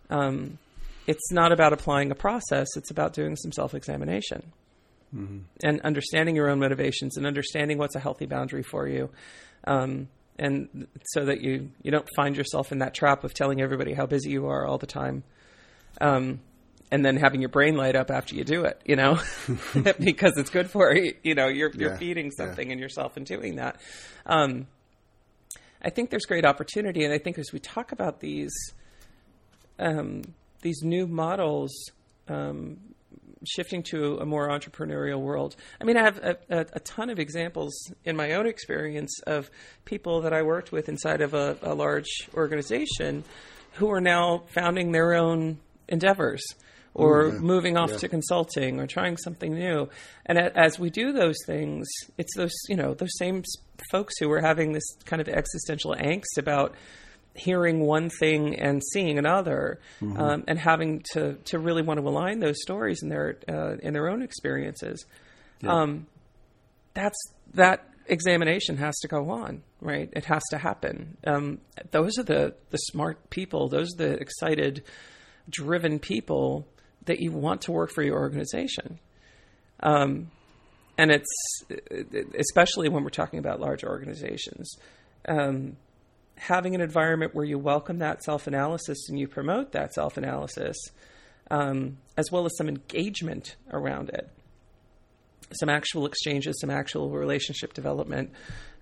um, 0.09 0.57
it's 1.05 1.31
not 1.31 1.51
about 1.51 1.71
applying 1.71 2.09
a 2.09 2.15
process; 2.15 2.67
it's 2.75 2.89
about 2.89 3.13
doing 3.13 3.35
some 3.35 3.51
self-examination 3.51 4.51
mm-hmm. 5.15 5.37
and 5.63 5.81
understanding 5.81 6.35
your 6.35 6.49
own 6.49 6.57
motivations 6.57 7.15
and 7.15 7.27
understanding 7.27 7.77
what's 7.77 7.95
a 7.95 7.99
healthy 7.99 8.25
boundary 8.25 8.63
for 8.63 8.87
you. 8.87 9.11
Um, 9.67 10.07
and 10.39 10.87
so 11.13 11.25
that 11.25 11.41
you, 11.41 11.69
you 11.83 11.91
don't 11.91 12.09
find 12.15 12.35
yourself 12.35 12.71
in 12.71 12.79
that 12.79 12.95
trap 12.95 13.23
of 13.23 13.35
telling 13.35 13.61
everybody 13.61 13.93
how 13.93 14.07
busy 14.07 14.31
you 14.31 14.47
are 14.47 14.65
all 14.65 14.79
the 14.79 14.87
time. 14.87 15.23
Um, 16.01 16.39
and 16.91 17.03
then 17.03 17.17
having 17.17 17.41
your 17.41 17.49
brain 17.49 17.75
light 17.75 17.95
up 17.95 18.11
after 18.11 18.35
you 18.35 18.43
do 18.43 18.65
it, 18.65 18.81
you 18.85 18.95
know, 18.95 19.19
because 19.99 20.33
it's 20.37 20.49
good 20.49 20.69
for 20.69 20.93
you. 20.93 21.13
You 21.23 21.35
know, 21.35 21.47
you're 21.47 21.71
you're 21.71 21.91
yeah, 21.91 21.97
feeding 21.97 22.31
something 22.31 22.67
yeah. 22.67 22.73
in 22.73 22.79
yourself 22.79 23.17
and 23.17 23.25
doing 23.25 23.55
that. 23.55 23.79
Um, 24.25 24.67
I 25.81 25.89
think 25.89 26.09
there's 26.09 26.25
great 26.25 26.45
opportunity, 26.45 27.03
and 27.03 27.13
I 27.13 27.17
think 27.17 27.37
as 27.37 27.51
we 27.51 27.59
talk 27.59 27.91
about 27.91 28.19
these 28.19 28.53
um, 29.79 30.23
these 30.61 30.81
new 30.83 31.07
models 31.07 31.73
um, 32.27 32.77
shifting 33.45 33.83
to 33.83 34.17
a 34.17 34.25
more 34.25 34.49
entrepreneurial 34.49 35.19
world. 35.19 35.55
I 35.79 35.83
mean, 35.83 35.97
I 35.97 36.03
have 36.03 36.17
a, 36.17 36.37
a, 36.49 36.59
a, 36.73 36.79
ton 36.79 37.09
of 37.09 37.19
examples 37.19 37.73
in 38.03 38.15
my 38.15 38.31
own 38.33 38.47
experience 38.47 39.19
of 39.27 39.51
people 39.83 40.21
that 40.21 40.33
I 40.33 40.41
worked 40.41 40.71
with 40.71 40.89
inside 40.89 41.21
of 41.21 41.33
a, 41.33 41.57
a 41.61 41.75
large 41.75 42.29
organization 42.33 43.23
who 43.73 43.91
are 43.91 44.01
now 44.01 44.43
founding 44.47 44.91
their 44.91 45.13
own 45.13 45.59
endeavors 45.87 46.41
or 46.95 47.27
yeah. 47.27 47.39
moving 47.39 47.77
off 47.77 47.91
Yeah. 47.91 47.97
to 47.97 48.07
consulting 48.09 48.79
or 48.79 48.87
trying 48.87 49.17
something 49.17 49.53
new. 49.53 49.89
And 50.25 50.39
as 50.39 50.79
we 50.79 50.89
do 50.89 51.11
those 51.11 51.35
things, 51.45 51.85
it's 52.17 52.35
those 52.35 52.53
you 52.69 52.75
know 52.75 52.93
those 52.95 53.15
same 53.17 53.43
folks 53.91 54.17
who 54.19 54.31
are 54.31 54.41
having 54.41 54.71
this 54.71 54.87
kind 55.05 55.21
of 55.21 55.27
existential 55.27 55.93
angst 55.93 56.37
about 56.37 56.73
hearing 57.37 57.81
one 57.81 58.09
thing 58.09 58.57
and 58.57 58.81
seeing 58.93 59.17
another, 59.19 59.77
um, 60.01 60.45
and 60.47 60.57
having 60.57 61.03
to 61.11 61.33
to 61.45 61.59
really 61.59 61.81
want 61.81 61.99
to 61.99 62.07
align 62.07 62.39
those 62.39 62.55
stories 62.61 63.03
in 63.03 63.09
their 63.09 63.37
uh, 63.47 63.75
in 63.83 63.93
their 63.93 64.07
own 64.09 64.21
experiences. 64.21 65.05
Um, 65.65 66.07
that's 66.93 67.17
that 67.55 67.89
examination 68.07 68.77
has 68.77 68.95
to 68.99 69.07
go 69.07 69.31
on, 69.31 69.63
right? 69.81 70.09
It 70.13 70.25
has 70.25 70.43
to 70.51 70.57
happen. 70.57 71.17
Um, 71.27 71.59
those 71.91 72.17
are 72.17 72.23
the 72.23 72.55
the 72.69 72.77
smart 72.77 73.29
people. 73.29 73.67
Those 73.67 73.89
are 73.95 73.97
the 73.97 74.13
excited, 74.13 74.83
driven 75.49 75.99
people 75.99 76.67
that 77.05 77.19
you 77.19 77.31
want 77.31 77.61
to 77.61 77.71
work 77.71 77.91
for 77.91 78.03
your 78.03 78.17
organization. 78.17 78.99
Um, 79.81 80.31
and 80.97 81.11
it's 81.11 81.27
especially 82.37 82.89
when 82.89 83.03
we're 83.03 83.09
talking 83.09 83.39
about 83.39 83.59
large 83.59 83.83
organizations. 83.83 84.75
Um, 85.27 85.77
having 86.37 86.75
an 86.75 86.81
environment 86.81 87.33
where 87.33 87.45
you 87.45 87.57
welcome 87.57 87.99
that 87.99 88.23
self 88.23 88.47
analysis 88.47 89.09
and 89.09 89.19
you 89.19 89.27
promote 89.27 89.71
that 89.73 89.93
self 89.93 90.17
analysis, 90.17 90.77
um, 91.51 91.97
as 92.17 92.31
well 92.31 92.45
as 92.45 92.55
some 92.57 92.69
engagement 92.69 93.55
around 93.71 94.09
it, 94.09 94.29
some 95.51 95.69
actual 95.69 96.05
exchanges, 96.05 96.59
some 96.59 96.69
actual 96.69 97.09
relationship 97.09 97.73
development 97.73 98.31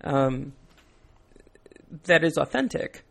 um, 0.03 0.53
that 2.05 2.23
is 2.23 2.37
authentic. 2.37 3.03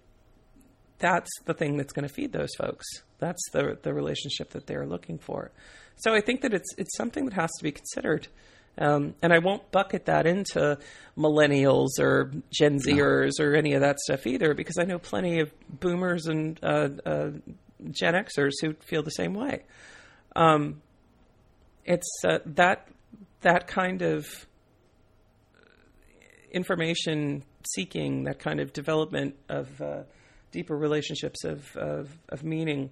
That's 0.98 1.30
the 1.46 1.54
thing 1.54 1.76
that's 1.76 1.92
going 1.92 2.06
to 2.06 2.14
feed 2.14 2.32
those 2.32 2.54
folks. 2.56 2.86
That's 3.22 3.44
the 3.52 3.78
the 3.80 3.94
relationship 3.94 4.50
that 4.50 4.66
they're 4.66 4.86
looking 4.94 5.18
for. 5.18 5.52
So 5.96 6.12
I 6.12 6.20
think 6.20 6.40
that 6.42 6.52
it's 6.52 6.70
it's 6.76 6.96
something 6.96 7.24
that 7.26 7.34
has 7.34 7.50
to 7.58 7.62
be 7.62 7.72
considered. 7.72 8.26
Um, 8.78 9.14
and 9.22 9.32
I 9.32 9.38
won't 9.38 9.70
bucket 9.70 10.06
that 10.06 10.26
into 10.26 10.78
millennials 11.16 11.90
or 12.00 12.32
Gen 12.58 12.78
Zers 12.78 13.32
or 13.38 13.54
any 13.54 13.74
of 13.74 13.82
that 13.82 13.98
stuff 14.00 14.26
either, 14.26 14.54
because 14.54 14.78
I 14.78 14.84
know 14.84 14.98
plenty 14.98 15.40
of 15.40 15.52
boomers 15.68 16.26
and 16.26 16.58
uh, 16.62 16.88
uh, 17.04 17.30
Gen 17.90 18.14
Xers 18.14 18.52
who 18.62 18.72
feel 18.80 19.02
the 19.02 19.10
same 19.10 19.34
way. 19.34 19.64
Um, 20.34 20.80
it's 21.84 22.10
uh, 22.24 22.38
that 22.46 22.88
that 23.42 23.66
kind 23.66 24.02
of 24.02 24.26
information 26.50 27.44
seeking, 27.74 28.24
that 28.24 28.38
kind 28.38 28.58
of 28.60 28.72
development 28.72 29.36
of 29.48 29.80
uh, 29.80 30.02
deeper 30.50 30.76
relationships 30.76 31.44
of, 31.44 31.76
of 31.76 32.18
of 32.30 32.42
meaning. 32.42 32.90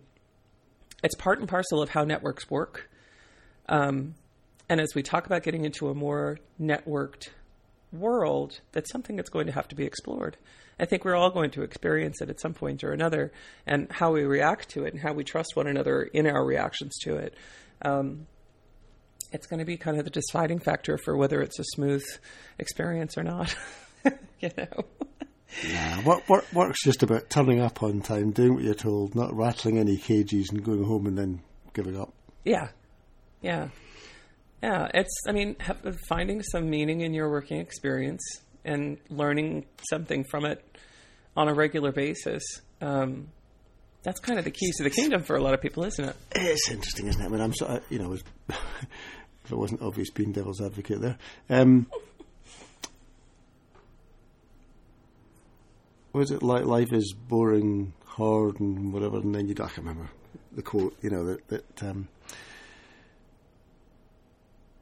It's 1.02 1.14
part 1.14 1.38
and 1.38 1.48
parcel 1.48 1.82
of 1.82 1.90
how 1.90 2.04
networks 2.04 2.50
work. 2.50 2.90
Um, 3.68 4.14
and 4.68 4.80
as 4.80 4.94
we 4.94 5.02
talk 5.02 5.26
about 5.26 5.42
getting 5.42 5.64
into 5.64 5.88
a 5.88 5.94
more 5.94 6.38
networked 6.60 7.30
world, 7.92 8.60
that's 8.72 8.90
something 8.90 9.16
that's 9.16 9.30
going 9.30 9.46
to 9.46 9.52
have 9.52 9.68
to 9.68 9.74
be 9.74 9.84
explored. 9.84 10.36
I 10.78 10.86
think 10.86 11.04
we're 11.04 11.16
all 11.16 11.30
going 11.30 11.50
to 11.52 11.62
experience 11.62 12.22
it 12.22 12.30
at 12.30 12.40
some 12.40 12.54
point 12.54 12.82
or 12.82 12.92
another, 12.92 13.32
and 13.66 13.90
how 13.90 14.12
we 14.12 14.22
react 14.24 14.70
to 14.70 14.84
it 14.84 14.94
and 14.94 15.02
how 15.02 15.12
we 15.12 15.24
trust 15.24 15.54
one 15.54 15.66
another 15.66 16.02
in 16.02 16.26
our 16.26 16.44
reactions 16.44 16.96
to 17.02 17.16
it. 17.16 17.34
Um, 17.82 18.26
it's 19.32 19.46
going 19.46 19.58
to 19.58 19.66
be 19.66 19.76
kind 19.76 19.98
of 19.98 20.04
the 20.04 20.10
deciding 20.10 20.58
factor 20.58 20.98
for 20.98 21.16
whether 21.16 21.40
it's 21.40 21.58
a 21.58 21.64
smooth 21.64 22.02
experience 22.58 23.18
or 23.18 23.22
not. 23.22 23.54
you 24.40 24.50
know. 24.56 24.84
Nah, 25.72 26.02
work, 26.02 26.28
work, 26.28 26.44
work's 26.52 26.82
just 26.84 27.02
about 27.02 27.28
turning 27.28 27.60
up 27.60 27.82
on 27.82 28.00
time, 28.00 28.30
doing 28.30 28.54
what 28.54 28.64
you're 28.64 28.74
told, 28.74 29.14
not 29.14 29.34
rattling 29.34 29.78
any 29.78 29.96
cages 29.96 30.50
and 30.50 30.64
going 30.64 30.84
home 30.84 31.06
and 31.06 31.18
then 31.18 31.42
giving 31.74 31.98
up. 32.00 32.12
Yeah, 32.44 32.68
yeah, 33.42 33.68
yeah. 34.62 34.88
It's 34.94 35.22
I 35.26 35.32
mean 35.32 35.56
have, 35.60 35.80
finding 36.08 36.42
some 36.42 36.70
meaning 36.70 37.00
in 37.00 37.14
your 37.14 37.30
working 37.30 37.60
experience 37.60 38.22
and 38.64 38.98
learning 39.08 39.66
something 39.88 40.24
from 40.24 40.44
it 40.44 40.64
on 41.36 41.48
a 41.48 41.54
regular 41.54 41.92
basis. 41.92 42.42
Um, 42.80 43.28
that's 44.02 44.20
kind 44.20 44.38
of 44.38 44.44
the 44.44 44.50
keys 44.50 44.76
to 44.78 44.84
the 44.84 44.90
kingdom 44.90 45.22
for 45.22 45.36
a 45.36 45.42
lot 45.42 45.52
of 45.52 45.60
people, 45.60 45.84
isn't 45.84 46.04
it? 46.04 46.16
It's 46.34 46.70
interesting, 46.70 47.06
isn't 47.06 47.20
it? 47.20 47.26
I 47.26 47.28
mean, 47.28 47.40
I'm 47.40 47.54
sort 47.54 47.72
of, 47.72 47.84
you 47.90 47.98
know, 47.98 48.12
if 48.48 49.52
it 49.52 49.56
wasn't 49.56 49.82
obvious 49.82 50.10
being 50.10 50.32
devil's 50.32 50.60
advocate 50.60 51.00
there. 51.00 51.18
Um, 51.50 51.86
was 56.12 56.30
it 56.30 56.42
like 56.42 56.64
life 56.64 56.92
is 56.92 57.14
boring, 57.28 57.92
hard, 58.04 58.60
and 58.60 58.92
whatever? 58.92 59.18
And 59.18 59.34
then 59.34 59.46
you, 59.46 59.54
I 59.54 59.66
can't 59.66 59.78
remember 59.78 60.10
the 60.52 60.62
quote. 60.62 60.96
You 61.02 61.10
know 61.10 61.24
that 61.26 61.48
that 61.48 61.82
um, 61.82 62.08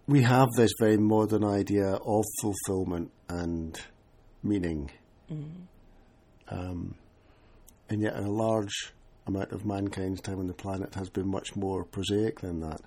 we 0.06 0.22
have 0.22 0.48
this 0.56 0.70
very 0.80 0.96
modern 0.96 1.44
idea 1.44 1.94
of 1.94 2.24
fulfillment 2.40 3.10
and 3.28 3.78
meaning, 4.42 4.90
um, 6.48 6.94
and 7.90 8.02
yet 8.02 8.16
a 8.16 8.22
large 8.22 8.92
amount 9.26 9.52
of 9.52 9.66
mankind's 9.66 10.20
time 10.22 10.38
on 10.38 10.46
the 10.46 10.54
planet 10.54 10.94
has 10.94 11.10
been 11.10 11.28
much 11.28 11.54
more 11.54 11.84
prosaic 11.84 12.40
than 12.40 12.60
that. 12.60 12.80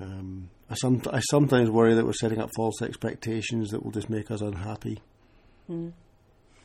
Um, 0.00 0.50
I, 0.70 0.74
some, 0.74 1.02
I 1.12 1.18
sometimes 1.30 1.70
worry 1.70 1.94
that 1.94 2.04
we're 2.06 2.12
setting 2.12 2.38
up 2.40 2.50
false 2.54 2.80
expectations 2.82 3.70
that 3.70 3.84
will 3.84 3.90
just 3.90 4.08
make 4.08 4.30
us 4.30 4.40
unhappy. 4.40 5.00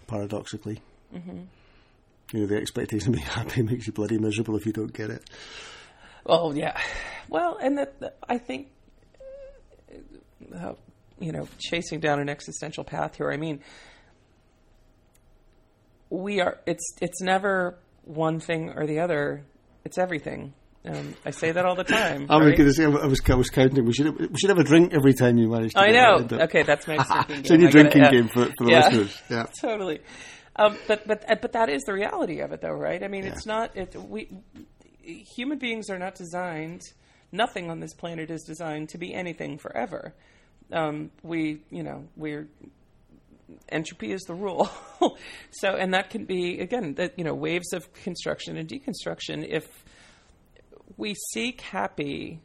Paradoxically, 0.08 0.82
Mm-hmm. 1.14 1.42
you 2.34 2.40
know, 2.42 2.46
the 2.48 2.58
expectation 2.58 3.10
of 3.10 3.14
being 3.16 3.26
happy 3.28 3.62
makes 3.64 3.86
you 3.88 3.94
bloody 3.94 4.18
miserable 4.18 4.56
if 4.56 4.66
you 4.66 4.74
don't 4.74 4.92
get 4.94 5.10
it. 5.10 5.24
Oh 6.26 6.52
yeah. 6.54 6.78
Well, 7.30 7.58
and 7.62 7.78
that, 7.78 8.00
that- 8.00 8.18
I 8.28 8.38
think 8.38 8.68
uh, 10.56 10.74
you 11.20 11.32
know, 11.32 11.48
chasing 11.60 12.00
down 12.00 12.20
an 12.20 12.30
existential 12.30 12.84
path 12.84 13.16
here. 13.18 13.32
I 13.32 13.38
mean, 13.38 13.60
we 16.10 16.42
are. 16.42 16.60
It's 16.66 16.96
it's 17.02 17.22
never 17.22 17.78
one 18.04 18.40
thing 18.40 18.70
or 18.76 18.86
the 18.86 19.00
other. 19.00 19.44
It's 19.86 19.98
everything. 19.98 20.54
Um, 20.86 21.16
I 21.26 21.32
say 21.32 21.52
that 21.52 21.66
all 21.66 21.76
the 21.76 21.84
time. 21.86 22.26
I 22.30 22.36
was 22.38 22.52
going 22.58 22.66
to 22.70 22.74
say, 22.74 22.84
I 22.84 22.88
was, 22.88 23.22
I 23.30 23.36
was 23.36 23.50
counting. 23.50 23.86
We 23.86 23.94
should, 23.94 24.20
we 24.20 24.38
should 24.38 24.50
have 24.50 24.60
a 24.60 24.64
drink 24.66 24.94
every 24.94 25.14
time 25.14 25.38
you 25.38 25.50
manage 25.50 25.74
to 25.74 25.80
I 25.80 25.92
know. 25.92 26.18
that 26.18 26.22
in, 26.24 26.28
but- 26.28 26.42
Okay, 26.50 26.64
that's 26.64 26.86
my 26.88 26.98
drinking 27.28 27.28
game. 27.36 27.46
So 27.46 27.54
your 27.54 27.62
gotta- 27.62 27.72
drinking 27.72 28.02
yeah. 28.04 28.12
game 28.12 28.28
for, 28.28 28.46
for 28.58 28.66
the 28.66 28.72
Yeah. 28.72 28.88
listeners. 28.88 29.22
Yeah. 29.30 29.46
totally. 29.62 30.02
Um, 30.56 30.78
but 30.88 31.08
but 31.08 31.24
uh, 31.32 31.36
but 31.42 31.54
that 31.54 31.70
is 31.70 31.82
the 31.84 31.94
reality 31.94 32.40
of 32.42 32.52
it, 32.52 32.62
though, 32.62 32.70
right? 32.74 33.02
I 33.02 33.08
mean, 33.08 33.24
Yeah. 33.24 33.32
it's 33.32 33.46
not. 33.46 33.76
It, 33.78 33.96
we 33.96 34.30
human 35.02 35.58
beings 35.58 35.90
are 35.90 35.98
not 35.98 36.16
designed. 36.16 36.82
Nothing 37.32 37.72
on 37.72 37.80
this 37.80 37.94
planet 37.94 38.30
is 38.30 38.44
designed 38.44 38.90
to 38.90 38.98
be 39.00 39.14
anything 39.14 39.58
forever. 39.58 40.14
Um, 40.72 41.10
we, 41.24 41.62
you 41.72 41.82
know, 41.82 42.06
we're 42.16 42.48
entropy 43.70 44.12
is 44.12 44.22
the 44.24 44.34
rule. 44.36 44.70
so, 45.52 45.76
and 45.76 45.94
that 45.94 46.10
can 46.10 46.26
be 46.26 46.60
again, 46.60 46.94
that 46.96 47.18
you 47.18 47.24
know, 47.24 47.34
waves 47.34 47.74
of 47.74 47.92
construction 47.94 48.58
and 48.58 48.70
deconstruction. 48.70 49.46
If 49.48 49.83
we 50.98 51.16
seek 51.32 51.62
happy, 51.62 52.40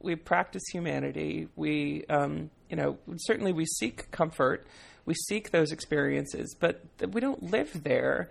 we 0.00 0.16
practice 0.16 0.62
humanity. 0.72 1.48
We, 1.56 2.04
um, 2.08 2.50
you 2.68 2.76
know, 2.76 2.98
certainly 3.16 3.52
we 3.52 3.66
seek 3.66 4.10
comfort. 4.10 4.66
We 5.06 5.14
seek 5.14 5.50
those 5.50 5.72
experiences, 5.72 6.54
but 6.58 6.82
we 7.12 7.20
don't 7.20 7.42
live 7.50 7.82
there. 7.84 8.30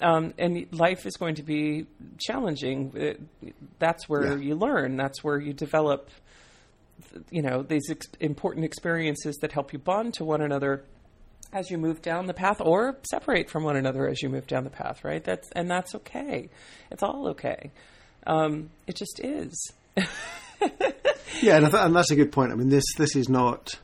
Um, 0.00 0.34
and 0.38 0.66
life 0.72 1.06
is 1.06 1.16
going 1.16 1.36
to 1.36 1.42
be 1.42 1.86
challenging. 2.18 2.92
It, 2.96 3.20
that's 3.78 4.08
where 4.08 4.26
Yeah. 4.32 4.36
you 4.36 4.54
learn. 4.56 4.96
That's 4.96 5.22
where 5.22 5.38
you 5.38 5.52
develop. 5.52 6.10
You 7.30 7.42
know 7.42 7.62
these 7.62 7.88
ex- 7.90 8.06
important 8.20 8.64
experiences 8.64 9.36
that 9.36 9.52
help 9.52 9.72
you 9.72 9.78
bond 9.78 10.14
to 10.14 10.24
one 10.24 10.40
another 10.40 10.84
as 11.52 11.70
you 11.70 11.78
move 11.78 12.02
down 12.02 12.26
the 12.26 12.34
path, 12.34 12.60
or 12.60 12.96
separate 13.08 13.48
from 13.50 13.62
one 13.64 13.76
another 13.76 14.08
as 14.08 14.20
you 14.22 14.28
move 14.28 14.46
down 14.46 14.64
the 14.64 14.70
path. 14.70 15.04
Right? 15.04 15.22
That's 15.22 15.48
and 15.52 15.70
that's 15.70 15.94
okay. 15.96 16.48
It's 16.90 17.02
all 17.02 17.28
okay. 17.28 17.72
Um, 18.26 18.70
it 18.86 18.96
just 18.96 19.20
is. 19.20 19.72
Yeah, 21.42 21.56
and, 21.56 21.66
I 21.66 21.70
th- 21.70 21.82
and 21.82 21.96
that's 21.96 22.10
a 22.12 22.16
good 22.16 22.30
point. 22.32 22.52
I 22.52 22.54
mean, 22.54 22.68
this 22.70 22.84
this 22.96 23.16
is 23.16 23.28
not 23.28 23.74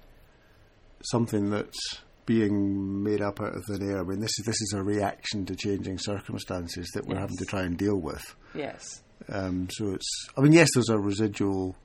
something 1.02 1.50
that's 1.50 1.78
being 2.24 3.02
made 3.02 3.20
up 3.20 3.40
out 3.40 3.54
of 3.56 3.64
thin 3.66 3.90
air. 3.90 3.98
I 4.00 4.02
mean, 4.04 4.20
this 4.20 4.30
is 4.38 4.46
this 4.46 4.60
is 4.62 4.72
a 4.74 4.82
reaction 4.82 5.44
to 5.46 5.56
changing 5.56 5.98
circumstances 5.98 6.88
that 6.94 7.06
we're 7.06 7.18
having 7.18 7.36
to 7.36 7.44
try 7.44 7.62
and 7.62 7.76
deal 7.76 7.96
with. 7.96 8.34
Yes. 8.54 9.02
Um, 9.28 9.68
so 9.72 9.90
it's, 9.92 10.26
I 10.38 10.40
mean, 10.42 10.52
yes, 10.52 10.68
there's 10.74 10.88
a 10.88 10.98
residual 10.98 11.76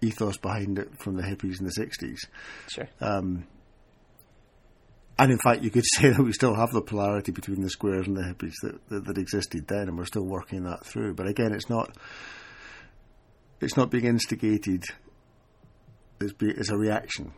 ethos 0.00 0.36
behind 0.38 0.78
it 0.78 0.96
from 0.98 1.16
the 1.16 1.22
hippies 1.22 1.60
in 1.60 1.66
the 1.66 1.72
'60s, 1.72 2.18
Sure. 2.68 2.88
um, 3.00 3.46
and 5.18 5.30
in 5.30 5.38
fact, 5.38 5.62
you 5.62 5.70
could 5.70 5.84
say 5.96 6.10
that 6.10 6.22
we 6.22 6.32
still 6.32 6.54
have 6.54 6.72
the 6.72 6.82
polarity 6.82 7.32
between 7.32 7.60
the 7.62 7.70
squares 7.70 8.06
and 8.06 8.16
the 8.16 8.22
hippies 8.22 8.54
that, 8.62 8.88
that, 8.88 9.04
that 9.06 9.18
existed 9.18 9.66
then, 9.68 9.88
and 9.88 9.98
we're 9.98 10.04
still 10.04 10.24
working 10.24 10.64
that 10.64 10.84
through. 10.84 11.14
But 11.14 11.26
again, 11.26 11.52
it's 11.52 11.68
not 11.68 11.96
it's 13.60 13.76
not 13.76 13.90
being 13.90 14.04
instigated. 14.04 14.84
It's, 16.20 16.32
be, 16.32 16.50
it's 16.50 16.70
a 16.70 16.76
reaction 16.76 17.32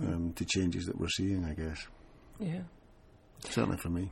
um, 0.00 0.32
to 0.34 0.44
changes 0.44 0.86
that 0.86 0.98
we're 0.98 1.08
seeing. 1.08 1.44
I 1.44 1.54
guess 1.54 1.86
Yeah. 2.38 2.62
certainly 3.44 3.78
for 3.78 3.90
me. 3.90 4.10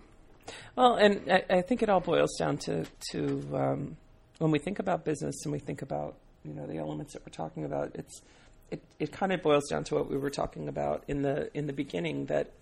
Well, 0.76 0.94
and 0.94 1.30
I, 1.30 1.44
I, 1.50 1.62
think 1.62 1.82
it 1.82 1.88
all 1.88 2.00
boils 2.00 2.36
down 2.38 2.59
to 2.59 2.84
to 3.11 3.42
um, 3.52 3.96
when 4.38 4.52
we 4.52 4.61
think 4.61 4.78
about 4.78 5.04
business 5.04 5.34
and 5.44 5.52
we 5.52 5.59
think 5.59 5.82
about 5.82 6.16
you 6.44 6.54
know 6.54 6.66
the 6.66 6.78
elements 6.78 7.14
that 7.14 7.22
we're 7.26 7.32
talking 7.32 7.64
about. 7.64 7.92
It's 7.94 8.22
it, 8.70 8.82
it 8.98 9.12
kind 9.12 9.32
of 9.32 9.42
boils 9.42 9.68
down 9.68 9.84
to 9.84 9.94
what 9.94 10.11
we 10.11 10.16
were 10.16 10.30
talking 10.30 10.68
about 10.68 11.04
in 11.09 11.22
the 11.22 11.50
in 11.57 11.66
the 11.66 11.72
beginning 11.72 12.26
that 12.26 12.52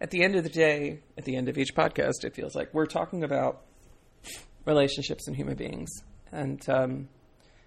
at 0.00 0.10
the 0.10 0.22
end 0.22 0.36
of 0.36 0.44
the 0.44 0.50
day, 0.50 1.00
at 1.16 1.24
the 1.24 1.36
end 1.36 1.48
of 1.48 1.58
each 1.58 1.74
podcast, 1.74 2.24
it 2.24 2.34
feels 2.34 2.54
like 2.54 2.72
we're 2.72 2.86
talking 2.86 3.24
about 3.24 3.62
relationships 4.64 5.26
and 5.26 5.36
human 5.36 5.56
beings 5.56 5.90
and 6.32 6.68
um, 6.68 7.08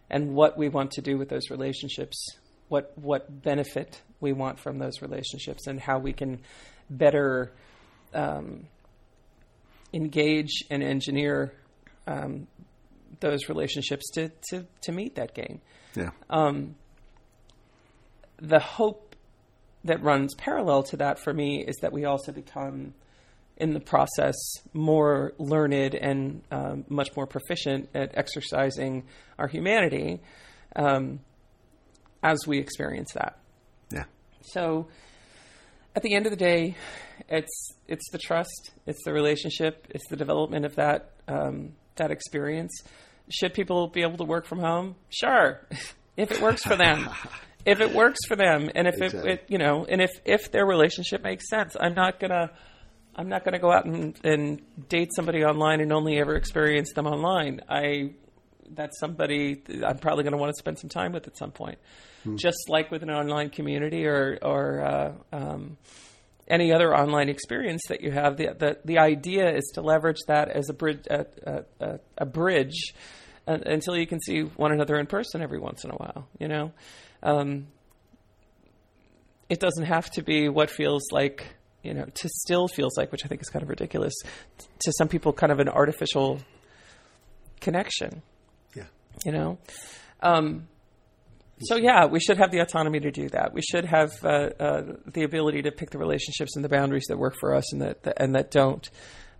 and 0.09 0.33
what 0.33 0.57
we 0.57 0.69
want 0.69 0.91
to 0.91 1.01
do 1.01 1.17
with 1.17 1.29
those 1.29 1.49
relationships, 1.49 2.17
what 2.69 2.93
what 2.95 3.41
benefit 3.41 4.01
we 4.19 4.33
want 4.33 4.59
from 4.59 4.77
those 4.77 5.01
relationships, 5.01 5.67
and 5.67 5.79
how 5.79 5.99
we 5.99 6.13
can 6.13 6.41
better 6.89 7.51
um, 8.13 8.67
engage 9.93 10.63
and 10.69 10.83
engineer 10.83 11.53
um, 12.07 12.47
those 13.19 13.49
relationships 13.49 14.09
to, 14.11 14.31
to, 14.49 14.65
to 14.81 14.91
meet 14.91 15.15
that 15.15 15.33
gain. 15.33 15.61
Yeah. 15.95 16.11
Um, 16.29 16.75
the 18.37 18.59
hope 18.59 19.10
that 19.83 20.03
runs 20.03 20.33
parallel 20.35 20.83
to 20.83 20.97
that 20.97 21.19
for 21.19 21.33
me 21.33 21.63
is 21.65 21.75
that 21.81 21.91
we 21.91 22.05
also 22.05 22.31
become, 22.31 22.93
in 23.57 23.73
the 23.73 23.79
process, 23.79 24.35
more 24.73 25.33
learned 25.37 25.95
and 25.95 26.41
um, 26.51 26.85
much 26.87 27.15
more 27.15 27.25
proficient 27.25 27.89
at 27.93 28.17
exercising 28.17 29.03
our 29.39 29.47
humanity 29.47 30.21
um, 30.75 31.19
as 32.23 32.45
we 32.45 32.59
experience 32.59 33.13
that. 33.13 33.37
Yeah. 33.91 34.05
So, 34.41 34.87
at 35.95 36.03
the 36.03 36.13
end 36.15 36.25
of 36.25 36.31
the 36.31 36.37
day, 36.37 36.75
it's 37.27 37.75
it's 37.87 38.09
the 38.11 38.17
trust, 38.17 38.71
it's 38.85 39.03
the 39.03 39.13
relationship, 39.13 39.87
it's 39.89 40.07
the 40.09 40.15
development 40.15 40.65
of 40.65 40.75
that 40.75 41.11
um, 41.27 41.73
that 41.95 42.11
experience. 42.11 42.71
Should 43.29 43.53
people 43.53 43.87
be 43.87 44.01
able 44.01 44.17
to 44.17 44.23
work 44.23 44.45
from 44.45 44.59
home? 44.59 44.95
Sure, 45.09 45.61
if 46.17 46.31
it 46.31 46.41
works 46.41 46.63
for 46.63 46.75
them. 46.75 47.09
if 47.65 47.79
it 47.79 47.93
works 47.93 48.19
for 48.27 48.35
them, 48.35 48.69
and 48.73 48.87
if 48.87 48.95
exactly. 49.01 49.31
it, 49.31 49.33
it, 49.33 49.45
you 49.47 49.57
know, 49.57 49.85
and 49.85 50.01
if 50.01 50.11
if 50.25 50.51
their 50.51 50.65
relationship 50.65 51.23
makes 51.23 51.49
sense, 51.49 51.75
I'm 51.79 51.93
not 51.93 52.19
gonna. 52.19 52.51
I'm 53.13 53.27
not 53.27 53.43
going 53.43 53.51
to 53.51 53.59
go 53.59 53.69
out 53.69 53.83
and, 53.83 54.17
and 54.23 54.61
date 54.87 55.09
somebody 55.13 55.43
online 55.43 55.81
and 55.81 55.91
only 55.91 56.17
ever 56.17 56.37
experience 56.37 56.93
them 56.93 57.07
online. 57.07 57.59
I 57.67 58.13
that's 58.69 58.97
somebody 58.99 59.61
I'm 59.85 59.97
probably 59.97 60.23
going 60.23 60.31
to 60.31 60.37
want 60.37 60.53
to 60.53 60.57
spend 60.57 60.79
some 60.79 60.89
time 60.89 61.11
with 61.11 61.27
at 61.27 61.37
some 61.37 61.51
point. 61.51 61.77
Hmm. 62.23 62.37
Just 62.37 62.69
like 62.69 62.89
with 62.89 63.03
an 63.03 63.09
online 63.09 63.49
community 63.49 64.05
or 64.05 64.39
or 64.41 64.81
uh, 64.81 65.13
um, 65.33 65.77
any 66.47 66.73
other 66.73 66.95
online 66.95 67.29
experience 67.29 67.81
that 67.87 68.01
you 68.01 68.11
have, 68.11 68.37
the, 68.37 68.53
the, 68.57 68.77
the 68.83 68.99
idea 68.99 69.49
is 69.49 69.71
to 69.73 69.81
leverage 69.81 70.19
that 70.27 70.49
as 70.49 70.69
a 70.69 70.73
bridge, 70.73 71.07
a, 71.09 71.25
a, 71.79 71.99
a 72.17 72.25
bridge 72.25 72.93
uh, 73.47 73.57
until 73.65 73.95
you 73.95 74.05
can 74.05 74.19
see 74.19 74.41
one 74.41 74.71
another 74.73 74.99
in 74.99 75.05
person 75.05 75.41
every 75.41 75.59
once 75.59 75.83
in 75.85 75.91
a 75.91 75.95
while. 75.95 76.27
You 76.39 76.49
know, 76.49 76.71
um, 77.23 77.67
it 79.49 79.59
doesn't 79.59 79.85
have 79.85 80.09
to 80.11 80.23
be 80.23 80.49
what 80.49 80.69
feels 80.69 81.03
like 81.11 81.45
you 81.83 81.93
know 81.93 82.05
to 82.05 82.29
still 82.29 82.67
feels 82.67 82.97
like, 82.97 83.11
which 83.11 83.25
I 83.25 83.27
think 83.27 83.41
is 83.41 83.49
kind 83.49 83.63
of 83.63 83.69
ridiculous 83.69 84.13
to 84.79 84.91
some 84.97 85.07
people, 85.07 85.33
kind 85.33 85.51
of 85.51 85.59
an 85.59 85.69
artificial 85.69 86.39
connection. 87.59 88.21
Yeah, 88.75 88.85
you 89.25 89.31
know. 89.31 89.57
Um, 90.21 90.67
so 91.63 91.75
yeah, 91.75 92.05
we 92.05 92.19
should 92.19 92.37
have 92.37 92.51
the 92.51 92.59
autonomy 92.59 92.99
to 93.01 93.11
do 93.11 93.29
that. 93.29 93.53
We 93.53 93.61
should 93.61 93.85
have 93.85 94.11
uh, 94.23 94.49
uh, 94.59 94.81
the 95.05 95.23
ability 95.23 95.63
to 95.63 95.71
pick 95.71 95.91
the 95.91 95.99
relationships 95.99 96.55
and 96.55 96.65
the 96.65 96.69
boundaries 96.69 97.05
that 97.09 97.17
work 97.17 97.35
for 97.39 97.53
us 97.53 97.71
and 97.71 97.81
that, 97.81 98.03
that 98.03 98.21
and 98.21 98.35
that 98.35 98.51
don't. 98.51 98.89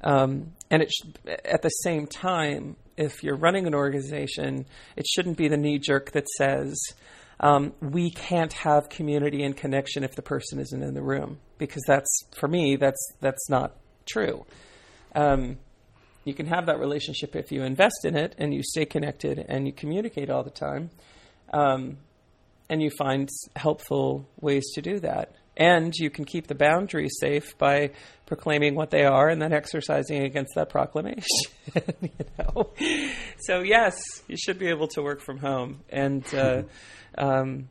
Um, 0.03 0.53
and 0.69 0.83
it 0.83 0.91
sh- 0.91 1.09
at 1.45 1.61
the 1.61 1.69
same 1.69 2.07
time, 2.07 2.75
if 2.97 3.23
you're 3.23 3.35
running 3.35 3.65
an 3.65 3.73
organization, 3.73 4.65
it 4.95 5.07
shouldn't 5.07 5.37
be 5.37 5.47
the 5.47 5.57
knee 5.57 5.79
jerk 5.79 6.11
that 6.11 6.27
says 6.29 6.79
um, 7.41 7.73
we 7.81 8.11
can't 8.11 8.53
have 8.53 8.87
community 8.89 9.43
and 9.43 9.57
connection 9.57 10.03
if 10.03 10.15
the 10.15 10.21
person 10.21 10.59
isn't 10.59 10.81
in 10.81 10.93
the 10.93 11.01
room 11.01 11.39
because 11.57 11.83
that's 11.87 12.23
for 12.39 12.47
me 12.47 12.75
that's 12.75 13.13
that's 13.19 13.49
not 13.49 13.75
true. 14.05 14.45
Um, 15.15 15.57
you 16.23 16.35
can 16.35 16.45
have 16.45 16.67
that 16.67 16.79
relationship 16.79 17.35
if 17.35 17.51
you 17.51 17.63
invest 17.63 18.05
in 18.05 18.15
it 18.15 18.35
and 18.37 18.53
you 18.53 18.61
stay 18.63 18.85
connected 18.85 19.43
and 19.49 19.65
you 19.65 19.73
communicate 19.73 20.29
all 20.29 20.43
the 20.43 20.51
time. 20.51 20.91
Um, 21.51 21.97
and 22.69 22.81
you 22.81 22.89
find 22.89 23.27
helpful 23.57 24.29
ways 24.39 24.63
to 24.75 24.81
do 24.81 24.99
that. 24.99 25.35
And 25.61 25.93
you 25.95 26.09
can 26.09 26.25
keep 26.25 26.47
the 26.47 26.55
boundaries 26.55 27.11
safe 27.19 27.55
by 27.59 27.91
proclaiming 28.25 28.73
what 28.73 28.89
they 28.89 29.03
are 29.03 29.29
and 29.29 29.39
then 29.39 29.53
exercising 29.53 30.23
against 30.23 30.55
that 30.55 30.69
proclamation. 30.69 31.23
you 32.01 32.09
know? 32.39 32.71
So 33.41 33.61
yes, 33.61 34.01
you 34.27 34.37
should 34.37 34.57
be 34.57 34.69
able 34.69 34.87
to 34.89 35.03
work 35.03 35.21
from 35.21 35.37
home, 35.37 35.81
and 35.89 36.25
uh, 36.33 36.63
um, 37.15 37.69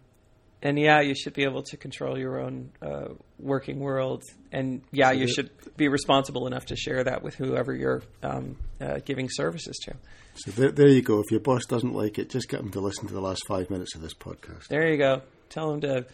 and 0.63 0.79
yeah, 0.79 1.01
you 1.01 1.15
should 1.15 1.33
be 1.33 1.43
able 1.43 1.63
to 1.65 1.77
control 1.77 2.17
your 2.17 2.41
own 2.41 2.71
uh, 2.81 3.09
working 3.39 3.81
world. 3.81 4.23
And 4.53 4.83
yeah, 4.93 5.11
you 5.11 5.27
should 5.27 5.51
be 5.77 5.89
responsible 5.89 6.47
enough 6.47 6.67
to 6.67 6.77
share 6.77 7.03
that 7.03 7.23
with 7.23 7.35
whoever 7.35 7.75
you're 7.75 8.03
um, 8.23 8.57
uh, 8.81 8.99
giving 9.05 9.29
services 9.31 9.77
to. 9.85 9.95
So 10.35 10.51
there, 10.53 10.71
there 10.71 10.89
you 10.89 11.03
go. 11.03 11.19
If 11.21 11.33
your 11.33 11.41
boss 11.41 11.65
doesn't 11.67 11.93
like 11.93 12.19
it, 12.19 12.31
just 12.31 12.49
get 12.49 12.61
him 12.61 12.71
to 12.71 12.81
listen 12.81 13.09
to 13.09 13.15
the 13.15 13.21
last 13.21 13.43
five 13.49 13.69
minutes 13.69 13.97
of 13.97 14.03
this 14.03 14.15
podcast. 14.15 14.69
There 14.69 14.89
you 14.89 14.99
go. 14.99 15.23
Tell 15.49 15.73
him 15.73 15.81
to 15.81 16.07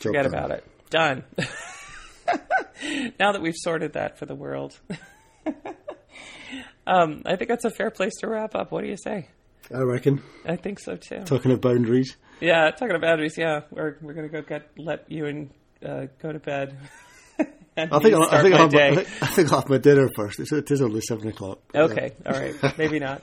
forget 0.00 0.26
about 0.26 0.50
it. 0.50 0.64
Done. 0.90 1.24
now 3.18 3.32
that 3.32 3.40
we've 3.40 3.56
sorted 3.56 3.94
that 3.94 4.18
for 4.18 4.26
the 4.26 4.34
world, 4.34 4.78
um, 6.86 7.22
I 7.26 7.36
think 7.36 7.48
that's 7.48 7.64
a 7.64 7.70
fair 7.70 7.90
place 7.90 8.14
to 8.20 8.28
wrap 8.28 8.54
up. 8.54 8.72
What 8.72 8.82
do 8.82 8.88
you 8.88 8.96
say? 8.96 9.28
I 9.74 9.80
reckon. 9.80 10.22
I 10.44 10.56
think 10.56 10.78
so 10.78 10.96
too. 10.96 11.20
Talking 11.24 11.52
of 11.52 11.60
boundaries. 11.60 12.16
Yeah, 12.40 12.70
talking 12.70 12.94
of 12.94 13.00
boundaries. 13.00 13.36
Yeah, 13.38 13.60
we're 13.70 13.96
we're 14.02 14.12
gonna 14.12 14.28
go 14.28 14.42
get 14.42 14.70
let 14.76 15.10
you 15.10 15.26
and 15.26 15.50
uh, 15.84 16.06
go 16.20 16.32
to 16.32 16.38
bed. 16.38 16.76
I 17.76 17.86
think, 17.98 18.14
I'll, 18.14 18.22
I, 18.30 18.40
think 18.40 18.54
I'll 18.54 18.70
have 18.70 18.72
my, 18.72 19.06
I 19.20 19.26
think 19.26 19.52
I'll 19.52 19.58
have 19.60 19.68
my 19.68 19.78
dinner 19.78 20.08
first. 20.14 20.38
It's, 20.38 20.52
it 20.52 20.70
is 20.70 20.80
only 20.80 21.00
seven 21.00 21.26
o'clock. 21.26 21.58
Okay, 21.74 22.12
all 22.24 22.32
right, 22.32 22.78
maybe 22.78 23.00
not. 23.00 23.20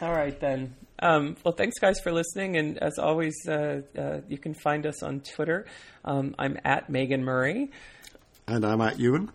all 0.00 0.10
right 0.10 0.38
then. 0.40 0.74
Um, 1.02 1.36
well, 1.44 1.52
thanks 1.52 1.78
guys 1.78 1.98
for 2.00 2.12
listening, 2.12 2.56
and 2.56 2.76
as 2.78 2.98
always, 2.98 3.34
uh, 3.48 3.80
uh, 3.98 4.20
you 4.28 4.36
can 4.36 4.52
find 4.52 4.86
us 4.86 5.02
on 5.02 5.20
Twitter. 5.20 5.66
Um, 6.04 6.34
I'm 6.38 6.58
at 6.62 6.90
Megan 6.90 7.24
Murray, 7.24 7.70
and 8.46 8.64
I'm 8.64 8.80
at 8.82 8.98
Euan. 8.98 9.30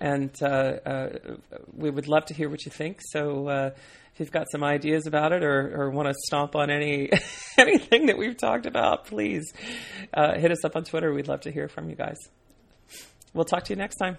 And 0.00 0.30
uh, 0.40 0.46
uh 0.46 1.08
we 1.74 1.90
would 1.90 2.06
love 2.06 2.26
to 2.26 2.34
hear 2.34 2.48
what 2.48 2.64
you 2.64 2.70
think. 2.70 3.00
So 3.10 3.48
uh, 3.48 3.70
if 4.14 4.20
you've 4.20 4.30
got 4.30 4.46
some 4.52 4.62
ideas 4.62 5.08
about 5.08 5.32
it, 5.32 5.42
or, 5.42 5.74
or 5.74 5.90
want 5.90 6.06
to 6.08 6.14
stomp 6.26 6.54
on 6.54 6.70
any 6.70 7.10
anything 7.58 8.06
that 8.06 8.16
we've 8.16 8.36
talked 8.36 8.66
about, 8.66 9.06
please 9.06 9.52
uh, 10.14 10.38
hit 10.38 10.52
us 10.52 10.64
up 10.64 10.76
on 10.76 10.84
Twitter. 10.84 11.12
We'd 11.12 11.28
love 11.28 11.40
to 11.42 11.50
hear 11.50 11.68
from 11.68 11.90
you 11.90 11.96
guys. 11.96 12.18
We'll 13.34 13.44
talk 13.44 13.64
to 13.64 13.72
you 13.72 13.76
next 13.76 13.96
time. 13.96 14.18